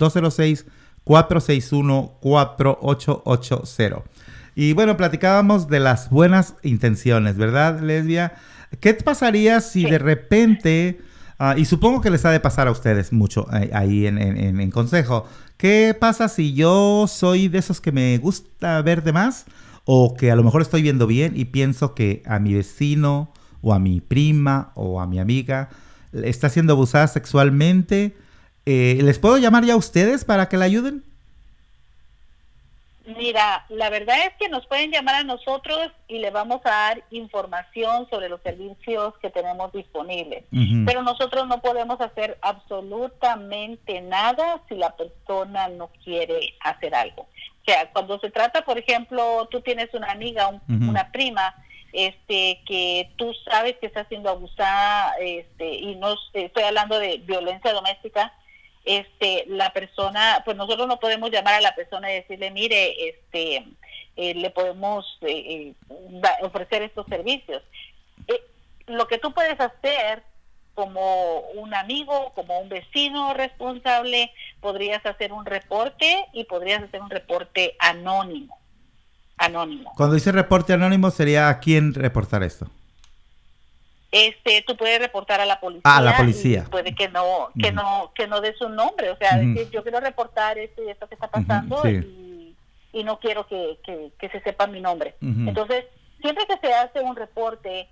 206-461-4880. 1.06 4.04
Y 4.56 4.74
bueno, 4.74 4.98
platicábamos 4.98 5.68
de 5.70 5.80
las 5.80 6.10
buenas 6.10 6.56
intenciones, 6.64 7.38
¿verdad, 7.38 7.80
Lesbia? 7.82 8.34
¿Qué 8.80 8.94
pasaría 8.94 9.62
si 9.62 9.84
de 9.86 9.98
repente, 9.98 11.02
ah, 11.40 11.56
y 11.58 11.66
supongo 11.66 12.02
que 12.02 12.10
les 12.10 12.26
ha 12.26 12.32
de 12.32 12.40
pasar 12.40 12.68
a 12.68 12.72
ustedes 12.72 13.14
mucho 13.14 13.48
eh, 13.54 13.70
ahí 13.74 14.08
en, 14.08 14.18
en- 14.18 14.38
en- 14.38 14.60
en 14.62 14.72
consejo, 14.72 15.26
¿qué 15.58 15.96
pasa 15.98 16.28
si 16.28 16.54
yo 16.54 17.06
soy 17.08 17.48
de 17.48 17.60
esos 17.60 17.80
que 17.82 17.92
me 17.92 18.18
gusta 18.18 18.82
ver 18.82 19.04
de 19.04 19.14
más? 19.14 19.46
O 19.86 20.16
que 20.16 20.32
a 20.32 20.36
lo 20.36 20.44
mejor 20.44 20.62
estoy 20.62 20.82
viendo 20.82 21.08
bien 21.08 21.34
y 21.36 21.46
pienso 21.46 21.96
que 21.96 22.22
a 22.26 22.40
mi 22.40 22.54
vecino 22.54 23.34
o 23.62 23.74
a 23.74 23.80
mi 23.80 24.00
prima 24.02 24.72
o 24.76 25.02
a 25.02 25.08
mi 25.08 25.20
amiga 25.20 25.70
está 26.14 26.50
siendo 26.50 26.74
abusada 26.74 27.08
sexualmente. 27.08 28.16
Eh, 28.66 29.00
¿Les 29.02 29.18
puedo 29.20 29.38
llamar 29.38 29.64
ya 29.66 29.74
a 29.74 29.78
ustedes 29.78 30.24
para 30.26 30.48
que 30.50 30.58
la 30.58 30.66
ayuden? 30.66 31.04
Mira, 33.18 33.66
la 33.70 33.90
verdad 33.90 34.16
es 34.28 34.34
que 34.40 34.48
nos 34.48 34.66
pueden 34.68 34.92
llamar 34.92 35.16
a 35.16 35.24
nosotros 35.24 35.92
y 36.08 36.20
le 36.20 36.30
vamos 36.30 36.62
a 36.66 36.70
dar 36.70 37.04
información 37.10 38.08
sobre 38.10 38.30
los 38.30 38.42
servicios 38.42 39.16
que 39.22 39.32
tenemos 39.32 39.74
disponibles. 39.74 40.44
Pero 40.86 41.02
nosotros 41.02 41.48
no 41.48 41.62
podemos 41.62 42.00
hacer 42.00 42.38
absolutamente 42.42 44.02
nada 44.02 44.62
si 44.70 44.76
la 44.76 44.96
persona 44.96 45.68
no 45.70 45.90
quiere 46.04 46.54
hacer 46.62 46.94
algo. 46.94 47.24
O 47.24 47.66
sea, 47.66 47.92
cuando 47.92 48.20
se 48.20 48.30
trata, 48.30 48.64
por 48.64 48.78
ejemplo, 48.78 49.48
tú 49.50 49.62
tienes 49.62 49.92
una 49.94 50.12
amiga, 50.12 50.48
un- 50.48 50.62
una 50.90 51.12
prima, 51.12 51.56
este, 51.94 52.62
que 52.66 53.12
tú 53.18 53.34
sabes 53.50 53.76
que 53.82 53.88
está 53.88 54.06
siendo 54.06 54.30
abusada, 54.30 55.16
este, 55.20 55.74
y 55.76 55.96
no 55.96 56.16
estoy 56.34 56.64
hablando 56.64 56.98
de 57.00 57.18
violencia 57.18 57.74
doméstica, 57.74 58.32
este, 58.86 59.46
la 59.48 59.72
persona, 59.74 60.42
pues 60.46 60.58
nosotros 60.58 60.88
no 60.88 61.00
podemos 61.00 61.32
llamar 61.32 61.56
a 61.56 61.62
la 61.62 61.76
persona 61.76 62.12
y 62.12 62.16
decirle, 62.16 62.52
mire, 62.52 63.10
este, 63.10 63.66
eh, 64.16 64.34
le 64.34 64.50
podemos 64.50 65.06
eh, 65.22 65.74
eh, 65.90 66.22
ofrecer 66.42 66.82
estos 66.82 67.06
servicios. 67.08 67.62
Lo 68.88 69.08
que 69.08 69.20
tú 69.20 69.34
puedes 69.34 69.60
hacer 69.60 70.24
como 70.74 71.42
un 71.52 71.74
amigo, 71.74 72.34
como 72.34 72.60
un 72.60 72.70
vecino 72.70 73.34
responsable, 73.34 74.32
podrías 74.60 75.06
hacer 75.06 75.32
un 75.32 75.46
reporte 75.46 76.26
y 76.34 76.46
podrías 76.46 76.84
hacer 76.84 77.02
un 77.02 77.10
reporte 77.10 77.76
anónimo. 77.80 78.58
Anónimo. 79.38 79.92
Cuando 79.96 80.16
dice 80.16 80.32
reporte 80.32 80.74
anónimo, 80.74 81.10
sería 81.10 81.50
a 81.50 81.60
quién 81.60 81.94
reportar 81.94 82.44
esto. 82.44 82.68
Este 84.12 84.64
tú 84.68 84.76
puedes 84.76 85.00
reportar 85.00 85.40
a 85.40 85.46
la 85.46 85.60
policía 85.60 85.82
Ah, 85.86 86.02
la 86.02 86.18
policía. 86.18 86.66
puede 86.70 86.94
que 86.94 87.08
no 87.10 87.50
que 87.60 87.68
Ujú. 87.68 87.76
no 87.76 88.12
que 88.14 88.28
no 88.28 88.42
dé 88.42 88.54
su 88.56 88.68
nombre 88.70 89.10
o 89.10 89.18
sea 89.18 89.38
decir 89.38 89.70
yo 89.72 89.84
quiero 89.84 90.00
reportar 90.02 90.58
esto 90.58 90.84
y 90.84 90.90
esto 90.90 91.08
que 91.08 91.16
está 91.16 91.28
pasando 91.30 91.82
sí. 91.84 91.90
y, 92.94 93.00
y 93.00 93.04
no 93.06 93.20
quiero 93.20 93.48
que, 93.48 93.80
que, 93.86 94.12
que 94.20 94.30
se 94.30 94.42
sepa 94.42 94.68
mi 94.68 94.82
nombre 94.82 95.16
entonces 95.22 95.86
siempre 96.22 96.46
que 96.46 96.58
se 96.66 96.74
hace 96.74 97.00
un 97.00 97.16
reporte 97.16 97.88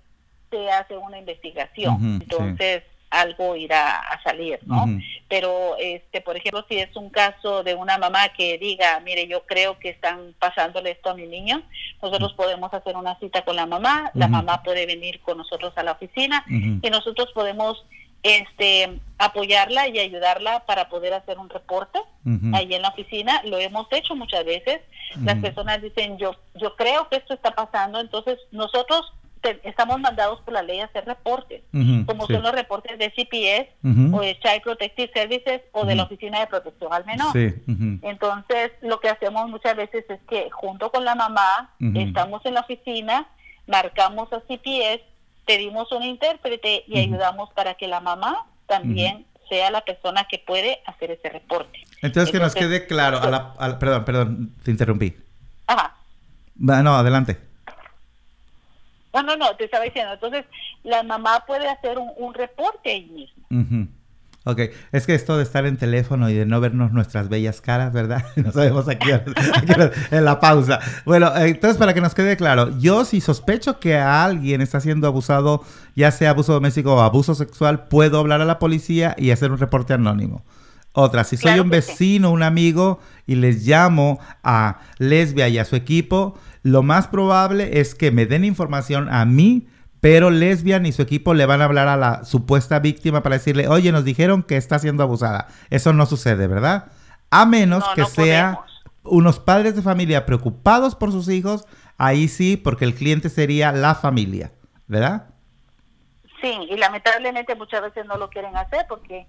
se 0.50 0.70
hace 0.70 0.96
una 0.96 1.18
investigación 1.18 1.98
sí. 2.20 2.24
Algo 3.10 3.56
irá 3.56 3.98
a 3.98 4.22
salir 4.22 4.60
no 4.66 4.86
pero 5.28 5.76
este 5.78 6.20
por 6.20 6.36
ejemplo 6.36 6.64
si 6.68 6.78
es 6.78 6.94
un 6.96 7.10
caso 7.10 7.62
de 7.62 7.74
una 7.74 7.98
mamá 7.98 8.28
que 8.30 8.58
diga 8.58 9.00
mire 9.00 9.26
yo 9.26 9.44
creo 9.46 9.78
que 9.78 9.90
están 9.90 10.34
pasándole 10.38 10.92
esto 10.92 11.10
a 11.10 11.14
mi 11.14 11.26
niño 11.26 11.62
nosotros 12.02 12.32
podemos 12.34 12.72
hacer 12.72 12.96
una 12.96 13.18
cita 13.18 13.44
con 13.44 13.56
la 13.56 13.66
mamá 13.66 14.10
la 14.14 14.28
mamá 14.28 14.62
puede 14.62 14.86
venir 14.86 15.20
con 15.20 15.38
nosotros 15.38 15.72
a 15.76 15.82
la 15.82 15.92
oficina 15.92 16.44
y 16.48 16.88
nosotros 16.90 17.30
podemos 17.34 17.84
este 18.22 19.00
apoyarla 19.18 19.88
y 19.88 19.98
ayudarla 19.98 20.60
para 20.66 20.88
poder 20.88 21.14
hacer 21.14 21.38
un 21.38 21.48
reporte 21.48 21.98
ahí 22.52 22.74
en 22.74 22.82
la 22.82 22.88
oficina. 22.88 23.40
Lo 23.44 23.58
hemos 23.58 23.86
hecho 23.90 24.14
muchas 24.14 24.44
veces. 24.44 24.80
Las 25.22 25.38
personas 25.38 25.82
dicen 25.82 26.18
yo 26.18 26.36
yo 26.54 26.76
creo 26.76 27.08
que 27.08 27.16
esto 27.16 27.34
está 27.34 27.54
pasando 27.54 28.00
entonces 28.00 28.38
nosotros 28.52 29.12
te- 29.40 29.60
estamos 29.68 29.98
mandados 30.00 30.40
por 30.42 30.52
la 30.54 30.62
ley 30.62 30.80
a 30.80 30.84
hacer 30.84 31.04
reportes 31.06 31.62
como 32.06 32.26
sí. 32.26 32.34
son 32.34 32.42
los 32.42 32.52
reportes 32.52 32.98
de 32.98 33.10
CPS 33.10 33.68
o 34.14 34.20
de 34.20 34.38
Child 34.40 34.62
Protective 34.62 35.10
Services 35.14 35.62
o 35.72 35.84
de 35.86 35.94
la. 35.94 36.02
Oficina 36.04 36.40
de 36.40 36.46
Protección 36.48 36.92
al 36.92 37.04
Menor. 37.06 37.32
Sí. 37.32 37.54
Entonces, 38.02 38.72
lo 38.82 38.98
que 39.00 39.08
hacemos 39.08 39.48
muchas 39.48 39.76
veces 39.76 40.04
es 40.08 40.20
que 40.28 40.50
junto 40.50 40.90
con 40.90 41.04
la 41.04 41.14
mamá 41.14 41.70
estamos 41.94 42.44
en 42.46 42.54
la 42.54 42.60
oficina, 42.60 43.26
marcamos 43.66 44.32
a 44.32 44.40
CPS, 44.40 45.02
pedimos 45.46 45.90
un 45.92 46.02
intérprete 46.02 46.84
y 46.86 46.98
ayudamos 46.98 47.50
para 47.54 47.74
que 47.74 47.86
la 47.88 48.00
mamá 48.00 48.46
también 48.66 49.24
sea 49.48 49.70
la 49.70 49.80
persona 49.80 50.26
que 50.30 50.38
puede 50.38 50.78
hacer 50.86 51.10
ese 51.10 51.28
reporte. 51.28 51.78
Entonces, 52.02 52.30
que 52.30 52.38
nos 52.38 52.54
quede 52.54 52.86
claro, 52.86 53.20
a 53.20 53.28
la- 53.30 53.54
a 53.58 53.68
la- 53.68 53.78
perdón, 53.78 54.04
perdón, 54.04 54.54
te 54.64 54.70
interrumpí. 54.70 55.16
Ajá. 55.66 55.96
No, 56.56 56.94
adelante. 56.96 57.38
No, 59.12 59.22
no, 59.22 59.36
no, 59.36 59.56
te 59.56 59.64
estaba 59.64 59.84
diciendo. 59.84 60.12
Entonces, 60.12 60.44
la 60.84 61.02
mamá 61.02 61.44
puede 61.46 61.68
hacer 61.68 61.98
un, 61.98 62.34
reporte 62.34 62.90
ahí 62.90 63.06
mismo. 63.06 63.44
Ujú. 63.50 63.88
Ok, 64.44 64.58
es 64.92 65.06
que 65.06 65.14
esto 65.14 65.36
de 65.36 65.42
estar 65.42 65.66
en 65.66 65.76
teléfono 65.76 66.30
y 66.30 66.34
de 66.34 66.46
no 66.46 66.60
vernos 66.60 66.92
nuestras 66.92 67.28
bellas 67.28 67.60
caras, 67.60 67.92
¿verdad? 67.92 68.24
No 68.36 68.52
sabemos 68.52 68.88
aquí, 68.88 69.12
aquí 69.12 69.32
en 70.10 70.24
la 70.24 70.40
pausa. 70.40 70.80
Bueno, 71.04 71.30
eh, 71.36 71.48
entonces 71.48 71.76
para 71.76 71.92
que 71.92 72.00
nos 72.00 72.14
quede 72.14 72.38
claro, 72.38 72.78
yo 72.78 73.04
si 73.04 73.20
sospecho 73.20 73.78
que 73.80 73.96
a 73.96 74.24
alguien 74.24 74.62
está 74.62 74.80
siendo 74.80 75.06
abusado, 75.06 75.62
ya 75.94 76.10
sea 76.10 76.30
abuso 76.30 76.54
doméstico 76.54 76.94
o 76.94 77.00
abuso 77.00 77.34
sexual, 77.34 77.88
puedo 77.88 78.18
hablar 78.18 78.40
a 78.40 78.46
la 78.46 78.58
policía 78.58 79.14
y 79.18 79.30
hacer 79.30 79.52
un 79.52 79.58
reporte 79.58 79.92
anónimo. 79.92 80.42
Otra, 80.92 81.24
si 81.24 81.36
soy 81.36 81.52
Claro 81.52 81.62
un 81.62 81.68
sí. 81.68 81.76
vecino, 81.76 82.30
un 82.30 82.42
amigo 82.42 83.00
y 83.26 83.36
les 83.36 83.66
llamo 83.66 84.18
a 84.42 84.80
Lesbia 84.98 85.48
y 85.48 85.58
a 85.58 85.64
su 85.64 85.76
equipo, 85.76 86.36
lo 86.62 86.82
más 86.82 87.06
probable 87.08 87.80
es 87.80 87.94
que 87.94 88.10
me 88.10 88.26
den 88.26 88.44
información 88.44 89.08
a 89.12 89.24
mí, 89.24 89.68
pero 90.00 90.30
Lesbian 90.30 90.86
y 90.86 90.92
su 90.92 91.02
equipo 91.02 91.34
le 91.34 91.46
van 91.46 91.60
a 91.60 91.66
hablar 91.66 91.86
a 91.88 91.96
la 91.96 92.24
supuesta 92.24 92.78
víctima 92.80 93.22
para 93.22 93.36
decirle, 93.36 93.68
oye, 93.68 93.92
nos 93.92 94.04
dijeron 94.04 94.42
que 94.42 94.56
está 94.56 94.78
siendo 94.78 95.02
abusada. 95.02 95.46
Eso 95.70 95.92
no 95.92 96.06
sucede, 96.06 96.46
¿verdad? 96.48 96.86
A 97.30 97.46
menos 97.46 97.84
No, 97.86 97.94
que 97.94 98.00
no 98.02 98.06
sea 98.08 98.54
podemos. 98.54 98.82
unos 99.04 99.38
padres 99.38 99.76
de 99.76 99.82
familia 99.82 100.26
preocupados 100.26 100.94
por 100.96 101.12
sus 101.12 101.28
hijos, 101.28 101.66
ahí 101.98 102.28
sí, 102.28 102.56
porque 102.56 102.84
el 102.86 102.94
cliente 102.94 103.28
sería 103.28 103.72
la 103.72 103.94
familia, 103.94 104.52
¿verdad? 104.88 105.26
Sí, 106.40 106.52
y 106.70 106.76
lamentablemente 106.76 107.54
muchas 107.54 107.82
veces 107.82 108.06
no 108.06 108.16
lo 108.16 108.30
quieren 108.30 108.56
hacer 108.56 108.86
porque 108.88 109.26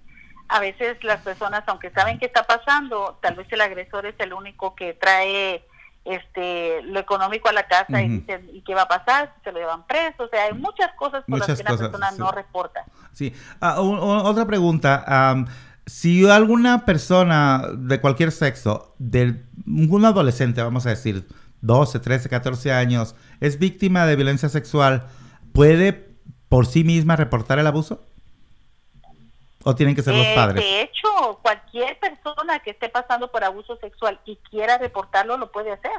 a 0.48 0.60
veces 0.60 1.02
las 1.02 1.20
personas, 1.22 1.62
aunque 1.66 1.90
saben 1.90 2.18
qué 2.18 2.26
está 2.26 2.42
pasando, 2.44 3.18
tal 3.22 3.34
vez 3.36 3.46
el 3.50 3.60
agresor 3.60 4.06
es 4.06 4.14
el 4.18 4.32
único 4.32 4.74
que 4.74 4.92
trae 4.94 5.64
este 6.04 6.82
lo 6.82 6.98
económico 6.98 7.48
a 7.48 7.52
la 7.52 7.68
casa 7.68 8.02
y 8.02 8.08
dicen, 8.08 8.50
¿y 8.52 8.62
qué 8.62 8.74
va 8.74 8.82
a 8.82 8.88
pasar? 8.88 9.34
Se 9.44 9.52
lo 9.52 9.58
llevan 9.60 9.86
preso. 9.86 10.24
O 10.24 10.28
sea, 10.28 10.44
hay 10.44 10.52
muchas 10.52 10.90
cosas 10.98 11.20
por 11.24 11.38
Muchas 11.38 11.48
las 11.48 11.56
que 11.58 11.62
una 11.62 11.70
cosas, 11.70 11.88
persona 11.88 12.10
sí. 12.12 12.18
no 12.18 12.32
reporta. 12.32 12.84
Sí. 13.12 13.32
Ah, 13.60 13.80
un- 13.80 13.98
un- 14.00 14.26
otra 14.26 14.44
pregunta. 14.46 15.04
am, 15.06 15.46
si 15.86 16.28
alguna 16.28 16.84
persona 16.84 17.62
de 17.76 18.00
cualquier 18.00 18.32
sexo, 18.32 18.94
de 18.98 19.44
un 19.66 20.04
adolescente, 20.04 20.62
vamos 20.62 20.86
a 20.86 20.90
decir, 20.90 21.26
12, 21.60 22.00
13, 22.00 22.28
14 22.28 22.72
años, 22.72 23.14
es 23.40 23.58
víctima 23.58 24.04
de 24.06 24.16
violencia 24.16 24.48
sexual, 24.48 25.06
¿puede 25.52 26.16
por 26.48 26.66
sí 26.66 26.82
misma 26.84 27.14
reportar 27.16 27.58
el 27.60 27.66
abuso? 27.66 28.04
¿O 29.64 29.74
tienen 29.74 29.94
que 29.94 30.02
ser 30.02 30.14
los 30.14 30.26
Eh, 30.26 30.32
padres? 30.34 30.62
De 30.64 30.82
hecho, 30.82 31.38
cualquier 31.42 31.98
persona 31.98 32.58
que 32.60 32.70
esté 32.70 32.88
pasando 32.88 33.30
por 33.30 33.44
abuso 33.44 33.76
sexual 33.76 34.20
y 34.24 34.36
quiera 34.50 34.78
reportarlo, 34.78 35.36
lo 35.36 35.50
puede 35.52 35.72
hacer. 35.72 35.92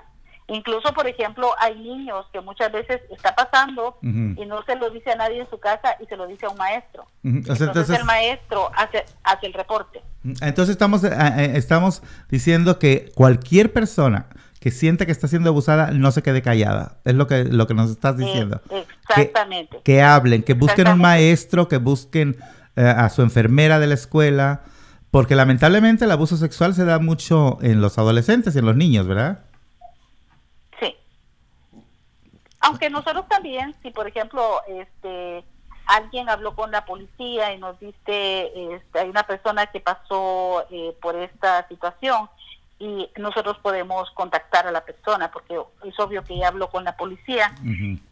Incluso, 0.47 0.93
por 0.93 1.07
ejemplo, 1.07 1.51
hay 1.57 1.80
niños 1.80 2.26
que 2.34 2.41
muchas 2.41 2.70
veces 2.72 2.99
está 3.09 3.34
pasando 3.34 3.97
Ujú. 4.03 4.41
y 4.41 4.45
no 4.45 4.61
se 4.66 4.76
lo 4.76 4.89
dice 4.89 5.11
a 5.11 5.16
nadie 5.16 5.39
en 5.39 5.49
su 5.49 5.57
casa 5.57 5.95
y 6.01 6.05
se 6.05 6.18
lo 6.18 6.28
dice 6.28 6.45
a 6.45 6.49
un 6.49 6.57
maestro. 6.57 7.03
O 7.03 7.07
sea, 7.22 7.32
Entonces, 7.32 7.68
entonces, 7.68 7.99
el 7.99 8.03
maestro 8.05 8.70
hace, 8.76 9.05
hace 9.24 9.47
el 9.47 9.53
reporte. 9.53 10.01
entonces 10.41 10.74
estamos, 10.74 11.01
eh, 11.05 11.11
eh, 11.14 11.51
estamos 11.55 12.03
diciendo 12.30 12.78
que 12.78 13.11
cualquier 13.16 13.72
persona 13.72 14.28
que 14.59 14.72
sienta 14.72 15.05
que 15.05 15.14
está 15.14 15.30
siendo 15.30 15.49
abusada 15.49 15.91
no 15.91 16.11
se 16.11 16.22
quede 16.24 16.41
callada. 16.41 16.97
Es 17.05 17.14
lo 17.16 17.26
que, 17.28 17.45
lo 17.45 17.66
que 17.66 17.74
nos 17.74 17.89
estás 17.89 18.18
diciendo. 18.18 18.61
Eh, 18.70 18.86
exactamente. 19.09 19.80
que 19.84 20.01
hablen, 20.01 20.43
que 20.43 20.53
busquen 20.55 20.89
un 20.89 20.99
maestro, 20.99 21.70
que 21.70 21.78
busquen 21.78 22.36
eh, 22.76 22.84
a 22.84 23.09
su 23.09 23.21
enfermera 23.21 23.80
de 23.80 23.88
la 23.88 23.93
escuela, 23.93 24.63
porque 25.11 25.36
lamentablemente 25.36 26.05
el 26.05 26.11
abuso 26.11 26.38
sexual 26.38 26.74
se 26.74 26.86
da 26.86 26.99
mucho 26.99 27.59
en 27.61 27.82
los 27.82 27.97
adolescentes 27.97 28.55
y 28.55 28.59
en 28.59 28.65
los 28.65 28.76
niños, 28.76 29.07
¿verdad? 29.07 29.45
Sí. 30.80 30.95
Aunque 32.61 32.89
nosotros 32.89 33.28
también, 33.28 33.76
si 33.84 33.91
por 33.91 34.07
ejemplo, 34.07 34.61
este 34.67 35.43
alguien 35.86 36.30
habló 36.30 36.55
con 36.55 36.71
la 36.71 36.86
policía 36.86 37.53
y 37.53 37.59
nos 37.59 37.80
dice, 37.80 38.74
este, 38.76 38.99
hay 38.99 39.09
una 39.09 39.24
persona 39.24 39.67
que 39.67 39.80
pasó 39.80 40.65
eh, 40.71 40.95
por 41.01 41.15
esta 41.15 41.67
situación 41.67 42.30
y 42.80 43.07
nosotros 43.17 43.57
podemos 43.59 44.09
contactar 44.11 44.67
a 44.67 44.71
la 44.71 44.84
persona 44.84 45.32
porque 45.32 45.57
es 45.86 45.97
obvio 45.99 46.24
que 46.24 46.38
ya 46.38 46.49
habló 46.49 46.69
con 46.69 46.84
la 46.84 46.97
policía 46.97 47.55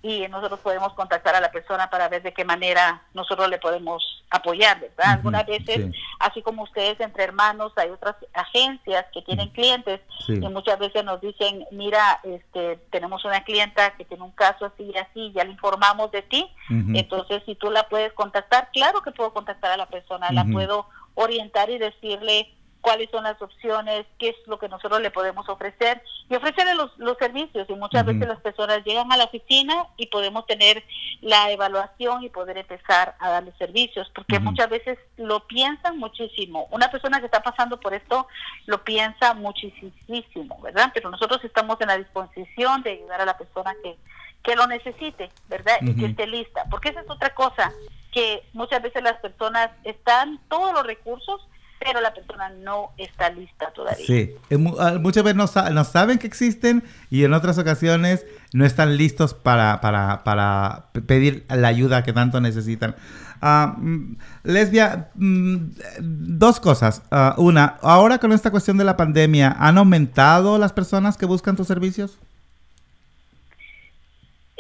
y 0.02 0.28
nosotros 0.30 0.60
podemos 0.62 0.94
contactar 0.94 1.36
a 1.36 1.42
la 1.42 1.52
persona 1.52 1.90
para 1.90 2.08
ver 2.08 2.22
de 2.22 2.32
qué 2.34 2.46
manera 2.46 3.02
nosotros 3.14 3.50
le 3.50 3.58
podemos 3.58 4.24
apoyar, 4.30 4.80
Algunas 4.98 5.46
veces, 5.46 5.76
sí. 5.92 6.00
así 6.20 6.42
como 6.42 6.64
ustedes 6.64 6.98
entre 7.02 7.26
hermanos, 7.26 7.74
hay 7.76 7.90
otras 7.90 8.16
agencias 8.34 9.06
que 9.14 9.22
tienen 9.24 9.50
clientes 9.50 10.00
Sí. 10.26 10.34
y 10.36 10.48
muchas 10.48 10.80
veces 10.80 11.04
nos 11.04 11.20
dicen, 11.20 11.66
mira, 11.72 12.22
este, 12.24 12.78
tenemos 12.92 13.26
una 13.26 13.44
clienta 13.44 13.92
que 13.98 14.06
tiene 14.06 14.24
un 14.24 14.32
caso 14.32 14.66
así 14.68 14.84
y 14.84 14.98
así, 14.98 15.32
ya 15.36 15.44
le 15.44 15.52
informamos 15.52 16.12
de 16.12 16.22
ti, 16.22 16.50
entonces 16.70 17.42
si 17.46 17.56
tú 17.56 17.72
la 17.72 17.90
puedes 17.90 18.14
contactar, 18.14 18.70
claro 18.72 19.02
que 19.02 19.12
puedo 19.12 19.34
contactar 19.34 19.72
a 19.72 19.78
la 19.78 19.88
persona, 19.88 20.32
la 20.32 20.46
puedo 20.46 20.86
orientar 21.16 21.70
y 21.70 21.78
decirle 21.78 22.54
cuáles 22.82 23.10
son 23.12 23.24
las 23.24 23.42
opciones, 23.42 24.06
qué 24.18 24.30
es 24.30 24.36
lo 24.48 24.60
que 24.60 24.68
nosotros 24.68 25.02
le 25.02 25.12
podemos 25.12 25.48
ofrecer 25.48 26.02
y 26.30 26.36
ofrecerle 26.36 26.76
los, 26.76 26.98
los 26.98 27.18
servicios. 27.18 27.70
Y 27.70 27.74
muchas 27.74 28.06
veces 28.06 28.28
las 28.28 28.42
personas 28.42 28.84
llegan 28.84 29.12
a 29.12 29.18
la 29.18 29.26
oficina 29.26 29.88
y 29.98 30.08
podemos 30.08 30.46
tener 30.48 30.84
la 31.22 31.52
evaluación 31.52 32.24
y 32.24 32.30
poder 32.30 32.58
empezar 32.58 33.16
a 33.20 33.30
darle 33.30 33.54
servicios, 33.58 34.12
porque 34.14 34.40
muchas 34.40 34.70
veces 34.70 34.98
lo 35.18 35.46
piensan 35.48 35.98
muchísimo. 35.98 36.68
Una 36.72 36.90
persona 36.90 37.20
que 37.20 37.28
está 37.28 37.44
pasando 37.44 37.80
por 37.80 37.94
esto 37.94 38.28
lo 38.66 38.84
piensa 38.84 39.34
muchísimo, 39.34 40.60
¿verdad? 40.62 40.92
Pero 40.94 41.10
nosotros 41.10 41.44
estamos 41.44 41.80
en 41.82 41.88
la 41.88 41.98
disposición 41.98 42.82
de 42.82 42.92
ayudar 42.92 43.22
a 43.22 43.26
la 43.26 43.38
persona 43.38 43.76
que, 43.84 43.98
que 44.44 44.56
lo 44.56 44.66
necesite, 44.68 45.30
¿verdad? 45.48 45.78
Y 45.82 45.96
que 45.96 46.08
esté 46.08 46.26
lista. 46.26 46.66
Porque 46.70 46.90
esa 46.90 47.02
es 47.02 47.10
otra 47.10 47.34
cosa, 47.36 47.72
que 48.12 48.44
muchas 48.54 48.82
veces 48.82 49.02
las 49.04 49.18
personas 49.20 49.72
están 49.84 50.40
todos 50.50 50.74
los 50.74 50.86
recursos, 50.86 51.48
pero 51.84 52.00
la 52.00 52.14
persona 52.14 52.50
no 52.50 52.92
está 52.98 53.30
lista 53.32 53.72
todavía. 53.74 54.06
Sí, 54.06 54.32
ah, 54.80 54.98
muchas 55.00 55.24
veces 55.24 55.36
no, 55.36 55.48
sa- 55.48 55.70
no 55.72 55.84
saben 55.84 56.20
que 56.20 56.28
existen 56.28 56.84
y 57.10 57.24
en 57.24 57.34
otras 57.34 57.58
ocasiones 57.58 58.26
no 58.54 58.66
están 58.66 58.98
listos 58.98 59.34
para, 59.34 59.82
para, 59.82 60.24
para 60.24 60.86
pe- 60.94 61.02
pedir 61.02 61.46
la 61.50 61.68
ayuda 61.68 62.04
que 62.04 62.14
tanto 62.14 62.40
necesitan. 62.40 62.96
Ah, 63.42 63.74
mm, 63.78 64.18
lesbia, 64.44 65.10
mm, 65.16 65.56
dos 66.02 66.60
cosas. 66.60 67.02
Ah, 67.10 67.34
una, 67.38 67.78
ahora 67.82 68.20
con 68.20 68.32
esta 68.32 68.52
cuestión 68.52 68.78
de 68.78 68.84
la 68.84 68.96
pandemia, 68.98 69.56
¿han 69.60 69.78
aumentado 69.80 70.58
las 70.60 70.74
personas 70.74 71.18
que 71.18 71.26
buscan 71.26 71.56
tus 71.56 71.68
servicios? 71.68 72.20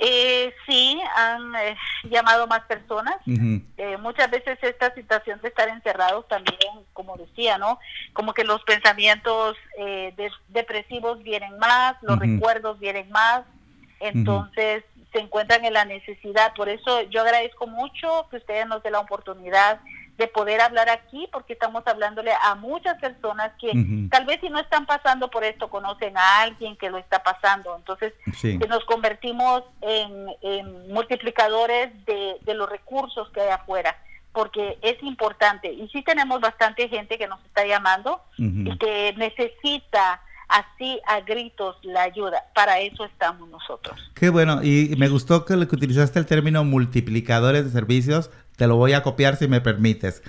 Eh, 0.04 0.52
sí, 0.66 0.99
han 1.16 1.56
eh, 1.58 1.78
llamado 2.06 2.47
más 2.47 2.62
personas. 2.62 3.18
Eh, 3.78 3.97
muchas 3.97 4.32
veces 4.32 4.58
esta 4.64 4.91
situación 4.95 5.39
de 5.41 5.49
estar 5.49 5.70
encerrados 5.70 6.28
también, 6.28 6.58
como 6.93 7.16
decía, 7.18 7.60
¿no? 7.60 7.78
Como 8.14 8.34
que 8.34 8.43
los 8.43 8.64
pensamientos 8.64 9.56
eh, 9.78 10.12
de- 10.18 10.32
depresivos 10.47 11.22
vienen 11.22 11.56
más, 11.60 11.97
los 12.02 12.18
recuerdos 12.20 12.80
vienen 12.80 13.12
más. 13.12 13.43
Entonces, 13.99 14.84
se 15.12 15.20
encuentran 15.20 15.64
en 15.66 15.74
la 15.74 15.86
necesidad. 15.86 16.54
Por 16.56 16.68
eso 16.70 17.02
yo 17.04 17.22
agradezco 17.22 17.68
mucho 17.68 18.28
que 18.32 18.38
ustedes 18.38 18.66
nos 18.66 18.82
den 18.82 18.93
la 18.93 18.99
oportunidad 19.02 19.80
de 20.18 20.28
poder 20.28 20.62
hablar 20.62 20.89
aquí, 20.89 21.28
porque 21.32 21.53
estamos 21.53 21.86
hablándole 21.88 22.32
a 22.43 22.55
muchas 22.55 22.99
personas 22.99 23.51
que 23.59 23.72
tal 24.09 24.26
vez 24.26 24.39
si 24.41 24.49
no 24.49 24.59
están 24.59 24.86
pasando 24.86 25.30
por 25.30 25.43
esto, 25.43 25.70
conocen 25.70 26.18
a 26.18 26.41
alguien 26.41 26.76
que 26.78 26.89
lo 26.89 26.97
está 26.97 27.24
pasando. 27.24 27.76
Entonces, 27.76 28.14
nos 28.68 28.86
convertimos 28.86 29.64
en, 29.82 30.91
multiplicadores 30.91 31.89
de, 32.05 32.38
de 32.41 32.53
los 32.53 32.70
recursos 32.70 33.30
que 33.30 33.41
hay 33.41 33.49
afuera 33.49 33.97
porque 34.34 34.78
es 34.82 35.01
importante. 35.03 35.72
Y 35.72 35.88
sí 35.89 36.03
tenemos 36.03 36.39
bastante 36.39 36.88
gente 36.88 37.18
que 37.18 37.28
nos 37.28 37.43
está 37.45 37.66
llamando 37.66 38.22
y 38.38 38.78
que 38.78 39.14
necesita 39.18 40.22
así 40.47 40.99
a 41.07 41.22
gritos 41.22 41.78
la 41.84 42.03
ayuda. 42.03 42.43
Para 42.53 42.80
eso 42.80 43.05
estamos 43.05 43.49
nosotros. 43.49 43.99
Qué 44.16 44.30
bueno, 44.30 44.62
y 44.64 44.93
me 44.97 45.07
gustó 45.07 45.45
que, 45.45 45.55
que 45.68 45.76
utilizaste 45.76 46.20
el 46.20 46.26
término 46.26 46.64
multiplicadores 46.64 47.66
de 47.66 47.72
servicios. 47.72 48.32
Te 48.62 48.68
lo 48.68 48.76
voy 48.76 48.93
a 48.93 49.01
copiar 49.01 49.38
si 49.38 49.47
me 49.47 49.59
permites. 49.59 50.22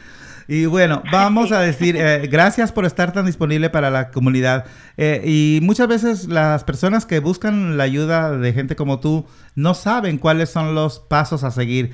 Y 0.48 0.64
bueno, 0.64 1.02
vamos 1.12 1.52
a 1.52 1.60
decir, 1.60 1.98
eh, 1.98 2.26
gracias 2.32 2.72
por 2.72 2.86
estar 2.86 3.12
tan 3.12 3.26
disponible 3.26 3.68
para 3.68 3.90
la 3.90 4.10
comunidad. 4.10 4.64
Eh, 4.96 5.20
y 5.26 5.60
muchas 5.62 5.86
veces 5.86 6.28
las 6.28 6.64
personas 6.64 7.04
que 7.04 7.18
buscan 7.18 7.76
la 7.76 7.84
ayuda 7.84 8.38
de 8.38 8.54
gente 8.54 8.74
como 8.74 9.00
tú 9.00 9.26
no 9.54 9.74
saben 9.74 10.16
cuáles 10.16 10.48
son 10.48 10.74
los 10.74 10.98
pasos 10.98 11.44
a 11.44 11.50
seguir. 11.50 11.90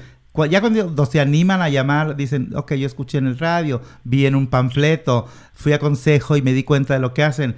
Ya 0.49 0.61
cuando 0.61 1.07
se 1.07 1.19
animan 1.19 1.61
a 1.61 1.71
llamar, 1.71 2.15
dicen, 2.15 2.53
ok, 2.55 2.75
yo 2.75 2.87
escuché 2.87 3.19
en 3.19 3.27
el 3.27 3.37
radio, 3.37 3.83
vi 4.05 4.25
en 4.25 4.37
un 4.37 4.47
panfleto, 4.47 5.27
fui 5.55 5.73
a 5.73 5.81
consejo 5.81 6.37
y 6.37 6.43
me 6.43 6.53
di 6.53 6.63
cuenta 6.63 6.95
de 6.95 7.01
lo 7.01 7.15
que 7.15 7.25
hacen. 7.25 7.57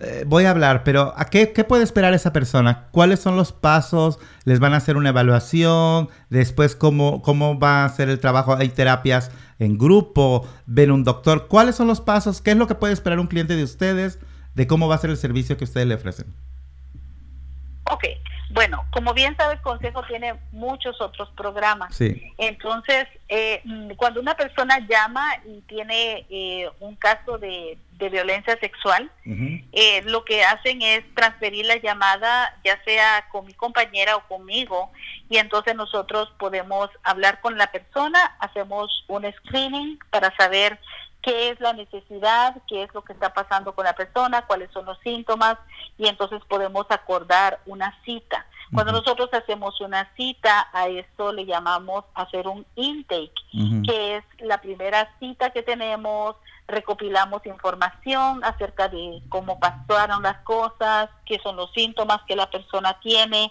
Eh, 0.00 0.22
voy 0.26 0.44
a 0.44 0.50
hablar, 0.50 0.84
pero 0.84 1.12
¿a 1.16 1.24
qué, 1.24 1.46
puede 1.46 1.82
esperar 1.82 2.14
esa 2.14 2.32
persona? 2.32 2.86
¿Cuáles 2.92 3.18
son 3.18 3.36
los 3.36 3.52
pasos? 3.52 4.20
¿Les 4.44 4.60
van 4.60 4.72
a 4.74 4.76
hacer 4.76 4.96
una 4.96 5.08
evaluación? 5.08 6.08
Después, 6.30 6.76
¿cómo, 6.76 7.20
cómo 7.22 7.58
va 7.58 7.84
a 7.84 7.88
ser 7.88 8.08
el 8.08 8.20
trabajo? 8.20 8.54
¿Hay 8.54 8.68
terapias 8.68 9.32
en 9.58 9.76
grupo? 9.76 10.46
¿Ven 10.66 10.92
un 10.92 11.02
doctor? 11.02 11.48
¿Cuáles 11.48 11.74
son 11.74 11.88
los 11.88 12.00
pasos? 12.00 12.40
¿Qué 12.40 12.52
es 12.52 12.56
lo 12.56 12.68
que 12.68 12.76
puede 12.76 12.92
esperar 12.92 13.18
un 13.18 13.26
cliente 13.26 13.56
de 13.56 13.64
ustedes? 13.64 14.20
¿De 14.54 14.68
cómo 14.68 14.86
va 14.86 14.94
a 14.94 14.98
ser 14.98 15.10
el 15.10 15.16
servicio 15.16 15.56
que 15.56 15.64
ustedes 15.64 15.88
le 15.88 15.94
ofrecen? 15.94 16.26
Ok, 17.90 18.04
bueno, 18.50 18.86
como 18.90 19.12
bien 19.12 19.36
sabe, 19.36 19.54
el 19.54 19.60
Consejo 19.60 20.02
tiene 20.04 20.34
muchos 20.52 21.00
otros 21.00 21.28
programas. 21.36 21.94
Sí. 21.94 22.32
Entonces, 22.38 23.06
eh, 23.28 23.62
cuando 23.96 24.20
una 24.20 24.36
persona 24.36 24.78
llama 24.88 25.26
y 25.44 25.60
tiene 25.62 26.26
eh, 26.30 26.70
un 26.80 26.96
caso 26.96 27.38
de, 27.38 27.78
violencia 27.98 28.56
sexual, 28.60 29.10
eh, 29.72 30.02
lo 30.04 30.24
que 30.24 30.44
hacen 30.44 30.82
es 30.82 31.02
transferir 31.14 31.66
la 31.66 31.76
llamada, 31.76 32.56
ya 32.64 32.80
sea 32.84 33.26
con 33.30 33.44
mi 33.44 33.54
compañera 33.54 34.14
o 34.14 34.26
conmigo, 34.28 34.92
y 35.28 35.38
entonces 35.38 35.74
nosotros 35.74 36.32
podemos 36.38 36.88
hablar 37.02 37.40
con 37.40 37.58
la 37.58 37.72
persona, 37.72 38.36
hacemos 38.38 39.04
un 39.08 39.30
screening 39.32 39.98
para 40.10 40.34
saber 40.36 40.78
qué 41.28 41.50
es 41.50 41.60
la 41.60 41.74
necesidad, 41.74 42.56
qué 42.66 42.84
es 42.84 42.94
lo 42.94 43.02
que 43.02 43.12
está 43.12 43.34
pasando 43.34 43.74
con 43.74 43.84
la 43.84 43.92
persona, 43.92 44.46
cuáles 44.46 44.70
son 44.72 44.86
los 44.86 44.98
síntomas 45.00 45.58
y 45.98 46.08
entonces 46.08 46.40
podemos 46.48 46.86
acordar 46.88 47.60
una 47.66 47.94
cita. 48.04 48.46
Cuando 48.72 48.92
nosotros 48.92 49.28
hacemos 49.32 49.80
una 49.80 50.10
cita, 50.14 50.68
a 50.72 50.88
eso 50.88 51.32
le 51.32 51.44
llamamos 51.44 52.04
hacer 52.14 52.48
un 52.48 52.66
intake, 52.76 53.32
que 53.84 54.16
es 54.16 54.24
la 54.40 54.60
primera 54.60 55.10
cita 55.18 55.50
que 55.50 55.62
tenemos, 55.62 56.36
recopilamos 56.66 57.44
información 57.46 58.42
acerca 58.44 58.88
de 58.88 59.22
cómo 59.28 59.58
pasaron 59.58 60.22
las 60.22 60.38
cosas, 60.44 61.10
qué 61.24 61.38
son 61.42 61.56
los 61.56 61.72
síntomas 61.72 62.20
que 62.26 62.36
la 62.36 62.50
persona 62.50 62.98
tiene, 63.00 63.50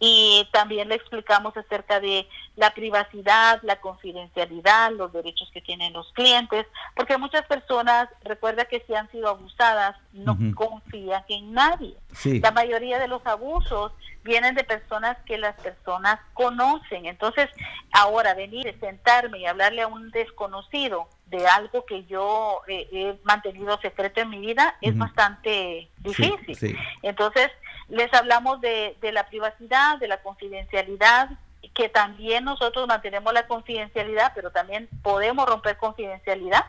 y 0.00 0.46
también 0.52 0.88
le 0.88 0.94
explicamos 0.94 1.56
acerca 1.56 1.98
de 2.00 2.28
la 2.56 2.72
privacidad, 2.72 3.60
la 3.62 3.80
confidencialidad, 3.80 4.92
los 4.92 5.12
derechos 5.12 5.50
que 5.52 5.60
tienen 5.60 5.92
los 5.92 6.12
clientes, 6.12 6.66
porque 6.94 7.18
muchas 7.18 7.44
personas, 7.46 8.08
recuerda 8.22 8.66
que 8.66 8.84
si 8.86 8.94
han 8.94 9.10
sido 9.10 9.28
abusadas, 9.28 9.96
no 10.12 10.36
confían 10.54 11.24
en 11.28 11.52
nadie. 11.52 11.96
La 12.24 12.52
mayoría 12.52 12.98
de 12.98 13.08
los 13.08 13.24
abusos 13.26 13.92
vienen 14.22 14.54
de 14.54 14.64
personas 14.64 15.16
que 15.24 15.38
las 15.38 15.54
personas 15.60 16.20
conocen. 16.34 17.06
Entonces, 17.06 17.48
ahora 17.92 18.34
venir, 18.34 18.76
sentarme 18.78 19.38
y 19.38 19.46
hablarle 19.46 19.82
a 19.82 19.88
un 19.88 20.10
desconocido 20.10 21.08
de 21.26 21.46
algo 21.46 21.84
que 21.84 22.04
yo 22.04 22.60
eh, 22.68 22.88
he 22.92 23.18
mantenido 23.24 23.78
secreto 23.80 24.20
en 24.20 24.30
mi 24.30 24.38
vida 24.38 24.76
es 24.80 24.96
bastante 24.96 25.90
difícil. 25.98 26.78
Entonces, 27.02 27.50
les 27.88 28.12
hablamos 28.12 28.60
de, 28.60 28.96
la 29.12 29.26
privacidad, 29.28 29.98
de 29.98 30.08
la 30.08 30.22
confidencialidad, 30.22 31.30
que 31.74 31.88
también 31.88 32.44
nosotros 32.44 32.86
mantenemos 32.86 33.32
la 33.32 33.46
confidencialidad, 33.46 34.32
pero 34.34 34.50
también 34.50 34.88
podemos 35.02 35.48
romper 35.48 35.76
confidencialidad. 35.76 36.64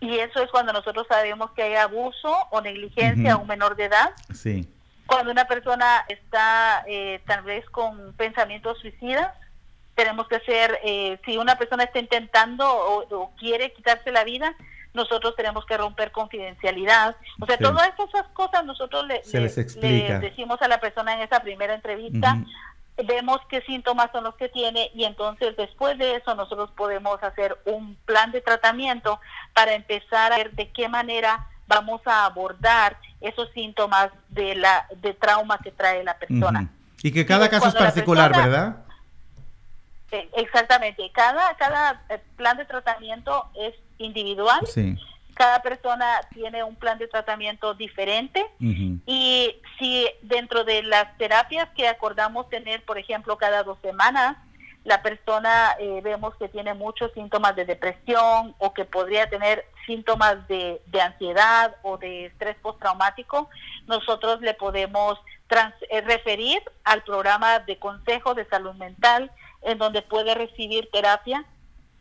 Y 0.00 0.18
eso 0.18 0.42
es 0.42 0.50
cuando 0.50 0.72
nosotros 0.72 1.06
sabemos 1.08 1.50
que 1.52 1.62
hay 1.62 1.74
abuso 1.74 2.34
o 2.50 2.60
negligencia 2.60 3.32
a 3.32 3.36
un 3.36 3.48
menor 3.48 3.74
de 3.74 3.84
edad. 3.84 4.10
Sí. 4.32 4.68
Cuando 5.06 5.32
una 5.32 5.46
persona 5.46 6.04
está 6.08 6.84
eh, 6.86 7.20
tal 7.26 7.42
vez 7.42 7.68
con 7.70 8.12
pensamientos 8.12 8.78
suicidas, 8.78 9.32
tenemos 9.98 10.28
que 10.28 10.36
hacer, 10.36 10.78
eh, 10.84 11.18
si 11.24 11.38
una 11.38 11.56
persona 11.56 11.82
está 11.82 11.98
intentando 11.98 12.64
o, 12.68 13.32
quiere 13.36 13.72
quitarse 13.72 14.12
la 14.12 14.22
vida, 14.22 14.54
nosotros 14.98 15.34
tenemos 15.36 15.64
que 15.64 15.76
romper 15.76 16.12
confidencialidad. 16.12 17.16
O 17.40 17.46
sea, 17.46 17.56
todas 17.56 17.90
esas 17.98 18.28
cosas 18.34 18.64
nosotros 18.66 19.06
le, 19.06 19.22
decimos 20.20 20.60
a 20.60 20.68
la 20.68 20.78
persona 20.78 21.14
en 21.14 21.20
esa 21.20 21.40
primera 21.40 21.74
entrevista. 21.74 22.38
Vemos 23.06 23.38
qué 23.48 23.62
síntomas 23.62 24.10
son 24.10 24.24
los 24.24 24.34
que 24.34 24.48
tiene 24.48 24.90
y 24.92 25.04
entonces 25.04 25.56
después 25.56 25.96
de 25.98 26.16
eso 26.16 26.34
nosotros 26.34 26.70
podemos 26.76 27.22
hacer 27.22 27.56
un 27.64 27.96
plan 28.04 28.32
de 28.32 28.40
tratamiento 28.40 29.20
para 29.54 29.74
empezar 29.74 30.32
a 30.32 30.36
ver 30.36 30.50
de 30.50 30.72
qué 30.72 30.88
manera 30.88 31.46
vamos 31.68 32.00
a 32.06 32.24
abordar 32.24 32.96
esos 33.20 33.48
síntomas 33.52 34.10
de 34.30 34.56
la 34.56 34.88
de 35.00 35.14
trauma 35.14 35.58
que 35.58 35.70
trae 35.70 36.02
la 36.02 36.18
persona. 36.18 36.68
Y 37.00 37.12
que 37.12 37.24
cada 37.24 37.48
caso 37.48 37.68
es 37.68 37.74
particular, 37.76 38.32
¿verdad? 38.34 38.87
Exactamente, 40.10 41.10
cada, 41.12 41.54
cada 41.56 42.02
eh, 42.08 42.18
plan 42.36 42.56
de 42.56 42.64
tratamiento 42.64 43.46
es 43.54 43.74
individual. 43.98 44.60
Cada 45.34 45.62
persona 45.62 46.20
tiene 46.34 46.64
un 46.64 46.74
plan 46.74 46.98
de 46.98 47.06
tratamiento 47.06 47.74
diferente. 47.74 48.44
Y 48.58 49.54
si 49.78 50.06
dentro 50.22 50.64
de 50.64 50.82
las 50.82 51.16
terapias 51.16 51.68
que 51.76 51.86
acordamos 51.86 52.48
tener, 52.48 52.84
por 52.84 52.98
ejemplo, 52.98 53.36
cada 53.36 53.62
dos 53.62 53.78
semanas, 53.80 54.36
la 54.84 55.02
persona 55.02 55.76
eh, 55.78 56.00
vemos 56.02 56.34
que 56.36 56.48
tiene 56.48 56.72
muchos 56.74 57.12
síntomas 57.12 57.54
de 57.54 57.66
depresión 57.66 58.54
o 58.58 58.72
que 58.72 58.84
podría 58.84 59.28
tener 59.28 59.66
síntomas 59.86 60.48
de, 60.48 60.80
ansiedad 61.00 61.76
o 61.82 61.98
de 61.98 62.26
estrés 62.26 62.56
postraumático, 62.62 63.48
nosotros 63.86 64.40
le 64.40 64.54
podemos 64.54 65.18
eh, 65.90 66.00
referir 66.00 66.62
al 66.84 67.02
programa 67.02 67.58
de 67.60 67.78
consejo 67.78 68.34
de 68.34 68.46
salud 68.46 68.74
mental 68.74 69.30
en 69.62 69.78
donde 69.78 70.02
puede 70.02 70.34
recibir 70.34 70.88
terapia 70.92 71.44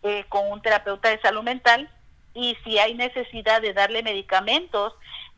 eh, 0.04 0.26
con 0.30 0.52
un 0.52 0.62
terapeuta 0.62 1.10
de 1.10 1.20
salud 1.22 1.44
mental. 1.44 1.90
Y 2.34 2.56
si 2.64 2.78
hay 2.78 2.94
necesidad 2.94 3.62
de 3.62 3.74
darle 3.74 4.04
medicamentos, 4.04 4.94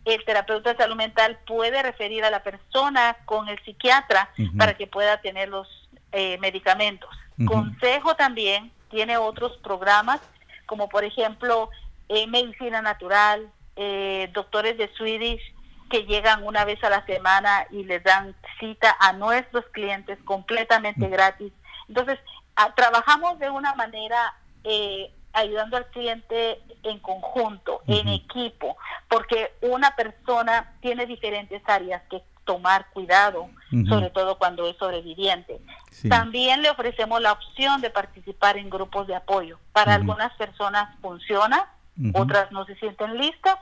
el 0.05 0.23
terapeuta 0.25 0.71
de 0.71 0.77
salud 0.77 0.95
mental 0.95 1.39
puede 1.47 1.81
referir 1.81 2.23
a 2.25 2.29
la 2.29 2.43
persona 2.43 3.17
con 3.25 3.47
el 3.47 3.59
psiquiatra 3.63 4.29
para 4.57 4.75
que 4.75 4.87
pueda 4.87 5.21
tener 5.21 5.49
los 5.49 5.67
eh, 6.11 6.37
medicamentos. 6.39 7.09
Consejo 7.45 8.15
también 8.15 8.71
tiene 8.89 9.17
otros 9.17 9.57
programas, 9.63 10.19
como 10.65 10.89
por 10.89 11.05
ejemplo 11.05 11.69
eh, 12.09 12.27
medicina 12.27 12.81
natural, 12.81 13.49
doctores 14.33 14.77
de 14.77 14.89
Swedish 14.95 15.41
que 15.89 16.05
llegan 16.05 16.43
una 16.43 16.65
vez 16.65 16.81
a 16.83 16.89
la 16.89 17.05
semana 17.05 17.65
y 17.71 17.83
les 17.83 18.03
dan 18.03 18.35
cita 18.59 18.95
a 18.99 19.13
nuestros 19.13 19.65
clientes 19.71 20.17
completamente 20.23 21.07
gratis 21.07 21.51
entonces, 21.89 22.19
trabajamos 22.75 23.39
de 23.39 23.49
una 23.49 23.73
manera 23.75 24.35
eh, 24.63 25.11
ayudando 25.33 25.77
al 25.77 25.87
cliente 25.87 26.61
en 26.83 26.99
conjunto, 26.99 27.81
en 27.87 28.07
equipo, 28.07 28.77
porque 29.07 29.53
una 29.61 29.95
persona 29.95 30.73
tiene 30.81 31.05
diferentes 31.05 31.61
áreas 31.67 32.01
que 32.09 32.23
tomar 32.45 32.87
cuidado, 32.93 33.49
sobre 33.87 34.09
todo 34.09 34.37
cuando 34.37 34.67
es 34.67 34.75
sobreviviente. 34.77 35.61
También 36.09 36.63
le 36.63 36.71
ofrecemos 36.71 37.21
la 37.21 37.33
opción 37.33 37.81
de 37.81 37.91
participar 37.91 38.57
en 38.57 38.69
grupos 38.69 39.05
de 39.05 39.15
apoyo. 39.15 39.59
Para 39.71 39.95
algunas 39.95 40.33
personas 40.33 40.89
funciona, 41.01 41.67
otras 42.13 42.51
no 42.51 42.65
se 42.65 42.75
sienten 42.75 43.17
listas, 43.17 43.57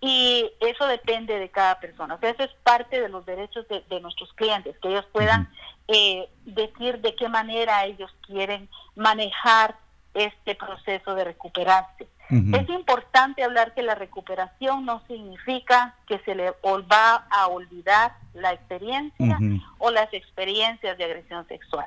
y 0.00 0.50
eso 0.60 0.86
depende 0.86 1.38
de 1.38 1.48
cada 1.48 1.80
persona. 1.80 2.14
O 2.14 2.18
sea, 2.18 2.30
eso 2.30 2.44
es 2.44 2.52
parte 2.62 3.00
de 3.00 3.08
los 3.08 3.24
derechos 3.24 3.66
de, 3.68 4.00
nuestros 4.00 4.32
clientes, 4.34 4.76
que 4.80 4.88
ellos 4.88 5.06
puedan 5.12 5.48
eh, 5.88 6.28
decir 6.44 7.00
de 7.00 7.14
qué 7.14 7.28
manera 7.28 7.84
ellos 7.84 8.10
quieren 8.26 8.68
manejar 8.94 9.76
este 10.14 10.54
proceso 10.54 11.14
de 11.14 11.24
recuperarse. 11.24 12.08
Es 12.28 12.68
importante 12.68 13.44
hablar 13.44 13.72
que 13.72 13.82
la 13.82 13.94
recuperación 13.94 14.84
no 14.84 15.00
significa 15.06 15.94
que 16.08 16.18
se 16.24 16.34
le 16.34 16.50
va 16.64 17.26
a 17.30 17.46
olvidar 17.46 18.16
la 18.34 18.52
experiencia 18.52 19.38
o 19.78 19.92
las 19.92 20.12
experiencias 20.12 20.98
de 20.98 21.04
agresión 21.04 21.46
sexual. 21.46 21.86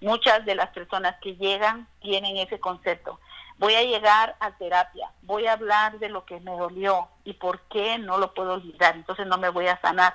Muchas 0.00 0.44
de 0.44 0.54
las 0.54 0.70
personas 0.70 1.16
que 1.20 1.34
llegan 1.34 1.88
tienen 2.00 2.36
ese 2.36 2.60
concepto. 2.60 3.18
Voy 3.60 3.74
a 3.74 3.82
llegar 3.82 4.36
a 4.40 4.52
terapia, 4.52 5.10
voy 5.20 5.46
a 5.46 5.52
hablar 5.52 5.98
de 5.98 6.08
lo 6.08 6.24
que 6.24 6.40
me 6.40 6.52
dolió 6.52 7.08
y 7.24 7.34
por 7.34 7.60
qué 7.68 7.98
no 7.98 8.16
lo 8.16 8.32
puedo 8.32 8.54
olvidar, 8.54 8.96
entonces 8.96 9.26
no 9.26 9.36
me 9.36 9.50
voy 9.50 9.66
a 9.66 9.78
sanar. 9.82 10.14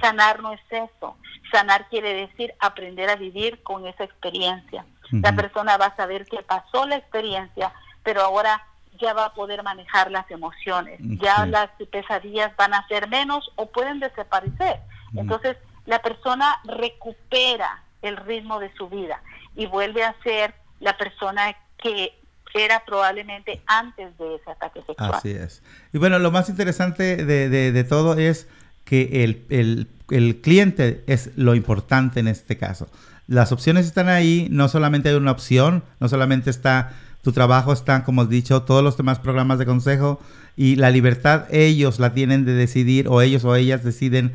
Sanar 0.00 0.40
no 0.40 0.54
es 0.54 0.62
eso. 0.70 1.14
Sanar 1.52 1.90
quiere 1.90 2.14
decir 2.14 2.54
aprender 2.58 3.10
a 3.10 3.16
vivir 3.16 3.62
con 3.62 3.86
esa 3.86 4.02
experiencia. 4.02 4.86
La 5.10 5.36
persona 5.36 5.76
va 5.76 5.86
a 5.86 5.96
saber 5.96 6.24
que 6.24 6.42
pasó 6.42 6.86
la 6.86 6.96
experiencia, 6.96 7.70
pero 8.02 8.22
ahora 8.22 8.64
ya 8.98 9.12
va 9.12 9.26
a 9.26 9.34
poder 9.34 9.62
manejar 9.62 10.10
las 10.10 10.30
emociones, 10.30 10.98
ya 11.20 11.44
las 11.44 11.68
pesadillas 11.90 12.56
van 12.56 12.72
a 12.72 12.88
ser 12.88 13.08
menos 13.08 13.52
o 13.56 13.66
pueden 13.66 14.00
desaparecer. 14.00 14.80
Entonces, 15.14 15.58
la 15.84 16.00
persona 16.00 16.60
recupera 16.64 17.82
el 18.00 18.16
ritmo 18.16 18.58
de 18.58 18.72
su 18.74 18.88
vida 18.88 19.20
y 19.54 19.66
vuelve 19.66 20.02
a 20.02 20.16
ser 20.22 20.54
la 20.80 20.96
persona 20.96 21.54
que 21.76 22.18
era 22.58 22.82
probablemente 22.84 23.60
antes 23.66 24.16
de 24.18 24.36
ese 24.36 24.50
ataque 24.50 24.80
sexual. 24.86 25.14
Así 25.14 25.30
es. 25.30 25.62
Y 25.92 25.98
bueno, 25.98 26.18
lo 26.18 26.30
más 26.30 26.48
interesante 26.48 27.24
de, 27.24 27.48
de, 27.48 27.84
todo 27.84 28.14
es 28.14 28.46
que 28.84 29.24
el, 29.24 29.44
el, 29.50 29.88
el, 30.10 30.40
cliente 30.40 31.02
es 31.06 31.30
lo 31.36 31.54
importante 31.54 32.20
en 32.20 32.28
este 32.28 32.56
caso. 32.56 32.88
Las 33.26 33.52
opciones 33.52 33.86
están 33.86 34.08
ahí, 34.08 34.48
no 34.50 34.68
solamente 34.68 35.08
hay 35.08 35.16
una 35.16 35.32
opción, 35.32 35.82
no 36.00 36.08
solamente 36.08 36.50
está 36.50 36.92
tu 37.22 37.32
trabajo, 37.32 37.72
están, 37.72 38.02
como 38.02 38.22
has 38.22 38.28
dicho, 38.28 38.62
todos 38.62 38.84
los 38.84 38.96
demás 38.96 39.18
programas 39.18 39.58
de 39.58 39.66
consejo 39.66 40.20
y 40.56 40.76
la 40.76 40.90
libertad 40.90 41.46
ellos 41.50 41.98
la 41.98 42.14
tienen 42.14 42.44
de 42.44 42.52
decidir 42.52 43.08
o 43.08 43.20
ellos 43.20 43.44
o 43.44 43.56
ellas 43.56 43.82
deciden 43.82 44.32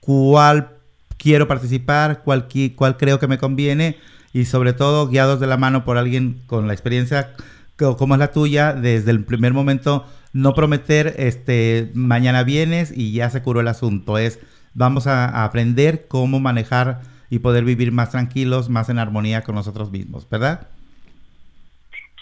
cuál 0.00 0.70
quiero 1.18 1.46
participar, 1.46 2.22
cuál, 2.24 2.48
cuál 2.74 2.96
creo 2.96 3.18
que 3.18 3.28
me 3.28 3.36
conviene 3.36 3.98
y 4.32 4.46
sobre 4.46 4.72
todo 4.72 5.08
guiados 5.08 5.38
de 5.38 5.46
la 5.46 5.56
mano 5.56 5.84
por 5.84 5.98
alguien 5.98 6.40
con 6.46 6.66
la 6.66 6.72
experiencia 6.72 7.34
como 7.80 8.14
es 8.14 8.18
la 8.18 8.32
tuya, 8.32 8.72
desde 8.72 9.10
el 9.10 9.24
primer 9.24 9.52
momento 9.52 10.06
no 10.32 10.54
prometer, 10.54 11.14
este, 11.18 11.90
mañana 11.94 12.44
vienes 12.44 12.92
y 12.96 13.12
ya 13.12 13.30
se 13.30 13.42
curó 13.42 13.60
el 13.60 13.68
asunto. 13.68 14.18
Es, 14.18 14.38
vamos 14.74 15.06
a, 15.06 15.44
aprender 15.44 16.06
cómo 16.08 16.40
manejar 16.40 17.00
y 17.30 17.40
poder 17.40 17.64
vivir 17.64 17.92
más 17.92 18.10
tranquilos, 18.10 18.68
más 18.68 18.88
en 18.88 18.98
armonía 18.98 19.42
con 19.42 19.54
nosotros 19.54 19.90
mismos, 19.90 20.28
¿verdad? 20.28 20.68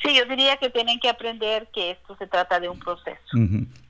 Sí, 0.03 0.15
yo 0.17 0.25
diría 0.27 0.57
que 0.59 0.71
tienen 0.71 1.01
que 1.01 1.09
aprender 1.09 1.69
que 1.75 1.91
esto 1.91 2.17
se 2.17 2.27
trata 2.27 2.61
de 2.61 2.69
un 2.69 2.79
proceso. 2.79 3.37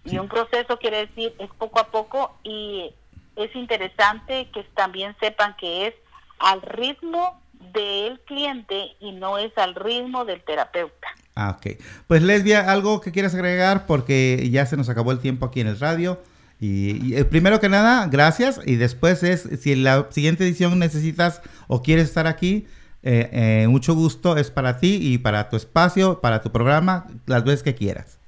Y 0.05 0.19
un 0.19 0.29
proceso 0.29 0.79
quiere 0.79 1.07
decir 1.07 1.35
es 1.39 1.51
poco 1.59 1.81
a 1.81 1.89
poco 1.89 2.39
y 2.43 2.91
es 3.37 3.55
interesante 3.55 4.49
que 4.53 4.63
también 4.75 5.15
sepan 5.21 5.55
que 5.59 5.89
es 5.89 5.95
al 6.39 6.63
ritmo 6.63 7.41
del 7.73 8.21
cliente 8.21 8.97
y 9.01 9.13
no 9.13 9.39
es 9.39 9.57
al 9.59 9.75
ritmo 9.75 10.25
del 10.25 10.43
terapeuta. 10.43 11.09
Ah, 11.41 11.51
ok. 11.51 11.81
Pues 12.09 12.21
Lesbia, 12.21 12.69
algo 12.69 13.01
que 13.01 13.13
quieras 13.13 13.33
agregar 13.33 13.87
porque 13.87 14.49
ya 14.51 14.67
se 14.67 14.77
nos 14.77 14.89
acabó 14.89 15.13
el 15.13 15.21
tiempo 15.21 15.47
aquí 15.47 15.61
en 15.61 15.69
el 15.69 15.79
radio. 15.79 16.21
Y, 16.59 17.15
eh, 17.15 17.25
primero 17.25 17.61
que 17.61 17.69
nada, 17.69 18.09
gracias. 18.09 18.61
Y 18.67 18.75
después 18.75 19.23
es, 19.23 19.49
si 19.61 19.71
en 19.71 19.85
la 19.85 20.09
siguiente 20.11 20.43
edición 20.43 20.77
necesitas 20.81 21.41
o 21.69 21.81
quieres 21.81 22.07
estar 22.09 22.27
aquí, 22.27 22.67
eh, 23.05 23.31
eh, 23.33 23.69
mucho 23.69 23.95
gusto 23.95 24.37
es 24.37 24.51
para 24.51 24.81
ti 24.81 24.99
y 25.01 25.19
para 25.19 25.49
tu 25.49 25.55
espacio, 25.55 26.21
para 26.21 26.43
tu 26.43 26.51
programa, 26.51 27.07
las 27.27 27.45
veces 27.45 27.63
que 27.63 27.77
quieras. 27.77 28.19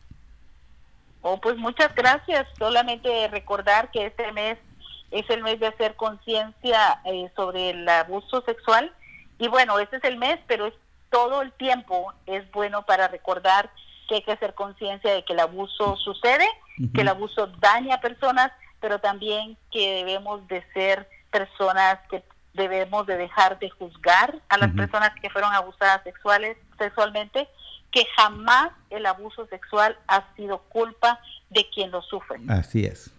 Oh, 1.23 1.41
pues 1.41 1.57
muchas 1.57 1.93
gracias. 1.97 2.47
Solamente 2.61 3.27
recordar 3.27 3.91
que 3.91 4.07
este 4.07 4.31
mes 4.31 4.57
es 5.11 5.29
el 5.31 5.43
mes 5.43 5.59
de 5.59 5.67
hacer 5.67 5.97
conciencia 5.97 7.03
sobre 7.35 7.71
el 7.71 7.89
abuso 7.89 8.41
sexual. 8.43 8.93
Y 9.41 9.49
bueno, 9.49 9.81
este 9.81 9.97
es 9.97 10.05
el 10.05 10.17
mes, 10.17 10.39
pero 10.47 10.67
es 10.67 10.75
todo 11.11 11.43
el 11.43 11.53
tiempo 11.53 12.13
es 12.27 12.51
bueno 12.53 12.83
para 12.87 13.09
recordar 13.09 13.71
que 14.09 14.17
hay 14.17 14.23
que 14.23 14.33
hacer 14.33 14.55
conciencia 14.55 15.13
de 15.13 15.25
que 15.25 15.33
el 15.35 15.41
abuso 15.41 15.97
sucede, 15.97 16.47
que 16.95 17.03
el 17.03 17.09
abuso 17.09 17.47
daña 17.61 17.97
a 17.97 18.01
personas, 18.01 18.51
pero 18.81 18.99
también 18.99 19.57
que 19.71 19.97
debemos 19.97 20.47
de 20.49 20.65
ser 20.73 21.09
personas 21.31 21.99
que 22.11 22.23
debemos 22.55 23.07
de 23.07 23.17
dejar 23.17 23.59
de 23.59 23.71
juzgar 23.71 24.41
a 24.49 24.59
las 24.59 24.73
personas 24.73 25.13
que 25.21 25.31
fueron 25.31 25.53
abusadas 25.53 26.03
sexuales, 26.03 26.57
sexualmente, 26.79 27.49
que 27.93 28.05
jamás 28.17 28.71
el 28.91 29.07
abuso 29.07 29.47
sexual 29.47 29.97
ha 30.09 30.25
sido 30.35 30.59
culpa 30.69 31.21
de 31.51 31.69
quien 31.73 31.91
lo 31.91 32.03
sufre. 32.03 32.41
Así 32.49 32.85
es. 32.85 33.11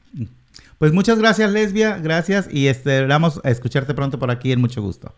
Pues 0.78 0.92
muchas 0.92 1.20
gracias, 1.20 1.52
Lesbia, 1.52 1.98
gracias 1.98 2.52
y 2.52 2.68
esperamos 2.68 3.40
escucharte 3.44 3.94
pronto 3.94 4.20
por 4.20 4.32
aquí 4.32 4.52
en 4.52 4.60
mucho 4.60 4.82
gusto. 4.82 5.14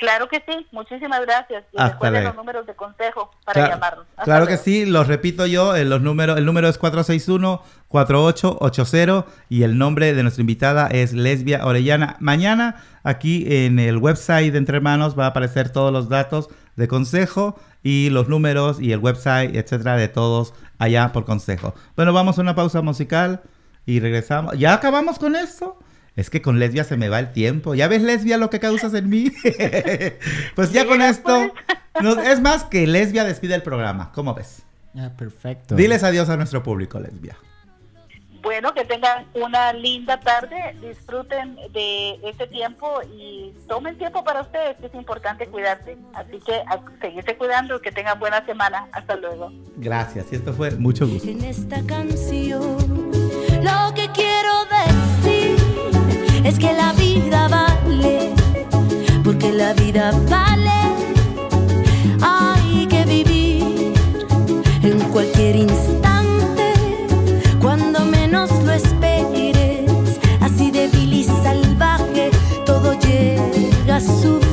Claro 0.00 0.28
que 0.28 0.42
sí, 0.48 0.66
muchísimas 0.72 1.20
gracias. 1.20 1.62
Y 1.72 1.78
recuerden 1.78 2.24
los 2.24 2.34
números 2.34 2.66
de 2.66 2.74
consejo 2.74 3.30
para 3.44 3.68
llamarnos. 3.68 4.06
claro 4.24 4.46
que 4.46 4.56
sí, 4.56 4.86
los 4.86 5.06
repito 5.06 5.44
yo, 5.44 5.76
eh, 5.76 5.84
los 5.84 6.00
números, 6.00 6.38
el 6.38 6.46
número 6.46 6.70
es 6.70 6.80
461-4880 6.80 9.26
y 9.50 9.62
el 9.62 9.76
nombre 9.76 10.14
de 10.14 10.22
nuestra 10.22 10.40
invitada 10.40 10.86
es 10.86 11.12
Lesbia 11.12 11.66
Orellana. 11.66 12.16
Mañana 12.18 12.82
aquí 13.02 13.44
en 13.46 13.78
el 13.78 13.98
website 13.98 14.52
de 14.52 14.58
Entre 14.58 14.78
Hermanos 14.78 15.18
va 15.18 15.26
a 15.26 15.28
aparecer 15.28 15.68
todos 15.68 15.92
los 15.92 16.08
datos 16.08 16.48
de 16.76 16.88
consejo 16.88 17.60
y 17.82 18.08
los 18.08 18.26
números 18.26 18.80
y 18.80 18.92
el 18.92 19.00
website, 19.00 19.54
etcétera, 19.54 19.96
de 19.96 20.08
todos 20.08 20.54
allá 20.78 21.12
por 21.12 21.26
consejo. 21.26 21.74
Bueno, 21.94 22.14
vamos 22.14 22.38
a 22.38 22.40
una 22.40 22.54
pausa 22.54 22.80
musical 22.80 23.42
y 23.84 24.00
regresamos. 24.00 24.58
¿Ya 24.58 24.72
acabamos 24.72 25.18
con 25.18 25.36
esto? 25.36 25.76
Es 26.16 26.30
que 26.30 26.42
con 26.42 26.58
lesbia 26.58 26.84
se 26.84 26.96
me 26.96 27.08
va 27.08 27.18
el 27.18 27.32
tiempo. 27.32 27.74
¿Ya 27.74 27.88
ves 27.88 28.02
lesbia 28.02 28.36
lo 28.36 28.50
que 28.50 28.60
causas 28.60 28.94
en 28.94 29.08
mí? 29.08 29.32
pues 30.54 30.72
ya 30.72 30.86
con 30.86 31.02
esto. 31.02 31.52
es 32.24 32.40
más 32.40 32.64
que 32.64 32.86
lesbia 32.86 33.24
despide 33.24 33.54
el 33.54 33.62
programa. 33.62 34.12
¿Cómo 34.12 34.34
ves? 34.34 34.62
Ah, 34.96 35.10
perfecto. 35.16 35.76
Diles 35.76 36.02
adiós 36.02 36.28
a 36.28 36.36
nuestro 36.36 36.62
público, 36.62 36.98
lesbia. 36.98 37.36
Bueno, 38.42 38.72
que 38.72 38.84
tengan 38.86 39.26
una 39.34 39.72
linda 39.74 40.18
tarde, 40.18 40.74
disfruten 40.80 41.56
de 41.72 42.18
este 42.24 42.46
tiempo 42.46 43.00
y 43.14 43.52
tomen 43.68 43.98
tiempo 43.98 44.24
para 44.24 44.40
ustedes, 44.40 44.78
que 44.78 44.86
es 44.86 44.94
importante 44.94 45.46
cuidarse. 45.46 45.98
Así 46.14 46.38
que 46.44 46.54
a 46.54 46.80
seguirse 47.02 47.36
cuidando, 47.36 47.80
que 47.82 47.92
tengan 47.92 48.18
buena 48.18 48.44
semana. 48.46 48.88
Hasta 48.92 49.16
luego. 49.16 49.52
Gracias, 49.76 50.32
y 50.32 50.36
esto 50.36 50.54
fue 50.54 50.70
mucho 50.72 51.06
gusto. 51.06 51.28
En 51.28 51.44
esta 51.44 51.84
canción, 51.86 52.78
lo 53.62 53.94
que 53.94 54.08
quiero 54.14 54.64
decir 54.64 55.39
es 56.44 56.58
que 56.58 56.72
la 56.72 56.92
vida 56.92 57.48
vale, 57.48 58.30
porque 59.24 59.52
la 59.52 59.72
vida 59.74 60.12
vale. 60.28 60.80
Hay 62.22 62.86
que 62.86 63.04
vivir 63.04 63.92
en 64.82 64.98
cualquier 65.12 65.56
instante, 65.56 66.72
cuando 67.60 68.00
menos 68.04 68.50
lo 68.64 68.72
esperes, 68.72 69.90
así 70.40 70.70
débil 70.70 71.12
y 71.12 71.24
salvaje, 71.24 72.30
todo 72.64 72.94
llega 73.00 73.96
a 73.96 74.00
su 74.00 74.49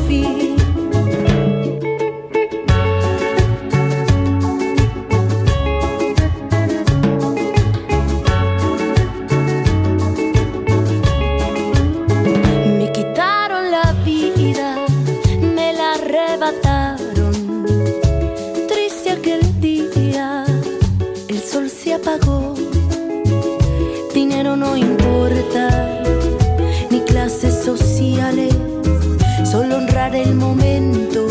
el 30.13 30.35
momento 30.35 31.27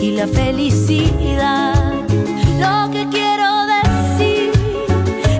y 0.00 0.12
la 0.12 0.26
felicidad. 0.26 1.74
Lo 2.60 2.90
que 2.90 3.06
quiero 3.10 3.66
decir 3.66 4.52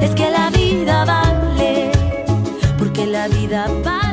es 0.01 0.11
que 0.14 0.30
la 0.30 0.51
vida 0.51 1.05
vale, 1.05 1.91
porque 2.78 3.07
la 3.07 3.28
vida 3.28 3.66
vale. 3.85 4.03